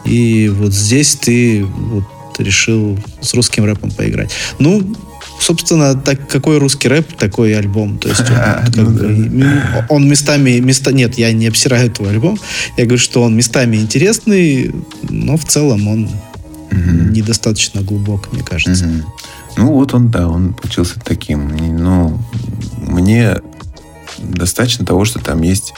И 0.05 0.51
вот 0.55 0.73
здесь 0.73 1.17
ты 1.17 1.65
вот 1.65 2.05
решил 2.39 2.99
с 3.21 3.35
русским 3.35 3.65
рэпом 3.65 3.91
поиграть. 3.91 4.31
Ну, 4.59 4.95
собственно, 5.41 5.95
так, 5.95 6.29
какой 6.29 6.59
русский 6.59 6.89
рэп, 6.89 7.15
такой 7.17 7.57
альбом. 7.57 7.99
То 7.99 8.09
есть 8.09 8.21
он, 8.21 8.27
как 8.67 8.77
Ну 8.77 8.91
бы, 8.91 9.87
он 9.89 10.09
местами, 10.09 10.59
места, 10.61 10.93
нет, 10.93 11.17
я 11.17 11.33
не 11.33 11.47
обсираю 11.47 11.91
твой 11.91 12.11
альбом. 12.11 12.39
Я 12.77 12.85
говорю, 12.85 13.01
что 13.01 13.23
он 13.23 13.37
местами 13.37 13.77
интересный, 13.77 14.75
но 15.09 15.37
в 15.37 15.45
целом 15.45 15.89
он 15.89 16.11
недостаточно 16.71 17.83
глубок, 17.83 18.33
мне 18.33 18.43
кажется. 18.43 19.05
Ну 19.57 19.73
вот 19.73 19.95
он, 19.95 20.11
да, 20.11 20.29
он 20.29 20.53
получился 20.55 20.99
таким. 21.01 21.49
Ну, 21.79 22.19
мне 22.79 23.37
достаточно 24.19 24.85
того, 24.85 25.05
что 25.05 25.19
там 25.21 25.43
есть 25.43 25.75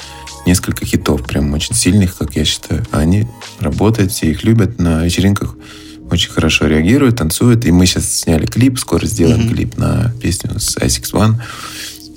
несколько 0.47 0.87
хитов, 0.87 1.22
прям 1.24 1.53
очень 1.53 1.74
сильных, 1.74 2.16
как 2.16 2.37
я 2.37 2.45
считаю. 2.45 2.85
Они 2.93 3.27
работают, 3.61 4.12
все 4.12 4.31
их 4.31 4.45
любят, 4.45 4.79
на 4.79 5.05
вечеринках 5.05 5.57
очень 6.11 6.31
хорошо 6.31 6.66
реагируют, 6.66 7.16
танцуют. 7.16 7.64
И 7.66 7.72
мы 7.72 7.85
сейчас 7.87 8.20
сняли 8.20 8.47
клип, 8.47 8.79
скоро 8.79 9.05
сделаем 9.07 9.41
Мгм. 9.47 9.55
клип 9.55 9.77
на 9.77 10.12
песню 10.22 10.59
с 10.59 10.77
Isaac 10.79 11.12
One. 11.12 11.35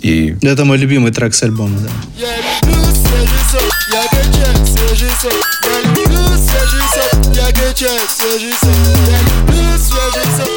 И 0.02 0.38
Это 0.42 0.64
мой 0.64 0.78
любимый 0.78 1.12
трек 1.12 1.34
с 1.34 1.44
альбома, 1.44 1.78
да. 1.80 1.90
Я 2.18 2.38
люблю 2.38 2.84
свежий 2.86 3.44
сок, 3.52 3.74
я 3.92 4.04
качаю 4.04 4.66
свежий 4.66 5.10
сок. 5.22 5.34
Я 5.66 5.90
люблю 5.90 6.38
свежий 6.38 6.86
сок, 6.94 7.36
я 7.36 7.48
качаю 7.48 8.02
свежий 8.08 8.54
сок. 8.62 8.72
Я 9.10 9.20
люблю 9.42 9.78
свежий 9.78 10.32
сок, 10.38 10.50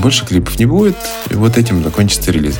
Больше 0.00 0.26
клипов 0.26 0.58
не 0.58 0.66
будет, 0.66 0.96
и 1.30 1.34
вот 1.34 1.56
этим 1.56 1.82
закончится 1.82 2.30
релиз. 2.30 2.56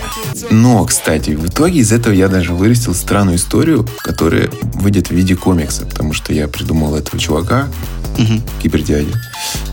Но, 0.50 0.84
кстати, 0.84 1.30
в 1.30 1.46
итоге 1.46 1.80
из 1.80 1.92
этого 1.92 2.14
я 2.14 2.28
даже 2.28 2.54
вырастил 2.54 2.94
странную 2.94 3.36
историю, 3.36 3.86
которая 3.98 4.48
выйдет 4.74 5.08
в 5.08 5.10
виде 5.10 5.36
комикса, 5.36 5.84
потому 5.84 6.12
что 6.12 6.32
я 6.32 6.48
придумал 6.48 6.94
этого 6.96 7.18
чувака, 7.18 7.68
Мгм. 8.16 8.42
Кибердядя. 8.62 9.12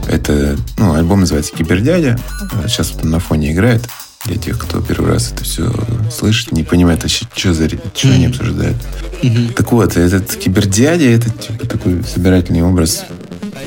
Это, 0.08 0.58
ну, 0.78 0.94
альбом 0.94 1.22
называется 1.22 1.54
Кибердядя. 1.54 2.20
Сейчас 2.68 2.94
он 3.02 3.12
на 3.12 3.20
фоне 3.20 3.52
играет. 3.52 3.88
Для 4.26 4.36
тех, 4.38 4.60
кто 4.60 4.82
первый 4.82 5.14
раз 5.14 5.32
это 5.32 5.44
все 5.44 5.74
слышит, 6.12 6.52
не 6.52 6.64
понимает, 6.64 7.04
а 7.04 7.08
что 7.08 7.54
за 7.54 7.70
что 7.70 8.08
они 8.10 8.28
обсуждают. 8.28 8.78
Мгм. 9.24 9.54
Так 9.54 9.72
вот, 9.72 9.98
этот 9.98 10.36
кибердядя, 10.36 11.06
это 11.06 11.30
типа 11.32 11.66
такой 11.66 12.04
собирательный 12.04 12.62
образ 12.62 13.06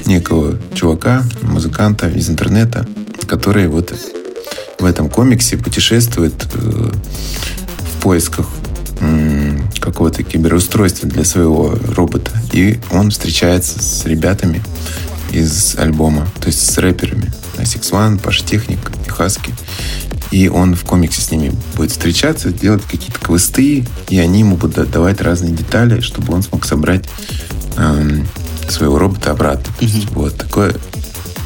некого 0.06 0.58
чувака, 0.74 1.24
музыканта 1.42 2.08
из 2.08 2.28
интернета, 2.28 2.86
который 3.26 3.68
вот 3.68 3.92
в 4.78 4.84
этом 4.84 5.08
комиксе 5.08 5.56
путешествует 5.56 6.34
э, 6.54 6.58
в 6.58 8.02
поисках 8.02 8.46
какого-то 9.80 10.22
киберустройства 10.22 11.08
для 11.08 11.24
своего 11.24 11.78
робота. 11.94 12.30
И 12.52 12.78
он 12.90 13.10
встречается 13.10 13.82
с 13.82 14.06
ребятами 14.06 14.62
из 15.30 15.76
альбома, 15.76 16.26
то 16.40 16.46
есть 16.46 16.64
с 16.64 16.78
рэперами. 16.78 17.32
Асикс 17.58 17.90
One, 17.90 18.18
Паша 18.18 18.42
Техник 18.42 18.78
и 19.06 19.08
Хаски. 19.08 19.54
И 20.30 20.48
он 20.48 20.74
в 20.74 20.84
комиксе 20.84 21.20
с 21.20 21.30
ними 21.30 21.52
будет 21.76 21.92
встречаться, 21.92 22.50
делать 22.50 22.82
какие-то 22.82 23.20
квесты, 23.20 23.86
и 24.08 24.18
они 24.18 24.40
ему 24.40 24.56
будут 24.56 24.90
давать 24.90 25.20
разные 25.20 25.52
детали, 25.52 26.00
чтобы 26.00 26.32
он 26.32 26.42
смог 26.42 26.64
собрать 26.64 27.04
эм, 27.76 28.26
своего 28.70 28.98
робота 28.98 29.30
обратно. 29.30 29.72
То 29.78 29.84
есть 29.84 30.10
вот 30.10 30.36
такое 30.36 30.74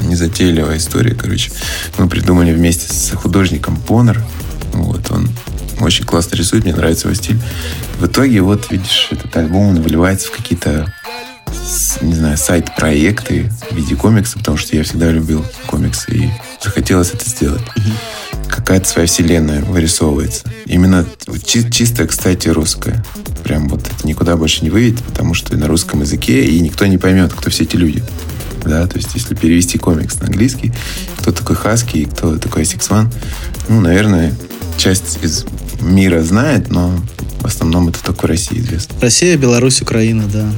незатейливая 0.01 0.77
история, 0.79 1.15
короче. 1.15 1.51
Мы 1.97 2.09
придумали 2.09 2.53
вместе 2.53 2.93
с 2.93 3.15
художником 3.17 3.77
Понер. 3.77 4.23
Вот 4.73 5.11
он 5.11 5.29
очень 5.81 6.05
классно 6.05 6.37
рисует, 6.37 6.65
мне 6.65 6.75
нравится 6.75 7.09
его 7.09 7.15
стиль. 7.15 7.41
В 7.99 8.07
итоге, 8.07 8.41
вот, 8.41 8.71
видишь, 8.71 9.09
этот 9.11 9.37
альбом, 9.37 9.69
он 9.69 9.83
выливается 9.83 10.29
в 10.29 10.33
какие-то, 10.33 10.93
не 12.01 12.15
знаю, 12.15 12.37
сайт-проекты 12.37 13.51
в 13.71 13.77
виде 13.77 13.97
комикса, 13.97 14.39
потому 14.39 14.57
что 14.57 14.77
я 14.77 14.83
всегда 14.83 15.11
любил 15.11 15.45
комиксы, 15.67 16.11
и 16.13 16.31
захотелось 16.63 17.13
это 17.13 17.29
сделать. 17.29 17.63
Какая-то 18.49 18.89
своя 18.89 19.07
вселенная 19.07 19.63
вырисовывается. 19.63 20.45
Именно 20.67 21.07
чи- 21.45 21.71
чисто, 21.71 22.07
кстати, 22.07 22.49
русская. 22.49 23.05
Прям 23.45 23.69
вот 23.69 23.81
это 23.87 24.07
никуда 24.07 24.37
больше 24.37 24.63
не 24.65 24.71
выйдет, 24.71 25.03
потому 25.05 25.35
что 25.35 25.57
на 25.57 25.67
русском 25.67 26.01
языке, 26.01 26.45
и 26.45 26.61
никто 26.61 26.87
не 26.87 26.99
поймет, 26.99 27.33
кто 27.33 27.51
все 27.51 27.65
эти 27.65 27.77
люди. 27.77 28.03
Да, 28.65 28.87
то 28.87 28.97
есть, 28.97 29.15
если 29.15 29.35
перевести 29.35 29.79
комикс 29.79 30.21
на 30.21 30.27
английский, 30.27 30.73
кто 31.19 31.33
такой 31.33 31.57
Хаски 31.57 32.05
кто 32.05 32.37
такой 32.39 32.63
One, 32.63 33.13
ну, 33.69 33.81
наверное, 33.81 34.35
часть 34.79 35.19
из 35.23 35.45
мира 35.81 36.23
знает, 36.23 36.71
но 36.71 36.95
в 37.41 37.45
основном 37.45 37.89
это 37.89 38.03
только 38.03 38.27
в 38.27 38.29
России 38.29 38.59
известно. 38.59 38.95
Россия, 39.01 39.37
Беларусь, 39.37 39.83
Украина, 39.83 40.25
да. 40.27 40.51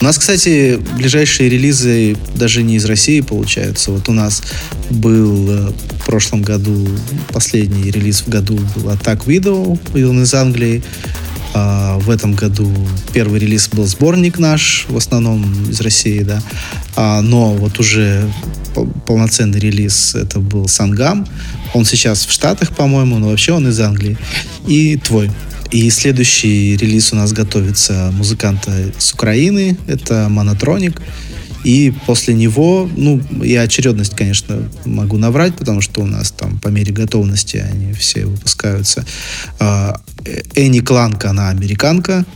У 0.00 0.04
нас, 0.04 0.18
кстати, 0.18 0.78
ближайшие 0.96 1.48
релизы 1.48 2.16
даже 2.34 2.62
не 2.62 2.76
из 2.76 2.84
России 2.84 3.20
получаются. 3.20 3.90
Вот 3.90 4.08
у 4.08 4.12
нас 4.12 4.42
был 4.90 5.50
э, 5.50 5.72
в 6.00 6.06
прошлом 6.06 6.42
году, 6.42 6.86
последний 7.32 7.90
релиз 7.90 8.22
в 8.22 8.28
году 8.28 8.58
был 8.74 8.90
Attack 8.90 9.26
Widow, 9.26 9.78
он 10.08 10.22
из 10.22 10.34
Англии. 10.34 10.82
А 11.56 11.98
в 11.98 12.10
этом 12.10 12.34
году 12.34 12.68
первый 13.12 13.38
релиз 13.38 13.68
был 13.68 13.86
сборник 13.86 14.40
наш, 14.40 14.86
в 14.88 14.96
основном 14.96 15.70
из 15.70 15.80
России, 15.80 16.20
да. 16.20 16.42
А, 16.96 17.20
но 17.20 17.54
вот 17.54 17.78
уже 17.78 18.28
полноценный 19.06 19.58
релиз 19.58 20.14
это 20.14 20.40
был 20.40 20.68
Сангам. 20.68 21.26
Он 21.74 21.84
сейчас 21.84 22.26
в 22.26 22.32
Штатах, 22.32 22.74
по-моему, 22.74 23.18
но 23.18 23.28
вообще 23.28 23.52
он 23.52 23.68
из 23.68 23.80
Англии. 23.80 24.16
И 24.66 24.96
твой. 24.96 25.30
И 25.70 25.90
следующий 25.90 26.76
релиз 26.76 27.12
у 27.12 27.16
нас 27.16 27.32
готовится 27.32 28.10
музыканта 28.12 28.92
с 28.98 29.12
Украины. 29.12 29.76
Это 29.86 30.28
Монотроник. 30.28 31.00
И 31.64 31.94
после 32.06 32.34
него, 32.34 32.88
ну, 32.94 33.22
я 33.42 33.62
очередность, 33.62 34.14
конечно, 34.14 34.68
могу 34.84 35.16
наврать, 35.16 35.56
потому 35.56 35.80
что 35.80 36.02
у 36.02 36.06
нас 36.06 36.30
там 36.30 36.60
по 36.60 36.68
мере 36.68 36.92
готовности 36.92 37.56
они 37.56 37.94
все 37.94 38.26
выпускаются. 38.26 39.04
А, 39.58 39.98
Энни 40.54 40.80
Кланка, 40.80 41.30
она 41.30 41.48
американка. 41.48 42.26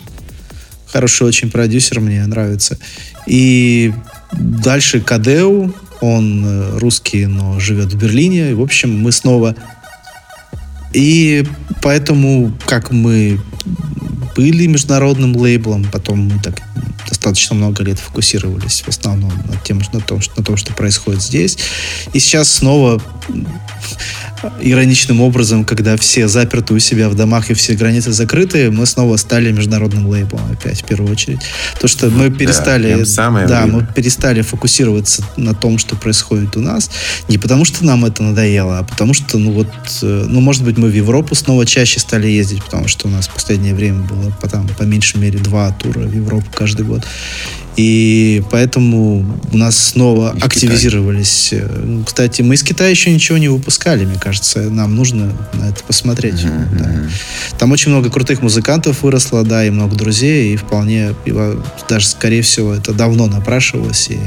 Хороший 0.86 1.26
очень 1.26 1.51
продюсер, 1.51 2.01
мне 2.01 2.26
нравится. 2.26 2.78
И 3.26 3.93
дальше 4.32 5.03
Кадеу, 5.03 5.74
он 6.01 6.44
э, 6.44 6.78
русский, 6.78 7.26
но 7.26 7.59
живет 7.61 7.92
в 7.92 7.96
Берлине. 7.96 8.55
В 8.55 8.62
общем, 8.62 9.01
мы 9.01 9.12
снова... 9.12 9.55
И 10.94 11.44
поэтому, 11.82 12.53
как 12.64 12.92
мы 12.92 13.38
были 14.34 14.66
международным 14.66 15.36
лейблом, 15.36 15.84
потом 15.84 16.20
мы 16.20 16.40
так 16.42 16.62
достаточно 17.09 17.57
много 17.57 17.82
лет 17.82 17.99
фокусировались 17.99 18.82
в 18.82 18.88
основном 18.88 19.32
на, 19.46 19.57
тем, 19.64 19.82
на, 19.92 20.01
том, 20.01 20.20
на 20.36 20.42
том, 20.42 20.57
что 20.57 20.72
происходит 20.72 21.22
здесь. 21.22 21.59
И 22.12 22.18
сейчас 22.18 22.51
снова 22.51 23.03
ироничным 24.61 25.20
образом, 25.20 25.64
когда 25.64 25.97
все 25.97 26.29
заперты 26.29 26.74
у 26.74 26.79
себя 26.79 27.09
в 27.09 27.14
домах 27.14 27.51
и 27.51 27.55
все 27.55 27.74
границы 27.74 28.12
закрыты, 28.12 28.70
мы 28.70 28.87
снова 28.87 29.16
стали 29.16 29.51
международным 29.53 30.07
лейблом 30.07 30.41
опять 30.53 30.83
в 30.83 30.85
первую 30.85 31.11
очередь. 31.11 31.41
То, 31.81 31.89
что 31.89 32.11
мы 32.11 32.31
перестали, 32.31 33.05
да, 33.16 33.47
да 33.47 33.66
мы 33.66 33.87
перестали 33.87 34.43
фокусироваться 34.43 35.24
на 35.37 35.55
том, 35.55 35.79
что 35.79 35.97
происходит 35.97 36.57
у 36.57 36.61
нас, 36.61 36.91
не 37.29 37.39
потому 37.39 37.64
что 37.64 37.85
нам 37.85 38.05
это 38.05 38.22
надоело, 38.22 38.79
а 38.79 38.83
потому 38.85 39.14
что, 39.14 39.39
ну 39.39 39.53
вот, 39.53 39.68
э, 40.03 40.26
ну 40.29 40.41
может 40.41 40.64
быть 40.64 40.79
мы 40.79 40.89
в 40.89 40.95
Европу 40.95 41.35
снова 41.35 41.66
чаще 41.66 42.01
стали 42.01 42.29
ездить, 42.29 42.62
потому 42.64 42.89
что 42.89 43.09
у 43.09 43.11
нас 43.11 43.29
в 43.29 43.35
последнее 43.35 43.74
время 43.74 44.03
было 44.03 44.31
по, 44.41 44.49
там, 44.49 44.68
по 44.68 44.83
меньшей 44.83 45.20
мере 45.20 45.39
два 45.39 45.70
тура 45.72 46.01
в 46.01 46.14
Европу 46.14 46.47
каждый 46.55 46.87
год. 46.87 47.05
И 47.79 48.43
поэтому 48.51 49.24
у 49.53 49.57
нас 49.57 49.79
снова 49.79 50.35
из 50.37 50.43
активизировались. 50.43 51.51
Китая. 51.51 51.68
Ну, 51.85 52.03
кстати, 52.03 52.43
мы 52.43 52.57
из 52.57 52.64
Китая 52.64 52.91
еще 52.91 53.12
ничего 53.12 53.39
не 53.39 53.47
выпускали, 53.47 54.05
мне 54.05 54.18
кажется. 54.18 54.62
Нам 54.62 54.97
нужно 54.97 55.33
на 55.53 55.68
это 55.68 55.85
посмотреть. 55.85 56.43
Mm-hmm. 56.43 56.79
Да. 56.79 57.57
Там 57.57 57.70
очень 57.70 57.93
много 57.93 58.11
крутых 58.11 58.43
музыкантов 58.43 59.05
выросло, 59.05 59.45
да, 59.45 59.64
и 59.64 59.70
много 59.70 59.95
друзей, 59.95 60.55
и 60.55 60.57
вполне, 60.57 61.14
и 61.24 61.33
даже, 61.89 62.09
скорее 62.09 62.43
всего, 62.43 62.74
это 62.74 62.93
давно 62.93 63.29
напрашивалось. 63.29 64.09
И 64.11 64.18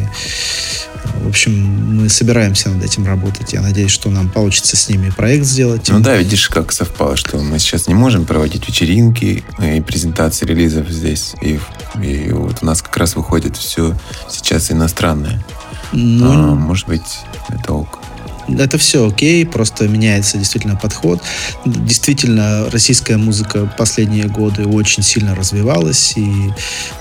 в 1.04 1.28
общем, 1.28 1.96
мы 1.96 2.10
собираемся 2.10 2.70
над 2.70 2.84
этим 2.84 3.06
работать. 3.06 3.54
Я 3.54 3.62
надеюсь, 3.62 3.92
что 3.92 4.10
нам 4.10 4.30
получится 4.30 4.78
с 4.78 4.90
ними 4.90 5.10
проект 5.10 5.46
сделать. 5.46 5.90
Ну 5.90 6.00
да, 6.00 6.16
видишь, 6.18 6.50
как 6.50 6.72
совпало, 6.72 7.16
что 7.16 7.38
мы 7.38 7.60
сейчас 7.60 7.88
не 7.88 7.94
можем 7.94 8.26
проводить 8.26 8.68
вечеринки 8.68 9.44
и 9.60 9.82
презентации 9.82 10.46
релизов 10.46 10.90
здесь. 10.90 11.34
И, 11.42 11.60
и 12.02 12.32
вот 12.32 12.58
у 12.62 12.66
нас 12.66 12.82
как 12.82 12.96
раз 12.98 13.16
выходит 13.16 13.58
все 13.58 13.96
сейчас 14.30 14.72
иностранное. 14.72 15.44
Ну, 15.92 16.32
а, 16.32 16.56
может 16.56 16.88
быть, 16.88 17.20
это 17.50 17.74
ок 17.74 18.00
это 18.48 18.78
все 18.78 19.08
окей, 19.08 19.46
просто 19.46 19.88
меняется 19.88 20.38
действительно 20.38 20.76
подход. 20.76 21.22
Действительно, 21.66 22.70
российская 22.70 23.18
музыка 23.18 23.72
последние 23.78 24.28
годы 24.28 24.66
очень 24.66 25.04
сильно 25.04 25.36
развивалась, 25.36 26.14
и 26.16 26.52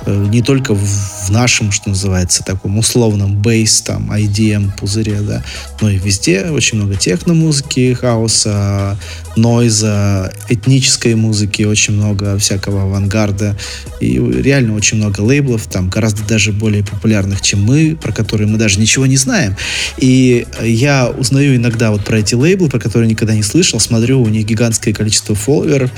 э, 0.06 0.26
не 0.28 0.42
только 0.42 0.74
в 0.74 1.19
нашем, 1.30 1.72
что 1.72 1.90
называется, 1.90 2.42
таком 2.44 2.78
условном 2.78 3.36
бейс, 3.36 3.80
там, 3.80 4.10
IDM 4.12 4.70
пузыре, 4.78 5.20
да, 5.20 5.42
но 5.80 5.90
и 5.90 5.98
везде 5.98 6.50
очень 6.50 6.78
много 6.78 6.96
техно-музыки, 6.96 7.94
хаоса, 7.94 8.98
нойза, 9.36 10.32
этнической 10.48 11.14
музыки, 11.14 11.62
очень 11.62 11.94
много 11.94 12.36
всякого 12.38 12.82
авангарда, 12.82 13.56
и 14.00 14.18
реально 14.18 14.74
очень 14.74 14.96
много 14.96 15.20
лейблов, 15.20 15.66
там, 15.66 15.88
гораздо 15.88 16.24
даже 16.24 16.52
более 16.52 16.84
популярных, 16.84 17.40
чем 17.40 17.62
мы, 17.62 17.96
про 18.00 18.12
которые 18.12 18.48
мы 18.48 18.58
даже 18.58 18.80
ничего 18.80 19.06
не 19.06 19.16
знаем. 19.16 19.56
И 19.98 20.46
я 20.62 21.08
узнаю 21.08 21.56
иногда 21.56 21.90
вот 21.90 22.04
про 22.04 22.18
эти 22.18 22.34
лейблы, 22.34 22.68
про 22.68 22.80
которые 22.80 23.08
никогда 23.08 23.34
не 23.34 23.42
слышал, 23.42 23.78
смотрю, 23.78 24.20
у 24.20 24.28
них 24.28 24.46
гигантское 24.46 24.92
количество 24.92 25.34
фолловеров, 25.34 25.90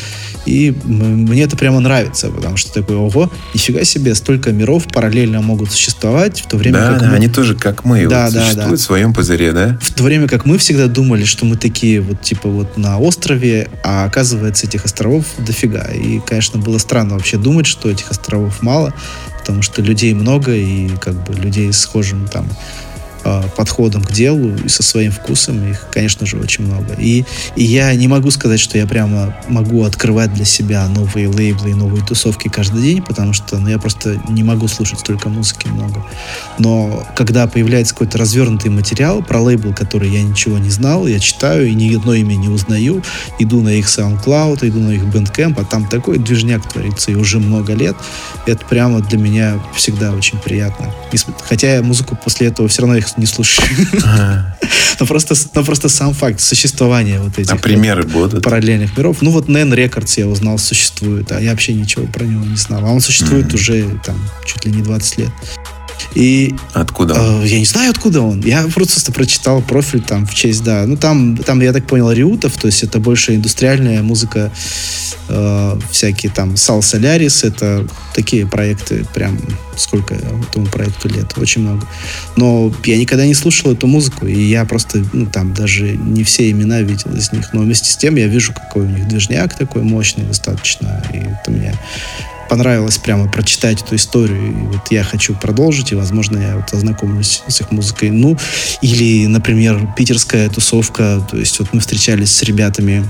и 0.44 0.74
мне 0.84 1.42
это 1.42 1.56
прямо 1.56 1.80
нравится, 1.80 2.28
потому 2.28 2.56
что 2.56 2.72
такой, 2.72 2.96
ого, 2.96 3.30
нифига 3.54 3.84
себе, 3.84 4.14
столько 4.14 4.52
миров 4.52 4.86
параллельно 4.92 5.21
могут 5.26 5.70
существовать, 5.70 6.40
в 6.40 6.48
то 6.48 6.56
время 6.56 6.78
да, 6.78 6.88
как 6.88 7.00
да, 7.00 7.08
мы... 7.10 7.14
они 7.14 7.28
тоже 7.28 7.54
как 7.54 7.84
мы, 7.84 8.06
да, 8.06 8.24
вот, 8.24 8.34
да, 8.34 8.40
существуют 8.40 8.70
да. 8.70 8.76
в 8.76 8.80
своем 8.80 9.14
пузыре, 9.14 9.52
да? 9.52 9.78
В 9.80 9.92
то 9.92 10.02
время 10.02 10.26
как 10.26 10.44
мы 10.44 10.58
всегда 10.58 10.86
думали, 10.86 11.24
что 11.24 11.44
мы 11.44 11.56
такие 11.56 12.00
вот 12.00 12.22
типа 12.22 12.48
вот 12.48 12.76
на 12.76 12.98
острове, 12.98 13.68
а 13.84 14.04
оказывается 14.04 14.66
этих 14.66 14.84
островов 14.84 15.26
дофига. 15.38 15.84
И, 15.84 16.20
конечно, 16.20 16.58
было 16.58 16.78
странно 16.78 17.14
вообще 17.14 17.36
думать, 17.36 17.66
что 17.66 17.90
этих 17.90 18.10
островов 18.10 18.62
мало, 18.62 18.92
потому 19.38 19.62
что 19.62 19.82
людей 19.82 20.14
много, 20.14 20.54
и 20.54 20.88
как 21.00 21.14
бы 21.24 21.34
людей 21.34 21.72
с 21.72 21.82
схожим 21.92 22.26
там 22.26 22.48
Э, 23.24 23.42
подходом 23.56 24.02
к 24.02 24.10
делу 24.10 24.56
и 24.64 24.68
со 24.68 24.82
своим 24.82 25.12
вкусом. 25.12 25.70
Их, 25.70 25.86
конечно 25.92 26.26
же, 26.26 26.38
очень 26.38 26.66
много. 26.66 26.94
И, 26.94 27.24
и 27.54 27.62
я 27.62 27.94
не 27.94 28.08
могу 28.08 28.32
сказать, 28.32 28.58
что 28.58 28.78
я 28.78 28.86
прямо 28.86 29.36
могу 29.48 29.84
открывать 29.84 30.34
для 30.34 30.44
себя 30.44 30.88
новые 30.88 31.28
лейблы 31.28 31.70
и 31.70 31.74
новые 31.74 32.04
тусовки 32.04 32.48
каждый 32.48 32.82
день, 32.82 33.00
потому 33.00 33.32
что 33.32 33.58
ну, 33.58 33.68
я 33.68 33.78
просто 33.78 34.20
не 34.28 34.42
могу 34.42 34.66
слушать 34.66 35.00
столько 35.00 35.28
музыки 35.28 35.68
много. 35.68 36.04
Но 36.58 37.06
когда 37.14 37.46
появляется 37.46 37.94
какой-то 37.94 38.18
развернутый 38.18 38.72
материал 38.72 39.22
про 39.22 39.40
лейбл, 39.40 39.72
который 39.72 40.10
я 40.10 40.22
ничего 40.22 40.58
не 40.58 40.70
знал, 40.70 41.06
я 41.06 41.20
читаю 41.20 41.68
и 41.68 41.74
ни 41.74 41.94
одно 41.94 42.14
имя 42.14 42.34
не 42.34 42.48
узнаю, 42.48 43.04
иду 43.38 43.60
на 43.60 43.68
их 43.68 43.86
SoundCloud, 43.86 44.66
иду 44.68 44.80
на 44.80 44.90
их 44.90 45.02
Bandcamp, 45.04 45.60
а 45.60 45.64
там 45.64 45.86
такой 45.86 46.18
движняк 46.18 46.68
творится 46.68 47.12
и 47.12 47.14
уже 47.14 47.38
много 47.38 47.74
лет. 47.74 47.94
Это 48.46 48.64
прямо 48.66 49.00
для 49.00 49.18
меня 49.18 49.60
всегда 49.76 50.10
очень 50.10 50.38
приятно. 50.38 50.92
Хотя 51.44 51.76
я 51.76 51.82
музыку 51.82 52.18
после 52.22 52.48
этого 52.48 52.66
все 52.66 52.82
равно 52.82 52.96
их 52.96 53.11
не 53.16 53.26
слушаю. 53.26 53.68
Но 55.00 55.06
просто, 55.06 55.34
но 55.54 55.64
просто 55.64 55.88
сам 55.88 56.14
факт 56.14 56.40
существования 56.40 57.18
вот 57.18 57.38
этих 57.38 57.52
а 57.52 57.56
примеры 57.56 58.04
будут? 58.04 58.44
параллельных 58.44 58.96
миров. 58.96 59.18
Ну 59.20 59.30
вот 59.30 59.48
Нэн 59.48 59.72
Рекордс 59.74 60.18
я 60.18 60.28
узнал 60.28 60.58
существует, 60.58 61.32
а 61.32 61.40
я 61.40 61.50
вообще 61.50 61.72
ничего 61.72 62.06
про 62.06 62.24
него 62.24 62.44
не 62.44 62.56
знал. 62.56 62.84
А 62.86 62.90
он 62.90 63.00
существует 63.00 63.46
mm-hmm. 63.46 63.54
уже 63.54 64.00
там 64.04 64.16
чуть 64.44 64.64
ли 64.64 64.70
не 64.70 64.82
20 64.82 65.18
лет. 65.18 65.30
И, 66.14 66.54
откуда 66.72 67.14
он? 67.14 67.42
Э, 67.42 67.46
я 67.46 67.58
не 67.58 67.64
знаю, 67.64 67.90
откуда 67.90 68.20
он. 68.20 68.40
Я 68.40 68.66
просто 68.74 69.12
прочитал 69.12 69.62
профиль 69.62 70.02
там 70.02 70.26
в 70.26 70.34
честь, 70.34 70.62
да. 70.62 70.84
Ну, 70.86 70.96
там, 70.96 71.36
там 71.36 71.60
я 71.60 71.72
так 71.72 71.86
понял, 71.86 72.10
Риутов, 72.10 72.56
то 72.56 72.66
есть 72.66 72.82
это 72.82 72.98
больше 72.98 73.34
индустриальная 73.34 74.02
музыка, 74.02 74.50
э, 75.28 75.78
всякие 75.90 76.30
там 76.32 76.56
Сал 76.56 76.82
Солярис, 76.82 77.44
это 77.44 77.86
такие 78.14 78.46
проекты, 78.46 79.06
прям 79.14 79.38
сколько 79.76 80.14
этому 80.14 80.66
проекту 80.66 81.08
лет, 81.08 81.32
очень 81.38 81.62
много. 81.62 81.86
Но 82.36 82.72
я 82.84 82.98
никогда 82.98 83.26
не 83.26 83.34
слушал 83.34 83.72
эту 83.72 83.86
музыку, 83.86 84.26
и 84.26 84.40
я 84.40 84.64
просто, 84.64 85.04
ну, 85.12 85.26
там 85.26 85.54
даже 85.54 85.96
не 85.96 86.24
все 86.24 86.50
имена 86.50 86.82
видел 86.82 87.14
из 87.16 87.32
них, 87.32 87.52
но 87.52 87.60
вместе 87.60 87.90
с 87.90 87.96
тем 87.96 88.16
я 88.16 88.26
вижу, 88.26 88.52
какой 88.52 88.82
у 88.82 88.88
них 88.88 89.08
движняк 89.08 89.56
такой 89.56 89.82
мощный 89.82 90.24
достаточно, 90.24 91.02
и 91.12 91.18
это 91.18 91.50
меня 91.50 91.74
понравилось 92.48 92.98
прямо 92.98 93.28
прочитать 93.28 93.82
эту 93.82 93.96
историю. 93.96 94.50
И 94.50 94.66
вот 94.66 94.90
я 94.90 95.04
хочу 95.04 95.34
продолжить, 95.34 95.92
и, 95.92 95.94
возможно, 95.94 96.38
я 96.38 96.56
вот 96.56 96.72
ознакомлюсь 96.72 97.42
с 97.46 97.60
их 97.60 97.70
музыкой. 97.70 98.10
Ну, 98.10 98.36
или, 98.80 99.26
например, 99.26 99.88
питерская 99.96 100.48
тусовка. 100.48 101.26
То 101.30 101.36
есть 101.36 101.58
вот 101.58 101.68
мы 101.72 101.80
встречались 101.80 102.34
с 102.34 102.42
ребятами 102.42 103.08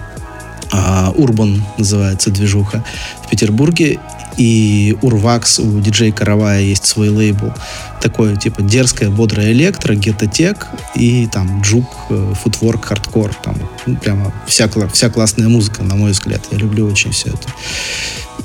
а, 0.72 1.12
Urban 1.16 1.60
называется 1.76 2.30
движуха 2.30 2.82
в 3.24 3.30
Петербурге. 3.30 4.00
И 4.38 4.96
Урвакс 5.02 5.58
у 5.58 5.80
диджей 5.80 6.10
Каравая 6.10 6.62
есть 6.62 6.86
свой 6.86 7.10
лейбл. 7.10 7.52
Такой, 8.00 8.36
типа, 8.36 8.62
дерзкая, 8.62 9.10
бодрая 9.10 9.52
электро, 9.52 9.94
ghettotech 9.94 10.68
и 10.94 11.26
там 11.26 11.60
juke, 11.60 11.86
э, 12.08 12.34
footwork, 12.42 12.86
хардкор. 12.86 13.34
Там 13.34 13.56
ну, 13.84 13.96
прямо 13.96 14.32
вся, 14.46 14.70
вся 14.92 15.10
классная 15.10 15.48
музыка, 15.48 15.82
на 15.82 15.96
мой 15.96 16.12
взгляд. 16.12 16.42
Я 16.50 16.56
люблю 16.56 16.86
очень 16.86 17.10
все 17.12 17.28
это. 17.28 17.48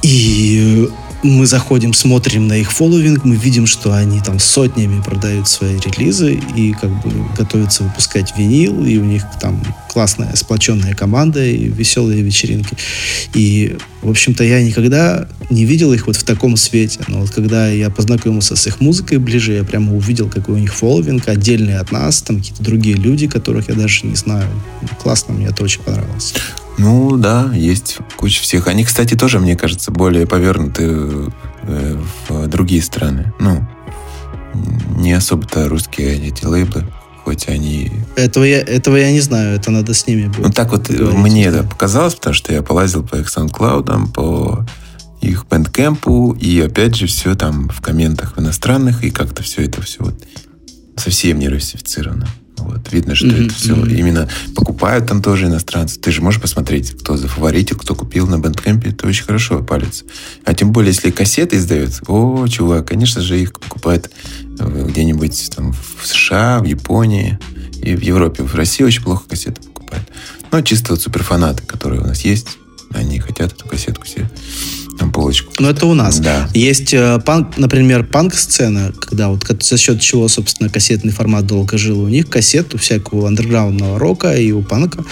И 0.03 0.89
мы 1.23 1.45
заходим, 1.45 1.93
смотрим 1.93 2.47
на 2.47 2.53
их 2.53 2.71
following, 2.71 3.23
мы 3.25 3.35
видим, 3.35 3.65
что 3.65 3.93
они 3.93 4.21
там 4.21 4.39
сотнями 4.39 5.01
продают 5.01 5.47
свои 5.47 5.77
релизы 5.77 6.39
и 6.55 6.73
как 6.73 6.91
бы 7.01 7.11
готовятся 7.35 7.83
выпускать 7.83 8.37
винил, 8.37 8.85
и 8.85 8.97
у 8.97 9.03
них 9.03 9.23
там 9.39 9.61
классная 9.97 10.35
сплоченная 10.35 10.93
команда 10.93 11.43
и 11.43 11.69
веселые 11.69 12.21
вечеринки. 12.21 12.77
И, 13.33 13.77
в 14.03 14.11
общем-то, 14.11 14.43
я 14.43 14.61
никогда 14.61 15.27
не 15.49 15.65
видел 15.65 15.91
их 15.91 16.05
вот 16.05 16.15
в 16.15 16.23
таком 16.23 16.55
свете. 16.55 16.99
Но 17.07 17.21
вот 17.21 17.31
когда 17.31 17.67
я 17.67 17.89
познакомился 17.89 18.55
с 18.55 18.67
их 18.67 18.79
музыкой 18.79 19.17
ближе, 19.17 19.53
я 19.53 19.63
прямо 19.63 19.95
увидел, 19.95 20.29
какой 20.29 20.53
у 20.53 20.57
них 20.59 20.75
фолловинг, 20.75 21.27
отдельный 21.27 21.79
от 21.79 21.91
нас, 21.91 22.21
там 22.21 22.37
какие-то 22.37 22.61
другие 22.61 22.95
люди, 22.95 23.27
которых 23.27 23.69
я 23.69 23.73
даже 23.73 24.05
не 24.05 24.13
знаю. 24.13 24.47
Классно, 25.01 25.33
мне 25.33 25.47
это 25.47 25.63
очень 25.63 25.81
понравилось. 25.81 26.35
Ну 26.77 27.17
да, 27.17 27.51
есть 27.55 27.97
куча 28.17 28.39
всех. 28.43 28.67
Они, 28.67 28.85
кстати, 28.85 29.15
тоже, 29.15 29.39
мне 29.39 29.55
кажется, 29.55 29.89
более 29.89 30.27
повернуты 30.27 30.83
э, 31.63 31.97
в 32.29 32.47
другие 32.49 32.83
страны. 32.83 33.33
Ну, 33.39 33.67
не 34.95 35.13
особо-то 35.13 35.67
русские 35.67 36.27
эти 36.27 36.45
лейблы, 36.45 36.85
хоть 37.27 37.49
они... 37.49 37.91
Этого 38.15 38.45
я, 38.45 38.61
этого 38.61 38.95
я 38.95 39.11
не 39.11 39.19
знаю, 39.19 39.57
это 39.57 39.69
надо 39.69 39.93
с 39.93 40.07
ними 40.07 40.27
будет 40.27 40.45
Ну 40.45 40.49
так 40.53 40.71
вот 40.71 40.89
говорить, 40.89 41.19
мне 41.19 41.51
да. 41.51 41.57
это 41.57 41.67
показалось, 41.67 42.15
потому 42.15 42.33
что 42.33 42.53
я 42.53 42.61
полазил 42.61 43.03
по 43.03 43.17
их 43.17 43.27
SoundCloud, 43.27 44.13
по 44.13 44.65
их 45.19 45.45
Bandcamp, 45.49 46.39
и 46.39 46.61
опять 46.61 46.95
же 46.95 47.07
все 47.07 47.35
там 47.35 47.67
в 47.67 47.81
комментах 47.81 48.37
в 48.37 48.39
иностранных, 48.39 49.03
и 49.03 49.09
как-то 49.09 49.43
все 49.43 49.63
это 49.65 49.81
все 49.81 50.05
вот 50.05 50.15
совсем 50.95 51.39
не 51.39 51.49
русифицировано. 51.49 52.29
Вот. 52.57 52.91
Видно, 52.91 53.15
что 53.15 53.27
mm-hmm. 53.27 53.45
это 53.45 53.53
все 53.53 53.75
mm-hmm. 53.75 53.95
именно 53.95 54.29
покупают 54.55 55.07
там 55.07 55.21
тоже 55.21 55.45
иностранцы. 55.45 55.99
Ты 55.99 56.11
же 56.11 56.21
можешь 56.21 56.41
посмотреть, 56.41 56.91
кто 56.91 57.15
за 57.15 57.27
фаворитил, 57.27 57.77
кто 57.77 57.95
купил 57.95 58.27
на 58.27 58.35
Bandcamp. 58.35 58.87
Это 58.87 59.07
очень 59.07 59.25
хорошо 59.25 59.61
палец. 59.63 60.03
А 60.43 60.53
тем 60.53 60.71
более, 60.71 60.91
если 60.93 61.11
кассеты 61.11 61.57
издают, 61.57 62.01
о, 62.07 62.47
чувак, 62.47 62.87
конечно 62.87 63.21
же, 63.21 63.39
их 63.39 63.53
покупают 63.53 64.09
э, 64.59 64.85
где-нибудь 64.89 65.51
там 65.55 65.73
в 65.73 66.05
США, 66.05 66.59
в 66.59 66.65
Японии 66.65 67.37
и 67.81 67.95
в 67.95 68.01
Европе. 68.01 68.43
В 68.43 68.55
России 68.55 68.83
очень 68.83 69.03
плохо 69.03 69.23
кассеты 69.29 69.61
покупают. 69.61 70.07
Но 70.51 70.61
чисто 70.61 70.93
вот 70.93 71.01
суперфанаты, 71.01 71.63
которые 71.63 72.01
у 72.01 72.05
нас 72.05 72.21
есть, 72.21 72.57
они 72.93 73.19
хотят 73.19 73.53
эту 73.53 73.67
кассетку 73.67 74.07
себе 74.07 74.29
на 74.99 75.09
полочку. 75.09 75.51
Но 75.59 75.69
это 75.69 75.85
у 75.85 75.93
нас. 75.93 76.19
Да. 76.19 76.49
Есть 76.53 76.93
э, 76.93 77.19
панк, 77.25 77.57
например, 77.57 78.05
панк-сцена, 78.05 78.93
когда 78.99 79.29
вот 79.29 79.45
за 79.61 79.77
счет 79.77 80.01
чего, 80.01 80.27
собственно, 80.27 80.69
кассетный 80.69 81.11
формат 81.11 81.45
долго 81.45 81.77
жил. 81.77 82.01
У 82.01 82.07
них 82.07 82.29
кассету 82.29 82.77
всякого 82.77 83.27
андерграундного 83.27 83.99
рока 83.99 84.33
и 84.33 84.51
у 84.51 84.61
панка 84.61 85.03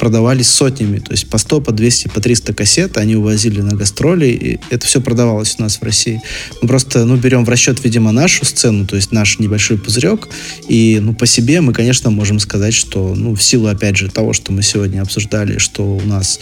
продавались 0.00 0.48
сотнями. 0.48 0.98
То 0.98 1.12
есть 1.12 1.28
по 1.28 1.38
100, 1.38 1.60
по 1.60 1.72
200, 1.72 2.08
по 2.08 2.20
300 2.20 2.54
кассет 2.54 2.96
они 2.96 3.16
увозили 3.16 3.60
на 3.60 3.76
гастроли, 3.76 4.26
и 4.26 4.60
это 4.70 4.86
все 4.86 5.00
продавалось 5.00 5.56
у 5.58 5.62
нас 5.62 5.76
в 5.76 5.82
России. 5.82 6.20
Мы 6.62 6.68
просто, 6.68 7.04
ну, 7.04 7.16
берем 7.16 7.44
в 7.44 7.48
расчет, 7.48 7.82
видимо, 7.84 8.12
нашу 8.12 8.44
сцену, 8.44 8.86
то 8.86 8.96
есть 8.96 9.12
наш 9.12 9.38
небольшой 9.38 9.78
пузырек, 9.78 10.28
и, 10.68 10.98
ну, 11.00 11.14
по 11.14 11.26
себе 11.26 11.60
мы, 11.60 11.72
конечно, 11.72 12.10
можем 12.10 12.38
сказать, 12.38 12.74
что, 12.74 13.14
ну, 13.14 13.34
в 13.34 13.42
силу, 13.42 13.68
опять 13.68 13.96
же, 13.96 14.08
того, 14.08 14.32
что 14.32 14.52
мы 14.52 14.62
сегодня 14.62 15.02
обсуждали, 15.02 15.58
что 15.58 15.82
у 15.82 16.00
нас, 16.02 16.40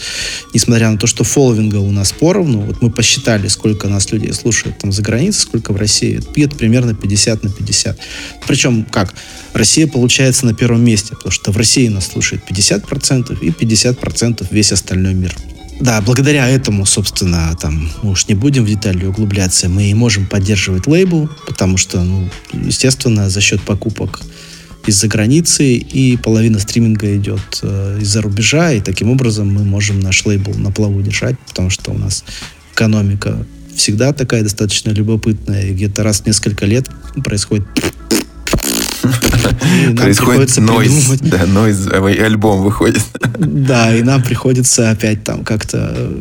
несмотря 0.53 0.89
на 0.89 0.97
то, 0.97 1.07
что 1.07 1.23
фолловинга 1.23 1.77
у 1.77 1.91
нас 1.91 2.11
поровну, 2.11 2.61
вот 2.61 2.81
мы 2.81 2.92
посчитали, 2.95 3.47
сколько 3.47 3.87
нас 3.87 4.11
людей 4.11 4.33
слушают 4.33 4.77
там 4.79 4.91
за 4.91 5.01
границей, 5.01 5.41
сколько 5.41 5.73
в 5.73 5.77
России. 5.77 6.21
Это 6.35 6.55
примерно 6.55 6.93
50 6.93 7.43
на 7.43 7.49
50. 7.49 7.97
Причем 8.47 8.85
как? 8.85 9.13
Россия 9.53 9.87
получается 9.87 10.45
на 10.45 10.53
первом 10.53 10.83
месте, 10.83 11.15
потому 11.15 11.31
что 11.31 11.51
в 11.51 11.57
России 11.57 11.87
нас 11.87 12.07
слушает 12.07 12.43
50% 12.49 13.37
и 13.41 13.49
50% 13.49 14.47
весь 14.51 14.71
остальной 14.71 15.13
мир. 15.13 15.35
Да, 15.79 16.01
благодаря 16.01 16.47
этому, 16.47 16.85
собственно, 16.85 17.55
там, 17.59 17.89
мы 18.03 18.11
уж 18.11 18.27
не 18.27 18.35
будем 18.35 18.63
в 18.63 18.69
детали 18.69 19.05
углубляться, 19.05 19.69
мы 19.69 19.89
и 19.89 19.93
можем 19.93 20.27
поддерживать 20.27 20.87
лейбл, 20.87 21.29
потому 21.47 21.77
что, 21.77 22.01
ну, 22.03 22.29
естественно, 22.53 23.29
за 23.29 23.41
счет 23.41 23.61
покупок 23.61 24.21
из-за 24.85 25.07
границы, 25.07 25.75
и 25.75 26.17
половина 26.17 26.59
стриминга 26.59 27.15
идет 27.15 27.59
э, 27.63 27.99
из-за 28.01 28.21
рубежа, 28.21 28.73
и 28.73 28.81
таким 28.81 29.09
образом 29.09 29.53
мы 29.53 29.63
можем 29.63 29.99
наш 29.99 30.25
лейбл 30.25 30.53
на 30.55 30.71
плаву 30.71 31.01
держать, 31.01 31.39
потому 31.47 31.69
что 31.69 31.91
у 31.91 31.97
нас 31.97 32.23
экономика 32.73 33.45
всегда 33.75 34.13
такая 34.13 34.43
достаточно 34.43 34.91
любопытная, 34.91 35.67
и 35.67 35.73
где-то 35.73 36.03
раз 36.03 36.21
в 36.21 36.25
несколько 36.25 36.65
лет 36.65 36.89
происходит 37.23 37.65
Происходит 39.97 40.57
нойз, 40.57 41.19
да, 41.21 41.45
нойз, 41.45 41.87
альбом 41.87 42.63
выходит. 42.63 43.03
Да, 43.37 43.93
и 43.93 44.01
нам 44.01 44.23
приходится 44.23 44.91
опять 44.91 45.23
там 45.23 45.43
как-то 45.43 46.13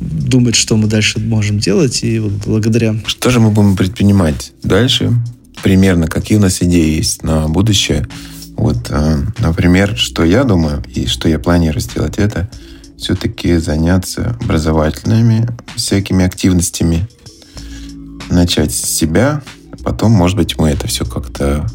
думать, 0.00 0.56
что 0.56 0.76
мы 0.76 0.88
дальше 0.88 1.20
можем 1.20 1.58
делать, 1.58 2.02
и 2.02 2.18
вот 2.18 2.32
благодаря... 2.46 2.96
Что 3.06 3.30
же 3.30 3.40
мы 3.40 3.50
будем 3.50 3.76
предпринимать 3.76 4.52
дальше? 4.62 5.12
Примерно 5.62 6.08
какие 6.08 6.38
у 6.38 6.40
нас 6.40 6.62
идеи 6.62 6.96
есть 6.96 7.22
на 7.22 7.46
будущее? 7.46 8.08
Вот, 8.56 8.86
э, 8.90 9.18
например, 9.38 9.96
что 9.96 10.24
я 10.24 10.44
думаю 10.44 10.82
и 10.94 11.06
что 11.06 11.28
я 11.28 11.38
планирую 11.38 11.80
сделать, 11.80 12.18
это 12.18 12.48
все-таки 12.98 13.56
заняться 13.58 14.36
образовательными 14.42 15.48
всякими 15.76 16.24
активностями, 16.24 17.08
начать 18.30 18.72
с 18.72 18.82
себя, 18.82 19.42
потом, 19.82 20.12
может 20.12 20.36
быть, 20.36 20.58
мы 20.58 20.70
это 20.70 20.86
все 20.86 21.04
как-то 21.04 21.66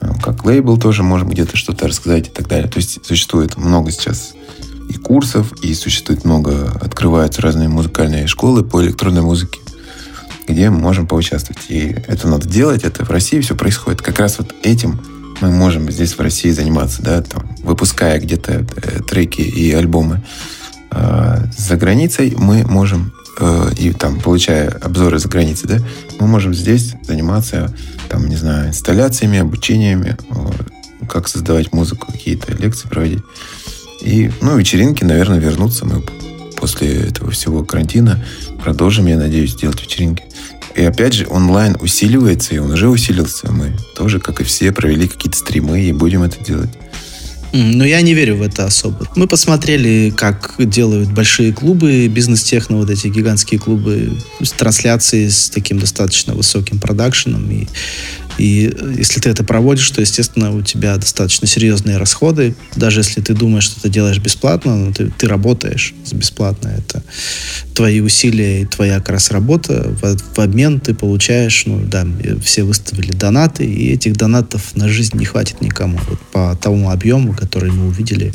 э, 0.00 0.12
как 0.22 0.44
лейбл 0.44 0.78
тоже 0.78 1.02
можем 1.02 1.28
где-то 1.28 1.56
что-то 1.56 1.88
рассказать 1.88 2.28
и 2.28 2.30
так 2.30 2.48
далее. 2.48 2.68
То 2.68 2.78
есть 2.78 3.04
существует 3.04 3.56
много 3.56 3.90
сейчас 3.90 4.34
и 4.88 4.94
курсов, 4.94 5.52
и 5.62 5.74
существует 5.74 6.24
много, 6.24 6.70
открываются 6.80 7.42
разные 7.42 7.68
музыкальные 7.68 8.26
школы 8.26 8.64
по 8.64 8.82
электронной 8.82 9.22
музыке, 9.22 9.60
где 10.46 10.70
мы 10.70 10.78
можем 10.78 11.06
поучаствовать. 11.06 11.62
И 11.68 11.96
это 12.06 12.28
надо 12.28 12.48
делать, 12.48 12.84
это 12.84 13.04
в 13.04 13.10
России 13.10 13.40
все 13.40 13.54
происходит. 13.54 14.00
Как 14.00 14.18
раз 14.18 14.38
вот 14.38 14.54
этим 14.62 15.00
мы 15.40 15.50
можем 15.50 15.90
здесь 15.90 16.14
в 16.14 16.20
России 16.20 16.50
заниматься, 16.50 17.02
да, 17.02 17.22
там, 17.22 17.48
выпуская 17.62 18.18
где-то 18.18 18.64
э, 18.76 19.02
треки 19.02 19.40
и 19.40 19.72
альбомы 19.72 20.22
э, 20.90 21.44
за 21.56 21.76
границей, 21.76 22.34
мы 22.36 22.64
можем 22.64 23.12
э, 23.40 23.70
и 23.76 23.92
там 23.92 24.20
получая 24.20 24.70
обзоры 24.70 25.18
за 25.18 25.28
границей, 25.28 25.68
да, 25.68 25.78
мы 26.18 26.26
можем 26.26 26.54
здесь 26.54 26.94
заниматься, 27.02 27.74
там, 28.08 28.28
не 28.28 28.36
знаю, 28.36 28.68
инсталляциями, 28.68 29.38
обучениями, 29.38 30.16
как 31.08 31.28
создавать 31.28 31.72
музыку, 31.72 32.10
какие-то 32.12 32.52
лекции 32.52 32.88
проводить. 32.88 33.22
И, 34.00 34.30
ну, 34.40 34.56
вечеринки, 34.56 35.04
наверное, 35.04 35.38
вернутся 35.38 35.84
мы 35.84 36.02
после 36.56 37.08
этого 37.08 37.30
всего 37.30 37.64
карантина. 37.64 38.24
Продолжим, 38.62 39.06
я 39.06 39.16
надеюсь, 39.16 39.54
делать 39.54 39.80
вечеринки. 39.80 40.24
И 40.78 40.84
опять 40.84 41.12
же, 41.12 41.26
онлайн 41.28 41.76
усиливается, 41.80 42.54
и 42.54 42.58
он 42.58 42.70
уже 42.70 42.88
усилился. 42.88 43.50
Мы 43.50 43.72
тоже, 43.96 44.20
как 44.20 44.40
и 44.40 44.44
все, 44.44 44.70
провели 44.70 45.08
какие-то 45.08 45.36
стримы 45.36 45.82
и 45.82 45.92
будем 45.92 46.22
это 46.22 46.42
делать. 46.42 46.70
Но 47.52 47.84
я 47.84 48.00
не 48.00 48.14
верю 48.14 48.36
в 48.36 48.42
это 48.42 48.64
особо. 48.64 49.08
Мы 49.16 49.26
посмотрели, 49.26 50.12
как 50.16 50.54
делают 50.58 51.10
большие 51.10 51.52
клубы, 51.52 52.06
бизнес-техно, 52.06 52.76
вот 52.76 52.90
эти 52.90 53.08
гигантские 53.08 53.58
клубы 53.58 54.12
с 54.40 54.52
трансляцией 54.52 55.30
с 55.30 55.50
таким 55.50 55.80
достаточно 55.80 56.34
высоким 56.34 56.78
продакшеном. 56.78 57.50
И 57.50 57.66
и 58.38 58.72
если 58.96 59.20
ты 59.20 59.30
это 59.30 59.44
проводишь, 59.44 59.90
то, 59.90 60.00
естественно, 60.00 60.54
у 60.54 60.62
тебя 60.62 60.96
достаточно 60.96 61.46
серьезные 61.46 61.96
расходы. 61.98 62.54
Даже 62.76 63.00
если 63.00 63.20
ты 63.20 63.34
думаешь, 63.34 63.64
что 63.64 63.80
ты 63.80 63.88
делаешь 63.88 64.18
бесплатно, 64.18 64.76
но 64.76 64.92
ты, 64.92 65.10
ты 65.10 65.26
работаешь 65.26 65.94
бесплатно. 66.12 66.68
Это 66.68 67.02
твои 67.74 68.00
усилия 68.00 68.62
и 68.62 68.64
твоя 68.64 68.98
как 68.98 69.10
раз 69.10 69.30
работа. 69.30 69.88
В, 70.00 70.16
в 70.36 70.38
обмен 70.38 70.80
ты 70.80 70.94
получаешь, 70.94 71.64
ну 71.66 71.80
да, 71.84 72.06
все 72.42 72.62
выставили 72.62 73.12
донаты, 73.12 73.64
и 73.64 73.92
этих 73.92 74.16
донатов 74.16 74.74
на 74.76 74.88
жизнь 74.88 75.16
не 75.18 75.24
хватит 75.24 75.60
никому. 75.60 75.98
Вот 76.08 76.20
по 76.32 76.56
тому 76.60 76.90
объему, 76.90 77.34
который 77.34 77.72
мы 77.72 77.88
увидели 77.88 78.32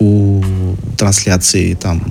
у 0.00 0.42
трансляции 0.96 1.74
там 1.74 2.02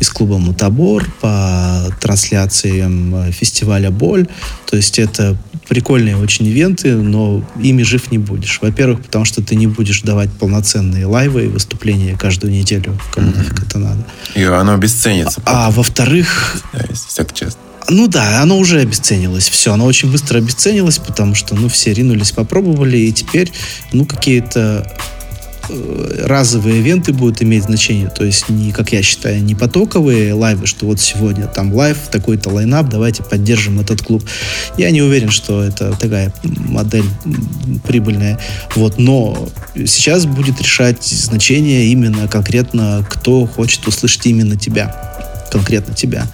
из 0.00 0.10
клуба 0.10 0.38
Мутабор, 0.38 1.06
по 1.20 1.90
трансляциям 2.00 3.32
фестиваля 3.32 3.90
Боль. 3.90 4.26
То 4.66 4.76
есть 4.76 4.98
это 4.98 5.36
прикольные 5.68 6.16
очень 6.16 6.46
ивенты, 6.46 6.94
но 6.94 7.42
ими 7.60 7.82
жив 7.82 8.10
не 8.10 8.18
будешь. 8.18 8.58
Во-первых, 8.60 9.02
потому 9.02 9.24
что 9.24 9.42
ты 9.42 9.54
не 9.54 9.66
будешь 9.66 10.02
давать 10.02 10.30
полноценные 10.32 11.06
лайвы 11.06 11.44
и 11.44 11.48
выступления 11.48 12.16
каждую 12.16 12.52
неделю. 12.52 12.98
Кому 13.12 13.30
mm-hmm. 13.30 13.36
нафиг 13.38 13.62
это 13.62 13.78
надо. 13.78 14.04
И 14.34 14.42
оно 14.42 14.74
обесценится. 14.74 15.40
А, 15.46 15.68
а 15.68 15.70
во-вторых... 15.70 16.62
Да, 16.72 16.80
если 16.88 17.14
так 17.16 17.32
честно. 17.32 17.60
Ну 17.88 18.08
да, 18.08 18.40
оно 18.42 18.58
уже 18.58 18.80
обесценилось. 18.80 19.48
Все, 19.48 19.72
оно 19.72 19.84
очень 19.84 20.10
быстро 20.10 20.38
обесценилось, 20.38 20.98
потому 20.98 21.34
что, 21.34 21.54
ну, 21.54 21.68
все 21.68 21.92
ринулись, 21.92 22.32
попробовали, 22.32 22.96
и 22.96 23.12
теперь, 23.12 23.52
ну, 23.92 24.06
какие-то 24.06 24.90
э, 24.98 25.23
разовые 26.24 26.80
ивенты 26.80 27.12
будут 27.12 27.42
иметь 27.42 27.64
значение, 27.64 28.08
то 28.08 28.24
есть 28.24 28.48
не, 28.48 28.72
как 28.72 28.92
я 28.92 29.02
считаю, 29.02 29.42
не 29.42 29.54
потоковые 29.54 30.34
лайвы, 30.34 30.66
что 30.66 30.86
вот 30.86 31.00
сегодня 31.00 31.46
там 31.46 31.72
live, 31.74 31.96
такой-то 32.10 32.50
line-up, 32.50 32.88
давайте 32.88 33.22
поддержим 33.22 33.80
этот 33.80 34.02
клуб. 34.02 34.24
Я 34.76 34.90
не 34.90 35.02
уверен, 35.02 35.30
что 35.30 35.62
это 35.62 35.92
такая 35.96 36.32
модель 36.42 37.04
прибыльная. 37.86 38.38
Вот, 38.74 38.98
но 38.98 39.48
сейчас 39.74 40.26
будет 40.26 40.60
решать 40.60 41.02
значение 41.04 41.86
именно 41.86 42.28
конкретно, 42.28 43.06
кто 43.08 43.46
хочет 43.46 43.86
услышать 43.86 44.26
именно 44.26 44.56
тебя 44.56 45.14
конкретно 45.54 45.94
тебя. 45.94 46.26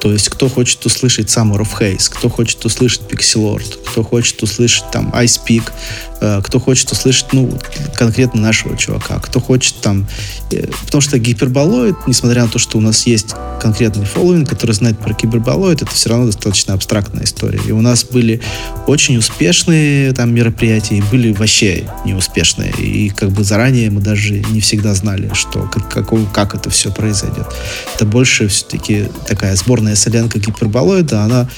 То 0.00 0.12
есть, 0.12 0.28
кто 0.28 0.48
хочет 0.48 0.84
услышать 0.86 1.26
Summer 1.26 1.60
of 1.60 1.68
Haze, 1.78 2.08
кто 2.08 2.28
хочет 2.28 2.64
услышать 2.64 3.02
Pixelord, 3.02 3.78
кто 3.86 4.02
хочет 4.02 4.42
услышать 4.42 4.84
там 4.92 5.10
Ice 5.10 5.40
Peak, 5.46 5.64
э, 5.64 6.09
кто 6.20 6.60
хочет 6.60 6.92
услышать, 6.92 7.32
ну, 7.32 7.58
конкретно 7.94 8.40
нашего 8.40 8.76
чувака, 8.76 9.18
кто 9.20 9.40
хочет 9.40 9.76
там... 9.80 10.06
Э, 10.50 10.66
потому 10.84 11.00
что 11.00 11.18
гиперболоид, 11.18 11.96
несмотря 12.06 12.44
на 12.44 12.48
то, 12.48 12.58
что 12.58 12.78
у 12.78 12.80
нас 12.80 13.06
есть 13.06 13.34
конкретный 13.60 14.04
фолловинг, 14.04 14.48
который 14.48 14.72
знает 14.72 14.98
про 14.98 15.14
гиперболоид, 15.14 15.82
это 15.82 15.90
все 15.90 16.10
равно 16.10 16.26
достаточно 16.26 16.74
абстрактная 16.74 17.24
история. 17.24 17.60
И 17.66 17.72
у 17.72 17.80
нас 17.80 18.04
были 18.04 18.40
очень 18.86 19.16
успешные 19.16 20.12
там 20.12 20.34
мероприятия, 20.34 20.98
и 20.98 21.02
были 21.02 21.32
вообще 21.32 21.88
неуспешные. 22.04 22.72
И 22.72 23.10
как 23.10 23.30
бы 23.30 23.42
заранее 23.44 23.90
мы 23.90 24.00
даже 24.00 24.40
не 24.50 24.60
всегда 24.60 24.94
знали, 24.94 25.30
что, 25.34 25.62
как, 25.72 26.08
как, 26.32 26.54
это 26.54 26.70
все 26.70 26.90
произойдет. 26.90 27.46
Это 27.94 28.04
больше 28.04 28.48
все-таки 28.48 29.06
такая 29.26 29.56
сборная 29.56 29.94
солянка 29.94 30.38
гиперболоида, 30.38 31.22
она 31.22 31.48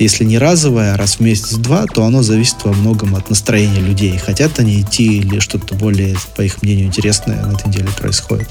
если 0.00 0.24
не 0.24 0.38
разовая, 0.38 0.94
а 0.94 0.96
раз 0.96 1.16
в 1.16 1.20
месяц-два, 1.20 1.86
то 1.86 2.04
оно 2.04 2.22
зависит 2.22 2.56
во 2.64 2.72
многом 2.72 3.14
от 3.14 3.28
настроения 3.28 3.80
людей. 3.80 4.16
Хотят 4.16 4.58
они 4.58 4.80
идти 4.80 5.18
или 5.18 5.38
что-то 5.40 5.74
более, 5.74 6.16
по 6.36 6.42
их 6.42 6.62
мнению, 6.62 6.86
интересное 6.86 7.44
на 7.44 7.52
этой 7.52 7.68
неделе 7.68 7.88
происходит. 7.96 8.48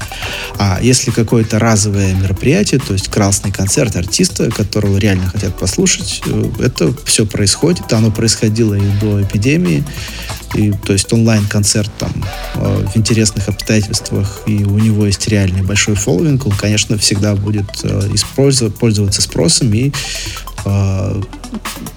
А 0.58 0.78
если 0.80 1.10
какое-то 1.10 1.58
разовое 1.58 2.14
мероприятие, 2.14 2.80
то 2.80 2.92
есть 2.92 3.08
красный 3.08 3.50
концерт 3.50 3.96
артиста, 3.96 4.50
которого 4.50 4.96
реально 4.98 5.26
хотят 5.26 5.58
послушать, 5.58 6.22
э, 6.26 6.50
это 6.60 6.94
все 7.04 7.26
происходит. 7.26 7.92
Оно 7.92 8.10
происходило 8.10 8.74
и 8.74 9.00
до 9.00 9.20
эпидемии. 9.20 9.84
И, 10.54 10.72
то 10.72 10.92
есть 10.92 11.12
онлайн-концерт 11.12 11.90
там 11.98 12.12
э, 12.56 12.86
в 12.92 12.96
интересных 12.96 13.48
обстоятельствах, 13.48 14.42
и 14.46 14.64
у 14.64 14.78
него 14.78 15.06
есть 15.06 15.26
реальный 15.28 15.62
большой 15.62 15.94
фолловинг, 15.94 16.46
он, 16.46 16.52
конечно, 16.52 16.96
всегда 16.98 17.34
будет 17.34 17.68
э, 17.84 18.10
использовать, 18.14 18.74
пользоваться 18.76 19.22
спросом 19.22 19.72
и 19.74 19.92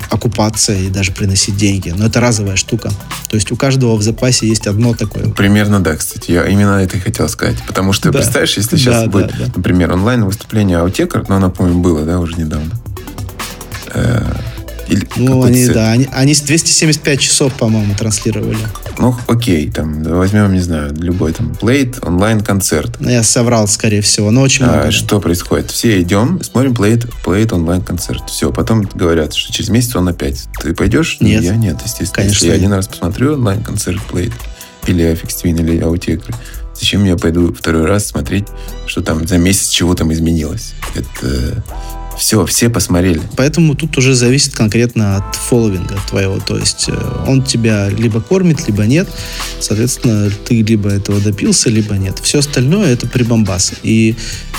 окупаться 0.09 0.73
и 0.73 0.89
даже 0.89 1.11
приносить 1.11 1.57
деньги. 1.57 1.93
Но 1.95 2.05
это 2.05 2.19
разовая 2.19 2.55
штука. 2.55 2.89
То 3.29 3.35
есть 3.35 3.51
у 3.51 3.55
каждого 3.55 3.95
в 3.95 4.01
запасе 4.03 4.47
есть 4.47 4.67
одно 4.67 4.93
такое. 4.93 5.29
Примерно 5.29 5.79
да, 5.79 5.95
кстати. 5.95 6.31
Я 6.31 6.45
именно 6.45 6.77
это 6.77 6.97
и 6.97 6.99
хотел 6.99 7.27
сказать. 7.29 7.57
Потому 7.67 7.93
что, 7.93 8.11
да. 8.11 8.19
представляешь, 8.19 8.55
если 8.57 8.77
сейчас 8.77 9.03
да, 9.03 9.09
будет, 9.09 9.31
да, 9.31 9.45
да. 9.45 9.51
например, 9.55 9.91
онлайн-выступление 9.93 10.77
Аутекер, 10.77 11.25
но 11.27 11.37
оно, 11.37 11.49
по-моему, 11.49 11.81
было, 11.81 12.03
да, 12.03 12.19
уже 12.19 12.35
недавно. 12.35 12.71
Э, 13.93 14.23
или 14.88 15.07
ну, 15.15 15.43
они, 15.43 15.67
да, 15.67 15.91
они, 15.91 16.07
они 16.11 16.34
275 16.34 17.19
часов, 17.19 17.53
по-моему, 17.53 17.95
транслировали. 17.95 18.57
Ну, 18.97 19.15
окей, 19.27 19.69
там, 19.71 20.03
возьмем, 20.03 20.53
не 20.53 20.59
знаю, 20.59 20.93
любой 20.95 21.34
там 21.34 21.55
плейт, 21.55 21.99
онлайн-концерт. 22.03 22.97
Ну, 22.99 23.09
я 23.09 23.23
соврал, 23.23 23.67
скорее 23.67 24.01
всего, 24.01 24.31
но 24.31 24.41
очень 24.41 24.65
много. 24.65 24.88
А, 24.88 24.91
что 24.91 25.19
происходит? 25.19 25.71
Все 25.71 26.01
идем, 26.01 26.41
смотрим 26.43 26.75
плейт, 26.75 27.05
плейт 27.23 27.53
онлайн-концерт. 27.53 28.29
Все, 28.29 28.51
потом 28.51 28.81
говорят, 28.93 29.34
что 29.34 29.53
через 29.53 29.69
месяц 29.69 29.95
он 29.95 30.07
опять. 30.07 30.47
Ты 30.61 30.73
пойдешь? 30.73 31.17
Нет. 31.19 31.43
Я 31.43 31.55
нет, 31.55 31.77
естественно. 31.84 32.23
Конечно. 32.23 32.45
Я 32.45 32.53
один 32.53 32.73
раз 32.73 32.88
посмотрю 32.88 33.34
онлайн-концерт 33.34 34.01
плейт 34.03 34.34
или 34.88 35.13
Twin, 35.13 35.59
или 35.59 35.79
Аутекры, 35.79 36.34
зачем 36.73 37.05
я 37.05 37.15
пойду 37.15 37.53
второй 37.53 37.86
раз 37.86 38.07
смотреть, 38.07 38.47
что 38.86 39.01
там 39.01 39.27
за 39.27 39.38
месяц 39.38 39.69
чего 39.69 39.95
там 39.95 40.11
изменилось? 40.11 40.73
Это 40.95 41.63
все, 42.18 42.45
все 42.45 42.70
посмотрели. 42.70 43.22
Поэтому 43.36 43.76
тут 43.76 43.97
уже 43.97 44.14
зависит 44.14 44.53
конкретно 44.53 45.18
от 45.18 45.36
фолловинга 45.36 45.99
твоего. 46.07 46.39
То 46.39 46.57
есть 46.57 46.86
э, 46.88 47.24
он 47.28 47.43
тебя 47.43 47.89
либо 47.89 48.22
кормит, 48.22 48.68
либо 48.68 48.84
нет. 48.86 49.09
Соответственно, 49.59 50.30
ты 50.30 50.61
либо 50.61 50.89
этого 50.89 51.20
допился, 51.20 51.70
либо 51.70 51.95
нет. 51.95 52.20
Все 52.22 52.39
остальное 52.39 52.93
это 52.93 53.07
прибамбасы. 53.07 53.76
И 53.84 54.16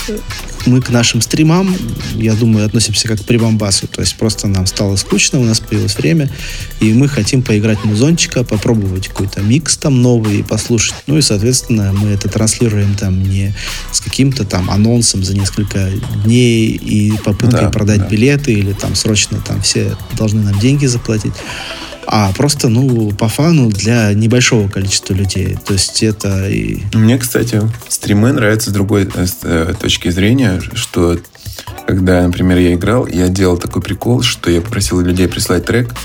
э, 0.07 0.17
мы 0.65 0.81
к 0.81 0.89
нашим 0.89 1.21
стримам, 1.21 1.75
я 2.15 2.33
думаю, 2.33 2.65
относимся 2.65 3.07
как 3.07 3.21
к 3.21 3.25
прибамбасу. 3.25 3.87
То 3.87 4.01
есть 4.01 4.15
просто 4.15 4.47
нам 4.47 4.65
стало 4.67 4.95
скучно, 4.95 5.39
у 5.39 5.43
нас 5.43 5.59
появилось 5.59 5.97
время, 5.97 6.29
и 6.79 6.93
мы 6.93 7.07
хотим 7.07 7.41
поиграть 7.41 7.83
музончика, 7.83 8.43
попробовать 8.43 9.07
какой-то 9.07 9.41
микс 9.41 9.77
там 9.77 10.01
новый, 10.01 10.43
послушать. 10.43 10.95
Ну 11.07 11.17
и, 11.17 11.21
соответственно, 11.21 11.93
мы 11.93 12.09
это 12.09 12.29
транслируем 12.29 12.95
там 12.95 13.23
не 13.23 13.53
с 13.91 14.01
каким-то 14.01 14.43
там 14.43 14.69
анонсом 14.69 15.23
за 15.23 15.35
несколько 15.35 15.91
дней 16.23 16.67
и 16.71 17.11
попыткой 17.23 17.44
да, 17.51 17.69
продать 17.69 18.01
да. 18.01 18.07
билеты 18.07 18.53
или 18.53 18.73
там 18.73 18.95
срочно 18.95 19.39
там 19.45 19.61
все 19.61 19.95
должны 20.17 20.41
нам 20.41 20.59
деньги 20.59 20.85
заплатить 20.85 21.33
а 22.07 22.31
просто, 22.33 22.69
ну, 22.69 23.11
по 23.11 23.27
фану 23.27 23.69
для 23.69 24.13
небольшого 24.13 24.67
количества 24.67 25.13
людей. 25.13 25.57
То 25.65 25.73
есть 25.73 26.03
это 26.03 26.47
и... 26.47 26.81
Мне, 26.93 27.17
кстати, 27.17 27.61
стримы 27.87 28.31
нравятся 28.31 28.69
с 28.69 28.73
другой 28.73 29.09
э, 29.13 29.25
с, 29.25 29.37
э, 29.41 29.73
точки 29.79 30.09
зрения, 30.09 30.61
что 30.73 31.17
когда, 31.87 32.21
например, 32.21 32.57
я 32.59 32.73
играл, 32.73 33.07
я 33.07 33.27
делал 33.27 33.57
такой 33.57 33.81
прикол, 33.81 34.21
что 34.21 34.51
я 34.51 34.61
попросил 34.61 34.99
людей 35.01 35.27
прислать 35.27 35.65
трек, 35.65 35.95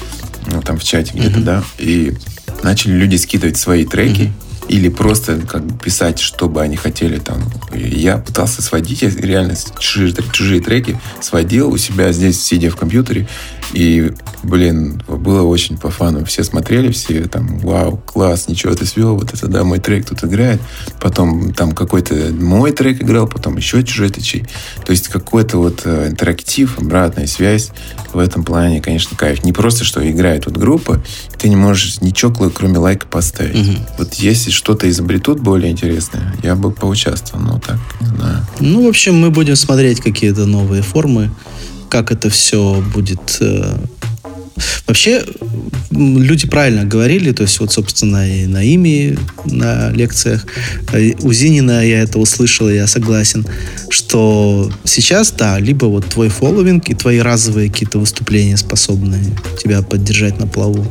ну, 0.47 0.63
там 0.63 0.79
в 0.79 0.85
чате 0.85 1.13
где-то, 1.15 1.41
mm-hmm. 1.41 1.45
да, 1.45 1.65
и 1.79 2.15
начали 2.63 2.93
люди 2.93 3.17
скидывать 3.17 3.59
свои 3.59 3.85
треки, 3.85 4.23
mm-hmm 4.23 4.50
или 4.71 4.89
просто 4.89 5.41
как 5.41 5.67
бы 5.67 5.77
писать, 5.77 6.21
что 6.21 6.49
бы 6.49 6.63
они 6.63 6.77
хотели 6.77 7.19
там. 7.19 7.43
Я 7.75 8.19
пытался 8.19 8.63
сводить, 8.63 9.03
я 9.03 9.11
реально 9.11 9.57
чужие, 9.81 10.15
чужие 10.31 10.61
треки 10.61 10.97
сводил 11.21 11.73
у 11.73 11.77
себя 11.77 12.13
здесь, 12.13 12.41
сидя 12.41 12.71
в 12.71 12.77
компьютере, 12.77 13.27
и, 13.73 14.13
блин, 14.43 15.03
было 15.07 15.43
очень 15.43 15.77
по 15.77 15.91
фану. 15.91 16.25
Все 16.25 16.43
смотрели, 16.45 16.91
все 16.91 17.25
там, 17.25 17.59
вау, 17.59 17.97
класс, 17.99 18.49
ничего 18.49 18.75
ты 18.75 18.85
свел, 18.87 19.17
вот 19.17 19.33
это, 19.33 19.47
да, 19.49 19.65
мой 19.65 19.79
трек 19.79 20.07
тут 20.07 20.25
играет. 20.25 20.61
Потом 21.01 21.53
там 21.53 21.73
какой-то 21.73 22.15
мой 22.33 22.73
трек 22.73 23.03
играл, 23.03 23.27
потом 23.29 23.57
еще 23.57 23.83
чужой 23.85 24.11
тычей. 24.11 24.45
То 24.85 24.91
есть 24.91 25.09
какой-то 25.09 25.59
вот 25.59 25.83
э, 25.85 26.09
интерактив, 26.09 26.79
обратная 26.79 27.27
связь 27.27 27.71
в 28.13 28.19
этом 28.19 28.45
плане, 28.45 28.81
конечно, 28.81 29.17
кайф. 29.17 29.45
Не 29.45 29.53
просто, 29.53 29.85
что 29.85 30.09
играет 30.09 30.47
вот 30.47 30.57
группа, 30.57 31.03
ты 31.39 31.49
не 31.49 31.57
можешь 31.57 32.01
ничего, 32.01 32.51
кроме 32.51 32.79
лайка 32.79 33.07
поставить. 33.07 33.69
Угу. 33.69 33.79
Вот 33.99 34.15
если 34.15 34.51
что-то 34.51 34.89
изобретут 34.91 35.41
более 35.41 35.71
интересное, 35.71 36.35
я 36.43 36.57
бы 36.57 36.71
поучаствовал, 36.73 37.45
но 37.45 37.61
так, 37.61 37.79
не 38.01 38.07
знаю. 38.09 38.47
Ну, 38.59 38.85
в 38.85 38.89
общем, 38.89 39.17
мы 39.17 39.31
будем 39.31 39.57
смотреть 39.57 40.01
какие-то 40.01 40.47
новые 40.47 40.83
формы 40.83 41.31
как 41.91 42.13
это 42.13 42.31
все 42.31 42.81
будет 42.95 43.39
э, 43.41 43.75
Вообще, 44.87 45.25
люди 45.91 46.47
правильно 46.47 46.85
говорили, 46.85 47.33
то 47.33 47.43
есть 47.43 47.59
вот, 47.61 47.73
собственно, 47.73 48.29
и 48.29 48.47
на 48.47 48.63
ими 48.63 49.19
на 49.45 49.91
лекциях. 49.91 50.47
Э, 50.93 51.13
у 51.21 51.33
Зинина 51.33 51.85
я 51.85 52.01
это 52.01 52.19
услышал, 52.19 52.69
я 52.69 52.87
согласен, 52.87 53.47
что 53.89 54.71
сейчас, 54.85 55.33
да, 55.33 55.59
либо 55.59 55.87
вот 55.87 56.07
твой 56.07 56.29
фолловинг 56.29 56.89
и 56.89 56.95
твои 56.95 57.19
разовые 57.19 57.71
какие-то 57.71 57.99
выступления 57.99 58.57
способны 58.57 59.19
тебя 59.63 59.83
поддержать 59.83 60.39
на 60.39 60.47
плаву, 60.47 60.87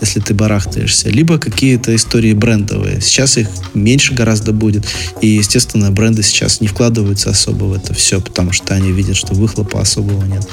если 0.00 0.20
ты 0.20 0.34
барахтаешься, 0.34 1.08
либо 1.08 1.38
какие-то 1.38 1.94
истории 1.94 2.32
брендовые. 2.32 3.00
Сейчас 3.00 3.36
их 3.36 3.48
меньше 3.74 4.14
гораздо 4.14 4.52
будет, 4.52 4.84
и, 5.20 5.28
естественно, 5.28 5.90
бренды 5.90 6.22
сейчас 6.22 6.60
не 6.60 6.68
вкладываются 6.68 7.30
особо 7.30 7.64
в 7.64 7.74
это 7.74 7.94
все, 7.94 8.20
потому 8.20 8.52
что 8.52 8.74
они 8.74 8.92
видят, 8.92 9.16
что 9.16 9.34
выхлопа 9.34 9.80
особого 9.80 10.24
нет. 10.24 10.46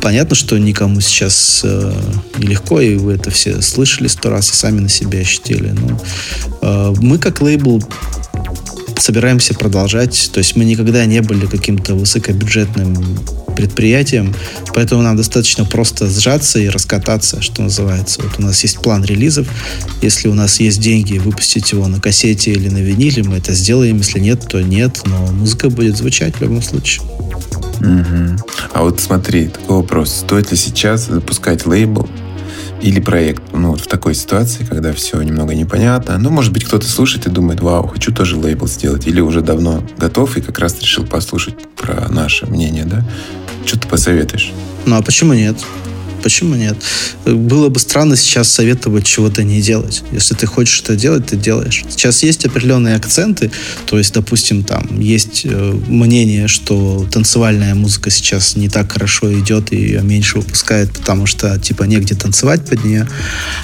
Понятно, 0.00 0.36
что 0.36 0.58
никому 0.58 1.00
сейчас 1.00 1.62
э, 1.64 1.95
нелегко, 2.38 2.80
и 2.80 2.96
вы 2.96 3.14
это 3.14 3.30
все 3.30 3.60
слышали 3.62 4.08
сто 4.08 4.30
раз 4.30 4.50
и 4.50 4.54
сами 4.54 4.80
на 4.80 4.88
себе 4.88 5.20
ощутили. 5.20 5.68
Но 5.70 6.00
э, 6.62 6.94
мы 7.00 7.18
как 7.18 7.40
лейбл 7.40 7.82
собираемся 8.98 9.54
продолжать. 9.54 10.30
То 10.32 10.38
есть 10.38 10.56
мы 10.56 10.64
никогда 10.64 11.04
не 11.06 11.20
были 11.20 11.46
каким-то 11.46 11.94
высокобюджетным 11.94 13.18
предприятием, 13.56 14.34
поэтому 14.74 15.02
нам 15.02 15.16
достаточно 15.16 15.64
просто 15.64 16.08
сжаться 16.08 16.58
и 16.58 16.68
раскататься, 16.68 17.40
что 17.40 17.62
называется. 17.62 18.20
Вот 18.22 18.32
у 18.38 18.42
нас 18.42 18.62
есть 18.62 18.78
план 18.80 19.04
релизов. 19.04 19.48
Если 20.02 20.28
у 20.28 20.34
нас 20.34 20.60
есть 20.60 20.80
деньги 20.80 21.18
выпустить 21.18 21.72
его 21.72 21.86
на 21.88 22.00
кассете 22.00 22.52
или 22.52 22.68
на 22.68 22.78
виниле, 22.78 23.22
мы 23.22 23.36
это 23.36 23.52
сделаем. 23.54 23.98
Если 23.98 24.20
нет, 24.20 24.46
то 24.48 24.60
нет, 24.60 25.00
но 25.04 25.26
музыка 25.32 25.70
будет 25.70 25.96
звучать 25.96 26.36
в 26.36 26.42
любом 26.42 26.62
случае. 26.62 27.06
Угу. 27.80 28.44
А 28.72 28.82
вот 28.82 29.00
смотри, 29.00 29.48
такой 29.48 29.76
вопрос. 29.76 30.10
Стоит 30.10 30.50
ли 30.50 30.56
сейчас 30.56 31.06
запускать 31.06 31.66
лейбл 31.66 32.08
или 32.80 33.00
проект, 33.00 33.42
ну, 33.52 33.70
вот 33.70 33.80
в 33.80 33.86
такой 33.86 34.14
ситуации, 34.14 34.64
когда 34.64 34.92
все 34.92 35.20
немного 35.22 35.54
непонятно. 35.54 36.18
Ну, 36.18 36.30
может 36.30 36.52
быть, 36.52 36.64
кто-то 36.64 36.86
слушает 36.86 37.26
и 37.26 37.30
думает, 37.30 37.60
вау, 37.60 37.86
хочу 37.88 38.12
тоже 38.12 38.36
лейбл 38.36 38.66
сделать. 38.66 39.06
Или 39.06 39.20
уже 39.20 39.40
давно 39.40 39.82
готов 39.98 40.36
и 40.36 40.40
как 40.40 40.58
раз 40.58 40.80
решил 40.80 41.06
послушать 41.06 41.56
про 41.76 42.08
наше 42.08 42.46
мнение, 42.46 42.84
да? 42.84 43.04
Что 43.64 43.80
ты 43.80 43.88
посоветуешь? 43.88 44.52
Ну, 44.84 44.96
а 44.96 45.02
почему 45.02 45.32
нет? 45.32 45.56
Почему 46.26 46.56
нет? 46.56 46.76
Было 47.24 47.68
бы 47.68 47.78
странно 47.78 48.16
сейчас 48.16 48.50
советовать 48.50 49.06
чего-то 49.06 49.44
не 49.44 49.62
делать. 49.62 50.02
Если 50.10 50.34
ты 50.34 50.44
хочешь 50.46 50.80
это 50.80 50.96
делать, 50.96 51.26
ты 51.26 51.36
делаешь. 51.36 51.84
Сейчас 51.88 52.24
есть 52.24 52.44
определенные 52.44 52.96
акценты, 52.96 53.52
то 53.86 53.96
есть, 53.96 54.12
допустим, 54.12 54.64
там 54.64 54.98
есть 54.98 55.42
э, 55.44 55.80
мнение, 55.86 56.48
что 56.48 57.06
танцевальная 57.12 57.76
музыка 57.76 58.10
сейчас 58.10 58.56
не 58.56 58.68
так 58.68 58.90
хорошо 58.90 59.32
идет 59.38 59.72
и 59.72 59.76
ее 59.76 60.02
меньше 60.02 60.38
выпускают, 60.38 60.90
потому 60.90 61.26
что, 61.26 61.60
типа, 61.60 61.84
негде 61.84 62.16
танцевать 62.16 62.64
под 62.68 62.84
нее, 62.84 63.06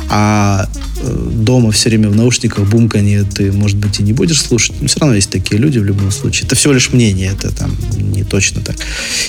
а 0.09 0.69
э, 1.01 1.31
дома 1.33 1.73
все 1.73 1.89
время 1.89 2.11
в 2.11 2.15
наушниках 2.15 2.71
бумканье 2.71 3.25
ты, 3.25 3.51
может 3.51 3.77
быть, 3.77 3.99
и 3.99 4.05
не 4.05 4.13
будешь 4.13 4.41
слушать, 4.41 4.77
но 4.81 4.87
все 4.87 5.01
равно 5.01 5.17
есть 5.17 5.31
такие 5.31 5.61
люди 5.61 5.81
в 5.81 5.85
любом 5.85 6.13
случае. 6.13 6.47
Это 6.47 6.55
всего 6.55 6.75
лишь 6.75 6.93
мнение, 6.93 7.33
это 7.33 7.53
там 7.53 7.77
не 7.97 8.23
точно 8.23 8.61
так. 8.61 8.77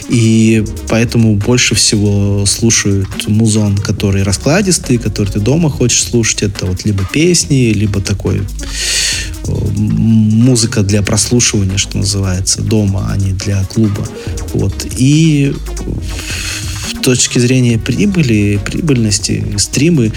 И 0.10 0.64
поэтому 0.88 1.36
больше 1.36 1.74
всего 1.74 2.46
слушают 2.46 3.23
музон, 3.28 3.78
который 3.78 4.24
раскладистый, 4.24 4.98
который 4.98 5.30
ты 5.30 5.40
дома 5.40 5.70
хочешь 5.70 6.04
слушать. 6.04 6.44
Это 6.44 6.66
вот 6.66 6.86
либо 6.86 7.04
песни, 7.12 7.74
либо 7.74 8.02
такой 8.02 8.42
музыка 9.48 10.84
для 10.84 11.02
прослушивания, 11.02 11.78
что 11.78 11.98
называется, 11.98 12.62
дома, 12.62 13.10
а 13.12 13.18
не 13.18 13.34
для 13.34 13.64
клуба. 13.66 14.08
Вот. 14.54 14.86
И 14.98 15.54
с 16.90 17.02
точки 17.04 17.40
зрения 17.40 17.78
прибыли, 17.78 18.60
прибыльности, 18.64 19.46
стримы, 19.58 20.14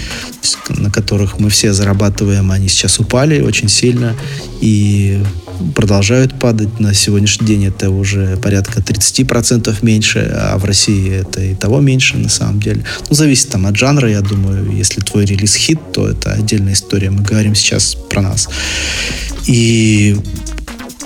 на 0.69 0.89
которых 0.89 1.39
мы 1.39 1.49
все 1.49 1.73
зарабатываем, 1.73 2.51
они 2.51 2.67
сейчас 2.69 2.99
упали 2.99 3.41
очень 3.41 3.69
сильно. 3.69 4.15
И 4.61 5.21
продолжают 5.75 6.39
падать. 6.39 6.79
На 6.79 6.93
сегодняшний 6.93 7.47
день 7.47 7.65
это 7.65 7.89
уже 7.89 8.37
порядка 8.37 8.79
30% 8.79 9.75
меньше, 9.81 10.31
а 10.33 10.57
в 10.57 10.65
России 10.65 11.11
это 11.11 11.41
и 11.41 11.55
того 11.55 11.79
меньше 11.79 12.17
на 12.17 12.29
самом 12.29 12.59
деле. 12.59 12.83
Ну, 13.09 13.15
зависит 13.15 13.49
там 13.49 13.65
от 13.65 13.75
жанра, 13.75 14.09
я 14.09 14.21
думаю. 14.21 14.71
Если 14.71 15.01
твой 15.01 15.25
релиз 15.25 15.55
хит, 15.55 15.79
то 15.93 16.07
это 16.07 16.31
отдельная 16.31 16.73
история. 16.73 17.09
Мы 17.09 17.23
говорим 17.23 17.55
сейчас 17.55 17.95
про 17.95 18.21
нас. 18.21 18.49
И 19.45 20.17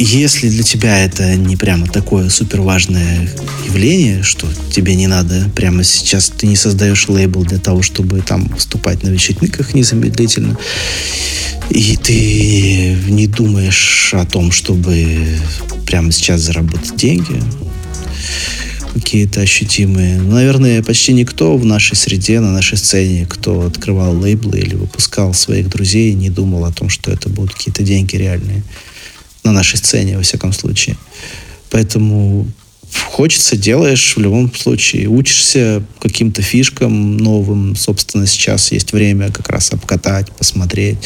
если 0.03 0.49
для 0.49 0.63
тебя 0.63 1.05
это 1.05 1.35
не 1.35 1.55
прямо 1.55 1.85
такое 1.85 2.29
супер 2.29 2.61
важное 2.61 3.29
явление, 3.65 4.23
что 4.23 4.47
тебе 4.71 4.95
не 4.95 5.07
надо 5.07 5.49
прямо 5.55 5.83
сейчас, 5.83 6.29
ты 6.29 6.47
не 6.47 6.55
создаешь 6.55 7.07
лейбл 7.07 7.43
для 7.43 7.59
того, 7.59 7.81
чтобы 7.81 8.21
там 8.21 8.45
выступать 8.47 9.03
на 9.03 9.09
вечеринках 9.09 9.73
незамедлительно, 9.75 10.57
и 11.69 11.97
ты 11.97 12.97
не 13.11 13.27
думаешь 13.27 14.13
о 14.13 14.25
том, 14.25 14.51
чтобы 14.51 15.37
прямо 15.85 16.11
сейчас 16.11 16.41
заработать 16.41 16.95
деньги, 16.95 17.41
какие-то 18.93 19.41
ощутимые. 19.41 20.19
Ну, 20.19 20.31
наверное, 20.31 20.83
почти 20.83 21.13
никто 21.13 21.55
в 21.57 21.65
нашей 21.65 21.95
среде, 21.95 22.39
на 22.39 22.51
нашей 22.51 22.77
сцене, 22.77 23.25
кто 23.29 23.67
открывал 23.67 24.17
лейблы 24.17 24.59
или 24.59 24.75
выпускал 24.75 25.33
своих 25.33 25.69
друзей, 25.69 26.13
не 26.13 26.29
думал 26.29 26.65
о 26.65 26.71
том, 26.71 26.89
что 26.89 27.11
это 27.11 27.29
будут 27.29 27.53
какие-то 27.53 27.83
деньги 27.83 28.15
реальные. 28.15 28.63
На 29.43 29.51
нашей 29.51 29.77
сцене, 29.77 30.17
во 30.17 30.23
всяком 30.23 30.53
случае. 30.53 30.97
Поэтому 31.69 32.47
хочется, 33.11 33.57
делаешь 33.57 34.13
в 34.15 34.19
любом 34.19 34.53
случае. 34.53 35.07
Учишься 35.07 35.83
каким-то 35.99 36.41
фишкам 36.41 37.17
новым. 37.17 37.75
Собственно, 37.75 38.27
сейчас 38.27 38.71
есть 38.71 38.93
время 38.93 39.31
как 39.31 39.49
раз 39.49 39.71
обкатать, 39.71 40.31
посмотреть 40.31 40.97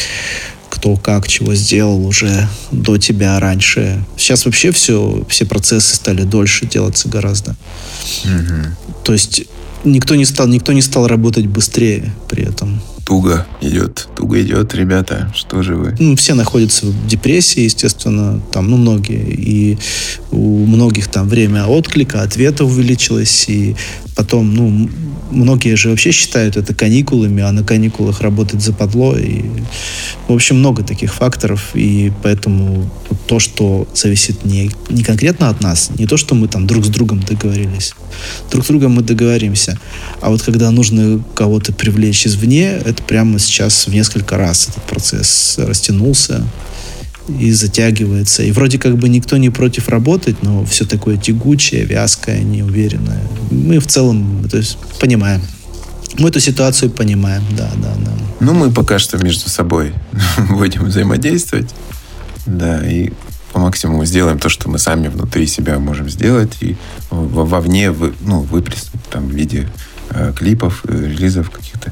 кто 0.75 0.97
как 0.97 1.27
чего 1.27 1.55
сделал 1.55 2.05
уже 2.05 2.49
до 2.71 2.97
тебя 2.97 3.39
раньше. 3.39 4.03
Сейчас 4.17 4.45
вообще 4.45 4.71
все, 4.71 5.25
все 5.29 5.45
процессы 5.45 5.95
стали 5.95 6.23
дольше 6.23 6.65
делаться 6.65 7.07
гораздо. 7.07 7.55
Угу. 8.25 9.03
То 9.05 9.13
есть 9.13 9.45
никто 9.85 10.15
не 10.15 10.25
стал, 10.25 10.47
никто 10.47 10.73
не 10.73 10.81
стал 10.81 11.07
работать 11.07 11.45
быстрее 11.45 12.13
при 12.27 12.43
этом 12.43 12.81
туго 13.05 13.45
идет. 13.61 14.07
Туго 14.15 14.41
идет, 14.41 14.73
ребята. 14.73 15.31
Что 15.33 15.61
же 15.61 15.75
вы? 15.75 15.95
Ну, 15.99 16.15
все 16.15 16.33
находятся 16.33 16.87
в 16.87 17.07
депрессии, 17.07 17.61
естественно. 17.61 18.41
Там, 18.51 18.69
ну, 18.69 18.77
многие. 18.77 19.23
И 19.29 19.77
у 20.31 20.65
многих 20.65 21.07
там 21.07 21.29
время 21.29 21.65
отклика, 21.65 22.21
ответа 22.21 22.65
увеличилось. 22.65 23.45
И 23.47 23.75
потом, 24.15 24.53
ну, 24.53 24.89
многие 25.31 25.75
же 25.75 25.89
вообще 25.89 26.11
считают 26.11 26.57
это 26.57 26.73
каникулами, 26.73 27.43
а 27.43 27.51
на 27.51 27.63
каникулах 27.63 28.21
работать 28.21 28.61
западло. 28.61 29.17
И, 29.17 29.43
в 30.27 30.33
общем, 30.33 30.59
много 30.59 30.83
таких 30.83 31.13
факторов. 31.13 31.71
И 31.73 32.11
поэтому 32.23 32.89
то, 33.27 33.39
что 33.39 33.87
зависит 33.93 34.45
не, 34.45 34.71
не 34.89 35.03
конкретно 35.03 35.49
от 35.49 35.61
нас, 35.61 35.91
не 35.97 36.05
то, 36.05 36.17
что 36.17 36.35
мы 36.35 36.47
там 36.47 36.67
друг 36.67 36.85
с 36.85 36.89
другом 36.89 37.19
договорились. 37.21 37.93
Друг 38.51 38.65
с 38.65 38.67
другом 38.67 38.93
мы 38.93 39.01
договоримся. 39.01 39.79
А 40.21 40.29
вот 40.29 40.41
когда 40.41 40.71
нужно 40.71 41.23
кого-то 41.33 41.73
привлечь 41.73 42.25
извне, 42.25 42.67
это 42.85 43.01
прямо 43.03 43.39
сейчас 43.39 43.87
в 43.87 43.93
несколько 43.93 44.37
раз 44.37 44.69
этот 44.69 44.83
процесс 44.83 45.55
растянулся 45.57 46.45
и 47.27 47.51
затягивается. 47.51 48.43
И 48.43 48.51
вроде 48.51 48.77
как 48.77 48.97
бы 48.97 49.09
никто 49.09 49.37
не 49.37 49.49
против 49.49 49.89
работать, 49.89 50.43
но 50.43 50.65
все 50.65 50.85
такое 50.85 51.17
тягучее, 51.17 51.85
вязкое, 51.85 52.41
неуверенное. 52.41 53.21
Мы 53.51 53.79
в 53.79 53.87
целом 53.87 54.47
то 54.49 54.57
есть, 54.57 54.77
понимаем. 54.99 55.41
Мы 56.17 56.29
эту 56.29 56.39
ситуацию 56.39 56.91
понимаем, 56.91 57.43
да, 57.57 57.69
да, 57.77 57.93
да. 57.97 58.11
Ну, 58.39 58.53
мы 58.53 58.71
пока 58.71 58.99
что 58.99 59.17
между 59.17 59.49
собой 59.49 59.93
будем 60.49 60.85
взаимодействовать. 60.85 61.73
Да, 62.45 62.87
и 62.87 63.11
по 63.51 63.59
максимуму 63.59 64.05
сделаем 64.05 64.37
то, 64.37 64.49
что 64.49 64.69
мы 64.69 64.77
сами 64.77 65.07
внутри 65.07 65.47
себя 65.47 65.79
можем 65.79 66.09
сделать, 66.09 66.57
и 66.61 66.75
вовне 67.09 67.93
ну, 68.21 68.41
выплеснуть 68.41 69.03
там 69.09 69.27
в 69.27 69.31
виде 69.31 69.67
э, 70.09 70.33
клипов, 70.35 70.83
э, 70.87 71.07
релизов 71.07 71.49
каких-то. 71.49 71.91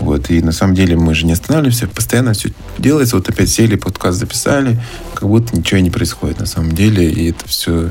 Вот. 0.00 0.30
И 0.30 0.42
на 0.42 0.52
самом 0.52 0.74
деле 0.74 0.96
мы 0.96 1.14
же 1.14 1.26
не 1.26 1.32
останавливаемся, 1.32 1.86
постоянно 1.86 2.32
все 2.32 2.50
делается. 2.78 3.16
Вот 3.16 3.28
опять 3.28 3.50
сели, 3.50 3.76
подкаст 3.76 4.18
записали, 4.18 4.80
как 5.14 5.28
будто 5.28 5.56
ничего 5.56 5.80
не 5.80 5.90
происходит 5.90 6.40
на 6.40 6.46
самом 6.46 6.72
деле. 6.72 7.10
И 7.10 7.30
это 7.30 7.46
все 7.46 7.90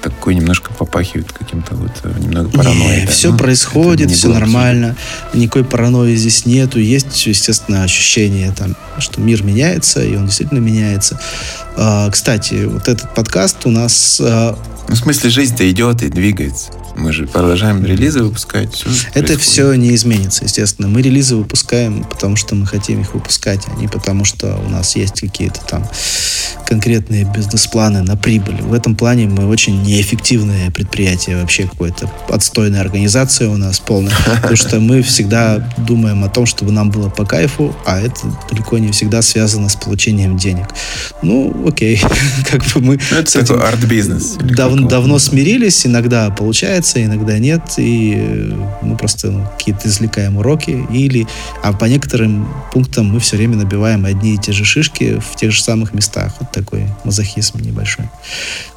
такой 0.00 0.34
немножко 0.34 0.72
попахивает 0.72 1.32
каким-то 1.32 1.74
вот 1.74 1.92
э, 2.04 2.12
немного 2.18 2.48
паранойей. 2.50 3.06
Да. 3.06 3.12
Все 3.12 3.30
ну, 3.32 3.38
происходит, 3.38 4.10
все 4.10 4.28
нормально, 4.28 4.96
никакой 5.34 5.64
паранойи 5.64 6.16
здесь 6.16 6.46
нету. 6.46 6.78
Есть, 6.78 7.26
естественно, 7.26 7.84
ощущение, 7.84 8.52
там, 8.52 8.76
что 8.98 9.20
мир 9.20 9.42
меняется, 9.42 10.02
и 10.02 10.16
он 10.16 10.26
действительно 10.26 10.58
меняется. 10.58 11.20
А, 11.76 12.10
кстати, 12.10 12.64
вот 12.64 12.88
этот 12.88 13.14
подкаст 13.14 13.66
у 13.66 13.70
нас... 13.70 14.20
А... 14.22 14.58
Ну, 14.88 14.94
в 14.94 14.98
смысле, 14.98 15.30
жизнь-то 15.30 15.70
идет 15.70 16.02
и 16.02 16.08
двигается. 16.08 16.72
Мы 16.96 17.12
же 17.12 17.26
продолжаем 17.26 17.84
релизы 17.84 18.22
выпускать. 18.22 18.74
Все 18.74 18.88
Это 19.14 19.28
происходит. 19.34 19.40
все 19.40 19.74
не 19.74 19.94
изменится, 19.94 20.44
естественно. 20.44 20.88
Мы 20.88 21.02
релизы 21.02 21.36
выпускаем, 21.36 22.04
потому 22.04 22.36
что 22.36 22.54
мы 22.54 22.66
хотим 22.66 23.00
их 23.00 23.14
выпускать, 23.14 23.66
а 23.68 23.80
не 23.80 23.88
потому 23.88 24.24
что 24.24 24.56
у 24.56 24.68
нас 24.68 24.96
есть 24.96 25.20
какие-то 25.20 25.60
там 25.66 25.88
конкретные 26.66 27.24
бизнес-планы 27.24 28.02
на 28.02 28.16
прибыль. 28.16 28.60
В 28.62 28.72
этом 28.72 28.96
плане 28.96 29.26
мы 29.28 29.46
очень 29.46 29.82
неэффективное 29.90 30.70
предприятие, 30.70 31.36
вообще 31.40 31.64
какое-то 31.64 32.08
отстойная 32.28 32.80
организация 32.80 33.48
у 33.48 33.56
нас 33.56 33.80
полная, 33.80 34.14
потому 34.36 34.56
что 34.56 34.78
мы 34.78 35.02
всегда 35.02 35.58
думаем 35.78 36.22
о 36.24 36.28
том, 36.28 36.46
чтобы 36.46 36.70
нам 36.70 36.90
было 36.90 37.08
по 37.08 37.24
кайфу, 37.24 37.74
а 37.84 38.00
это 38.00 38.20
далеко 38.48 38.78
не 38.78 38.92
всегда 38.92 39.20
связано 39.20 39.68
с 39.68 39.76
получением 39.76 40.36
денег. 40.36 40.66
Ну, 41.22 41.66
окей, 41.66 42.00
как 42.50 42.64
бы 42.66 42.80
мы... 42.80 43.00
Ну, 43.10 43.16
это 43.16 43.44
такой 43.44 43.62
арт-бизнес. 43.62 44.36
Дав- 44.40 44.88
давно 44.88 45.18
смирились, 45.18 45.84
иногда 45.86 46.30
получается, 46.30 47.04
иногда 47.04 47.38
нет, 47.38 47.62
и 47.76 48.14
э, 48.16 48.52
мы 48.82 48.96
просто 48.96 49.30
ну, 49.30 49.46
какие-то 49.58 49.88
извлекаем 49.88 50.36
уроки, 50.36 50.86
или, 50.92 51.26
а 51.62 51.72
по 51.72 51.86
некоторым 51.86 52.48
пунктам 52.72 53.06
мы 53.06 53.18
все 53.18 53.36
время 53.36 53.56
набиваем 53.56 54.04
одни 54.04 54.34
и 54.34 54.38
те 54.38 54.52
же 54.52 54.64
шишки 54.64 55.20
в 55.20 55.36
тех 55.36 55.50
же 55.50 55.62
самых 55.62 55.92
местах. 55.94 56.34
Вот 56.38 56.52
такой 56.52 56.86
мазохизм 57.04 57.58
небольшой. 57.60 58.08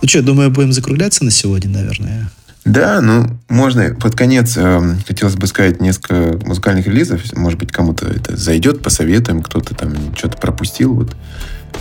Ну 0.01 0.07
что, 0.07 0.23
думаю, 0.23 0.49
будем 0.49 0.73
закругляться 0.73 1.02
на 1.21 1.31
сегодня, 1.31 1.69
наверное. 1.69 2.29
Да, 2.65 3.01
ну, 3.01 3.27
можно 3.49 3.93
под 3.93 4.15
конец 4.15 4.53
э, 4.55 4.95
хотелось 5.05 5.35
бы 5.35 5.47
сказать 5.47 5.81
несколько 5.81 6.39
музыкальных 6.45 6.87
релизов. 6.87 7.21
Может 7.33 7.59
быть, 7.59 7.73
кому-то 7.73 8.07
это 8.07 8.37
зайдет, 8.37 8.81
посоветуем, 8.81 9.41
кто-то 9.41 9.75
там 9.75 10.15
что-то 10.15 10.37
пропустил. 10.37 10.93
Вот. 10.93 11.13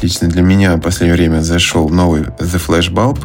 Лично 0.01 0.27
для 0.27 0.43
меня 0.43 0.75
в 0.77 0.81
последнее 0.81 1.17
время 1.17 1.41
зашел 1.41 1.89
новый 1.89 2.23
The 2.23 2.61
Flash 2.67 2.93
Bulb. 2.93 3.21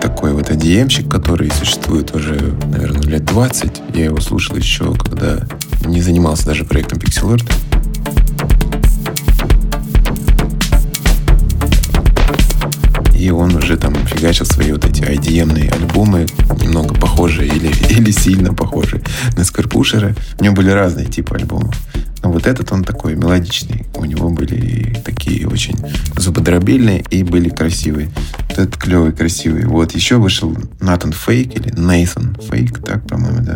Такой 0.00 0.32
вот 0.32 0.48
ADM-щик, 0.48 1.08
который 1.08 1.50
существует 1.50 2.14
уже, 2.14 2.56
наверное, 2.66 3.02
лет 3.02 3.24
20. 3.24 3.82
Я 3.94 4.04
его 4.04 4.20
слушал 4.20 4.54
еще, 4.56 4.94
когда 4.94 5.40
не 5.86 6.00
занимался 6.00 6.46
даже 6.46 6.64
проектом 6.64 6.98
Pixel 6.98 7.34
Art. 7.34 7.69
И 13.20 13.30
он 13.30 13.54
уже 13.54 13.76
там 13.76 13.94
фигачил 14.06 14.46
свои 14.46 14.72
вот 14.72 14.86
эти 14.86 15.02
IDM-ные 15.02 15.70
альбомы, 15.70 16.26
немного 16.62 16.94
похожие 16.94 17.48
или, 17.48 17.68
или 17.90 18.10
сильно 18.10 18.54
похожие 18.54 19.02
на 19.36 19.44
Скорпушера. 19.44 20.14
У 20.38 20.44
него 20.44 20.54
были 20.54 20.70
разные 20.70 21.06
типы 21.06 21.36
альбомов. 21.36 21.76
Но 22.22 22.30
вот 22.30 22.46
этот 22.46 22.70
он 22.72 22.84
такой 22.84 23.14
мелодичный. 23.14 23.86
У 23.94 24.04
него 24.04 24.30
были 24.30 24.96
такие 25.04 25.48
очень 25.48 25.76
зубодробильные 26.16 27.04
и 27.10 27.22
были 27.22 27.48
красивые. 27.48 28.10
Вот 28.48 28.58
этот 28.58 28.76
клевый, 28.76 29.12
красивый. 29.12 29.64
Вот 29.64 29.92
еще 29.92 30.16
вышел 30.16 30.54
Натан 30.80 31.12
Фейк 31.12 31.54
или 31.56 31.72
Нейтан 31.78 32.36
Фейк, 32.50 32.78
так, 32.84 33.06
по-моему, 33.06 33.38
да. 33.40 33.54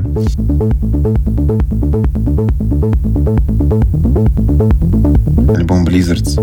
Альбом 5.54 5.84
Blizzards. 5.84 6.38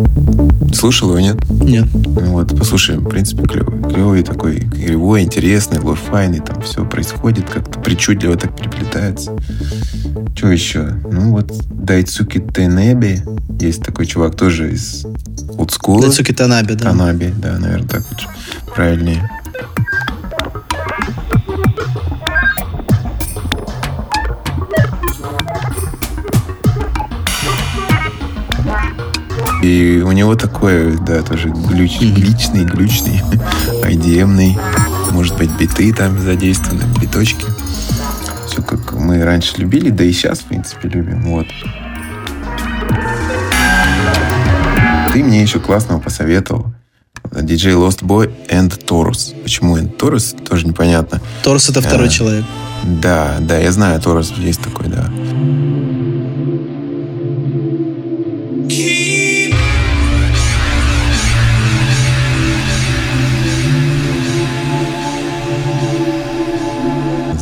Слушал 0.74 1.09
его, 1.09 1.19
нет? 1.19 1.38
Нет. 1.49 1.88
Ну 1.93 2.34
вот, 2.34 2.57
послушай, 2.57 2.97
в 2.97 3.07
принципе, 3.07 3.43
клевый. 3.43 3.82
Клевый 3.91 4.24
такой, 4.24 4.59
игривой, 4.59 5.24
интересный, 5.24 5.80
лофайный, 5.80 6.39
там 6.39 6.61
все 6.61 6.86
происходит, 6.86 7.49
как-то 7.49 7.80
причудливо 7.80 8.36
так 8.36 8.55
переплетается. 8.55 9.32
Что 10.36 10.51
еще? 10.51 10.95
Ну 11.11 11.32
вот, 11.32 11.51
Дайцуки 12.12 12.39
Тенеби, 12.39 13.22
есть 13.57 13.84
такой 13.84 14.05
чувак 14.05 14.36
тоже 14.36 14.74
из 14.74 15.05
олдскула. 15.57 16.01
Дайцуки 16.01 16.34
Танаби, 16.34 16.74
да. 16.74 16.89
Танаби, 16.89 17.34
да, 17.38 17.57
наверное, 17.57 17.88
так 17.88 18.03
вот 18.09 18.28
правильнее. 18.76 19.30
И 29.64 30.03
у 30.05 30.12
него 30.12 30.36
такой, 30.36 30.97
да, 31.07 31.22
тоже 31.22 31.47
глюч, 31.47 32.01
гличный, 32.01 32.66
глючный, 32.66 33.22
IDM-ный. 33.86 34.57
Может 35.12 35.38
быть, 35.38 35.51
биты 35.57 35.93
там 35.93 36.20
задействованы, 36.20 36.84
биточки. 36.99 37.45
Все 38.47 38.62
как 38.62 38.91
мы 38.91 39.24
раньше 39.24 39.59
любили, 39.59 39.91
да 39.91 40.03
и 40.03 40.12
сейчас, 40.12 40.39
в 40.39 40.45
принципе, 40.47 40.89
любим. 40.89 41.22
Вот. 41.22 41.47
Ты 45.14 45.24
мне 45.24 45.41
еще 45.41 45.59
классного 45.59 45.99
посоветовал. 45.99 46.74
DJ 47.32 47.74
Lost 47.74 48.01
Boy 48.01 48.32
and 48.49 48.70
Taurus. 48.86 49.36
Почему 49.43 49.78
and 49.78 49.95
Taurus, 49.97 50.41
тоже 50.43 50.66
непонятно. 50.66 51.20
Торс 51.43 51.70
это 51.70 51.82
второй 51.82 52.07
А. 52.07 52.09
человек. 52.09 52.45
Да, 52.84 53.38
да, 53.41 53.57
я 53.57 53.72
знаю, 53.74 53.99
Торос 53.99 54.32
есть 54.38 54.62
такой, 54.62 54.88
да. 54.88 55.12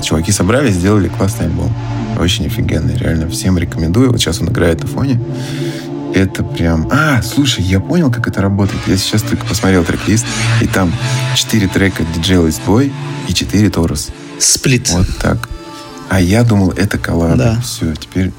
Чуваки 0.02 0.32
собрались, 0.32 0.74
сделали 0.74 1.08
классный 1.08 1.46
альбом. 1.46 1.72
Очень 2.20 2.48
офигенный, 2.48 2.98
реально. 2.98 3.30
Всем 3.30 3.58
рекомендую. 3.60 4.12
Вот 4.12 4.20
сейчас 4.20 4.42
он 4.42 4.50
играет 4.50 4.82
на 4.82 4.88
фоне. 4.88 5.22
Это 6.14 6.44
прям... 6.44 6.88
А, 6.92 7.22
слушай, 7.22 7.64
я 7.64 7.80
понял, 7.80 8.12
как 8.12 8.28
это 8.28 8.42
работает. 8.42 8.82
Я 8.88 8.98
сейчас 8.98 9.22
только 9.22 9.46
посмотрел 9.46 9.84
трек-лист, 9.84 10.26
и 10.62 10.68
там 10.68 10.94
4 11.36 11.68
трека 11.68 12.04
DJ 12.04 12.48
Lostboi 12.48 12.92
и 13.28 13.34
4 13.34 13.70
Torus. 13.70 14.10
Сплит. 14.40 14.90
Вот 14.90 15.08
так. 15.22 15.50
А 16.10 16.20
я 16.20 16.44
думал, 16.44 16.72
это 16.72 16.98
коллаб. 16.98 17.38
Да. 17.38 17.62
Все, 17.62 17.94
теперь, 17.96 18.32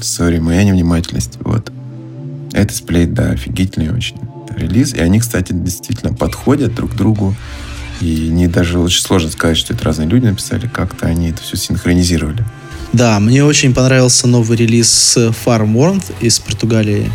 sorry, 0.00 0.38
моя 0.38 0.64
невнимательность. 0.64 1.38
Вот. 1.40 1.72
Это 2.52 2.74
сплит, 2.74 3.14
да, 3.14 3.30
офигительный 3.30 3.90
очень 3.90 4.16
релиз. 4.56 4.92
И 4.94 5.00
они, 5.00 5.20
кстати, 5.20 5.52
действительно 5.52 6.12
подходят 6.12 6.74
друг 6.74 6.92
к 6.92 6.94
другу. 6.94 7.34
И 8.00 8.28
не 8.28 8.48
даже 8.48 8.80
очень 8.80 9.00
сложно 9.00 9.30
сказать, 9.30 9.56
что 9.56 9.72
это 9.72 9.84
разные 9.84 10.08
люди 10.08 10.26
написали. 10.26 10.66
Как-то 10.66 11.06
они 11.06 11.30
это 11.30 11.40
все 11.42 11.56
синхронизировали. 11.56 12.44
Да, 12.92 13.18
мне 13.20 13.42
очень 13.42 13.72
понравился 13.72 14.26
новый 14.26 14.58
релиз 14.58 15.16
Farm 15.16 15.72
World 15.72 16.04
из 16.20 16.38
Португалии. 16.38 17.10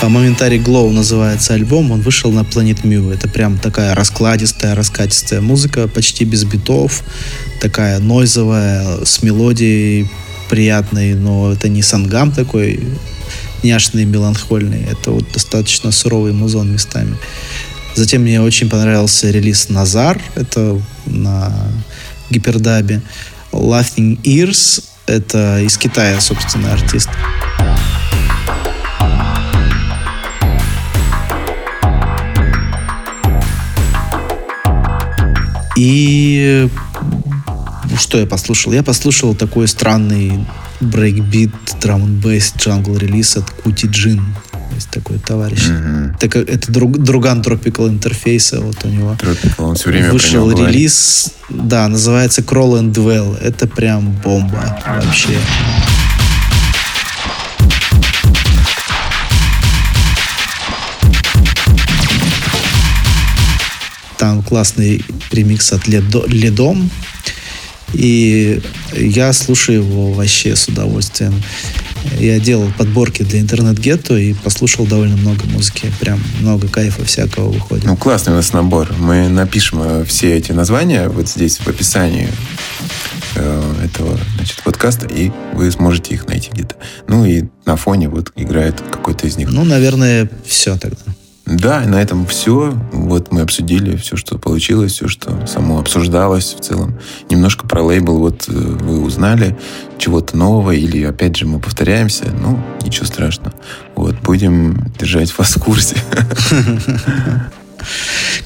А 0.00 0.08
Моментарий 0.08 0.58
Glow 0.58 0.90
называется 0.90 1.54
альбом, 1.54 1.90
он 1.90 2.00
вышел 2.00 2.30
на 2.30 2.40
Planet 2.40 2.82
Mew. 2.84 3.12
Это 3.12 3.28
прям 3.28 3.58
такая 3.58 3.94
раскладистая, 3.94 4.74
раскатистая 4.74 5.42
музыка, 5.42 5.88
почти 5.88 6.24
без 6.24 6.44
битов, 6.44 7.02
такая 7.60 7.98
нойзовая, 7.98 9.04
с 9.04 9.22
мелодией 9.22 10.08
приятной, 10.48 11.14
но 11.14 11.52
это 11.52 11.68
не 11.68 11.82
сангам 11.82 12.32
такой 12.32 12.80
няшный, 13.62 14.04
меланхольный. 14.04 14.84
Это 14.84 15.10
вот 15.10 15.24
достаточно 15.32 15.92
суровый 15.92 16.32
музон 16.32 16.72
местами. 16.72 17.16
Затем 17.94 18.22
мне 18.22 18.40
очень 18.40 18.68
понравился 18.70 19.30
релиз 19.30 19.68
Назар, 19.68 20.20
это 20.34 20.80
на 21.06 21.52
гипердабе. 22.30 23.02
Laughing 23.52 24.20
Ears, 24.22 24.84
это 25.06 25.60
из 25.60 25.76
Китая, 25.78 26.20
собственно, 26.20 26.72
артист. 26.72 27.08
И 35.76 36.68
что 37.98 38.18
я 38.18 38.26
послушал? 38.26 38.72
Я 38.72 38.82
послушал 38.82 39.34
такой 39.34 39.68
странный 39.68 40.44
брейкбит, 40.80 41.50
драм 41.82 42.02
н 42.02 42.20
бейс, 42.20 42.52
джангл 42.56 42.96
релиз 42.96 43.36
от 43.36 43.50
Кути 43.50 43.86
Джин. 43.86 44.22
Есть 44.74 44.90
такой 44.90 45.18
товарищ. 45.18 45.64
Мгм. 45.66 46.16
Так, 46.20 46.36
э, 46.36 46.40
это 46.42 46.70
друг, 46.70 46.98
друган 46.98 47.40
Tropical 47.40 47.88
Interface, 47.90 48.60
вот 48.62 48.76
у 48.84 48.88
него. 48.88 49.16
Tropical, 49.20 49.64
он 49.64 49.74
все 49.74 49.90
время 49.90 50.12
Вышел 50.12 50.46
него 50.46 50.56
говорит. 50.56 50.76
релиз, 50.76 51.32
да, 51.48 51.88
называется 51.88 52.42
Crawl 52.42 52.80
and 52.80 52.92
Dwell. 52.92 53.36
Это 53.40 53.66
прям 53.66 54.12
бомба 54.22 54.78
вообще. 54.86 55.38
Там 64.18 64.42
классный 64.42 65.04
ремикс 65.30 65.72
от 65.72 65.86
Ледо- 65.86 66.26
Ледом. 66.26 66.90
И 67.94 68.60
я 68.92 69.32
слушаю 69.32 69.78
его 69.82 70.12
вообще 70.12 70.56
с 70.56 70.68
удовольствием. 70.68 71.34
Я 72.18 72.38
делал 72.38 72.70
подборки 72.76 73.22
для 73.22 73.40
интернет-гетто 73.40 74.16
и 74.16 74.32
послушал 74.34 74.86
довольно 74.86 75.16
много 75.16 75.44
музыки. 75.46 75.92
Прям 76.00 76.22
много 76.40 76.68
кайфа 76.68 77.04
всякого 77.04 77.50
выходит. 77.50 77.84
Ну, 77.84 77.96
классный 77.96 78.32
у 78.32 78.36
нас 78.36 78.52
набор. 78.52 78.92
Мы 78.98 79.28
напишем 79.28 79.80
э, 79.82 80.04
все 80.04 80.36
эти 80.36 80.52
названия 80.52 81.08
вот 81.08 81.28
здесь 81.28 81.58
в 81.58 81.68
описании 81.68 82.28
э, 83.34 83.74
этого 83.84 84.18
значит, 84.36 84.62
подкаста, 84.62 85.06
и 85.06 85.30
вы 85.54 85.70
сможете 85.70 86.14
их 86.14 86.26
найти 86.26 86.50
где-то. 86.52 86.76
Ну 87.08 87.24
и 87.24 87.44
на 87.66 87.76
фоне 87.76 88.08
вот 88.08 88.32
играет 88.36 88.80
какой-то 88.80 89.26
из 89.26 89.36
них. 89.36 89.50
Ну, 89.50 89.64
наверное, 89.64 90.30
все 90.46 90.76
тогда. 90.76 91.02
Да, 91.50 91.80
на 91.80 92.00
этом 92.00 92.26
все. 92.26 92.74
Вот 92.92 93.32
мы 93.32 93.40
обсудили 93.40 93.96
все, 93.96 94.16
что 94.16 94.38
получилось, 94.38 94.92
все, 94.92 95.08
что 95.08 95.46
само 95.46 95.78
обсуждалось 95.80 96.54
в 96.58 96.60
целом. 96.60 96.98
Немножко 97.30 97.66
про 97.66 97.82
лейбл 97.82 98.18
вот 98.18 98.44
э, 98.48 98.52
вы 98.52 99.00
узнали 99.00 99.56
чего-то 99.96 100.36
нового, 100.36 100.72
или 100.72 101.02
опять 101.04 101.36
же 101.36 101.46
мы 101.46 101.58
повторяемся. 101.58 102.24
Ну, 102.40 102.62
ничего 102.84 103.06
страшного. 103.06 103.54
Вот, 103.96 104.16
будем 104.22 104.92
держать 104.98 105.36
вас 105.38 105.56
в 105.56 105.62
курсе. 105.62 105.96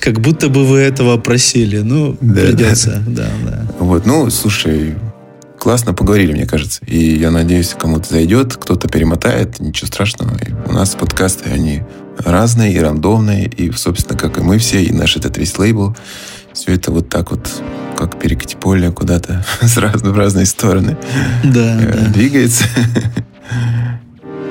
Как 0.01 0.21
будто 0.21 0.49
бы 0.49 0.65
вы 0.65 0.79
этого 0.79 1.17
просили. 1.19 1.79
Ну, 1.79 2.17
Да, 2.21 2.43
придется. 2.43 3.03
Да, 3.07 3.29
да. 3.45 3.67
Вот, 3.79 4.07
ну, 4.07 4.31
слушай, 4.31 4.95
классно 5.59 5.93
поговорили, 5.95 6.33
мне 6.33 6.47
кажется. 6.47 6.81
И 6.87 7.19
я 7.19 7.31
надеюсь, 7.31 7.75
кому-то 7.79 8.09
зайдет, 8.11 8.57
кто-то 8.57 8.89
перемотает, 8.89 9.61
ничего 9.61 9.87
страшного. 9.87 10.37
И 10.39 10.53
у 10.69 10.73
нас 10.73 10.95
подкасты, 10.95 11.51
они 11.51 11.83
разные 12.19 12.73
и 12.73 12.79
рандомные, 12.79 13.47
и, 13.47 13.71
собственно, 13.73 14.19
как 14.19 14.39
и 14.39 14.41
мы 14.43 14.59
все, 14.59 14.83
и 14.83 14.93
наш 14.93 15.17
этот 15.17 15.37
весь 15.39 15.59
лейбл. 15.59 15.97
Все 16.53 16.75
это 16.75 16.93
вот 16.93 17.09
так 17.09 17.31
вот, 17.31 17.63
как 17.97 18.19
перекати 18.19 18.57
поле 18.57 18.91
куда-то 18.91 19.45
с 19.63 19.77
раз- 19.79 20.03
в 20.03 20.17
разные 20.17 20.47
стороны 20.47 20.97
Да, 21.45 21.81
э, 21.81 21.93
да. 21.93 22.09
двигается. 22.11 22.65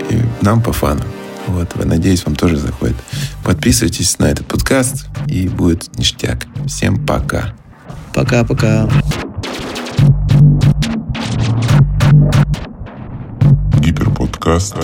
И 0.09 0.19
нам 0.41 0.61
по 0.61 0.73
фану. 0.73 1.03
Вот, 1.47 1.73
надеюсь, 1.85 2.25
вам 2.25 2.35
тоже 2.35 2.57
заходит. 2.57 2.95
Подписывайтесь 3.43 4.17
на 4.19 4.25
этот 4.25 4.45
подкаст, 4.47 5.05
и 5.27 5.47
будет 5.47 5.95
ништяк. 5.97 6.45
Всем 6.67 7.05
пока. 7.05 7.53
Пока-пока. 8.13 8.89
Гиперподкаст. 13.79 14.75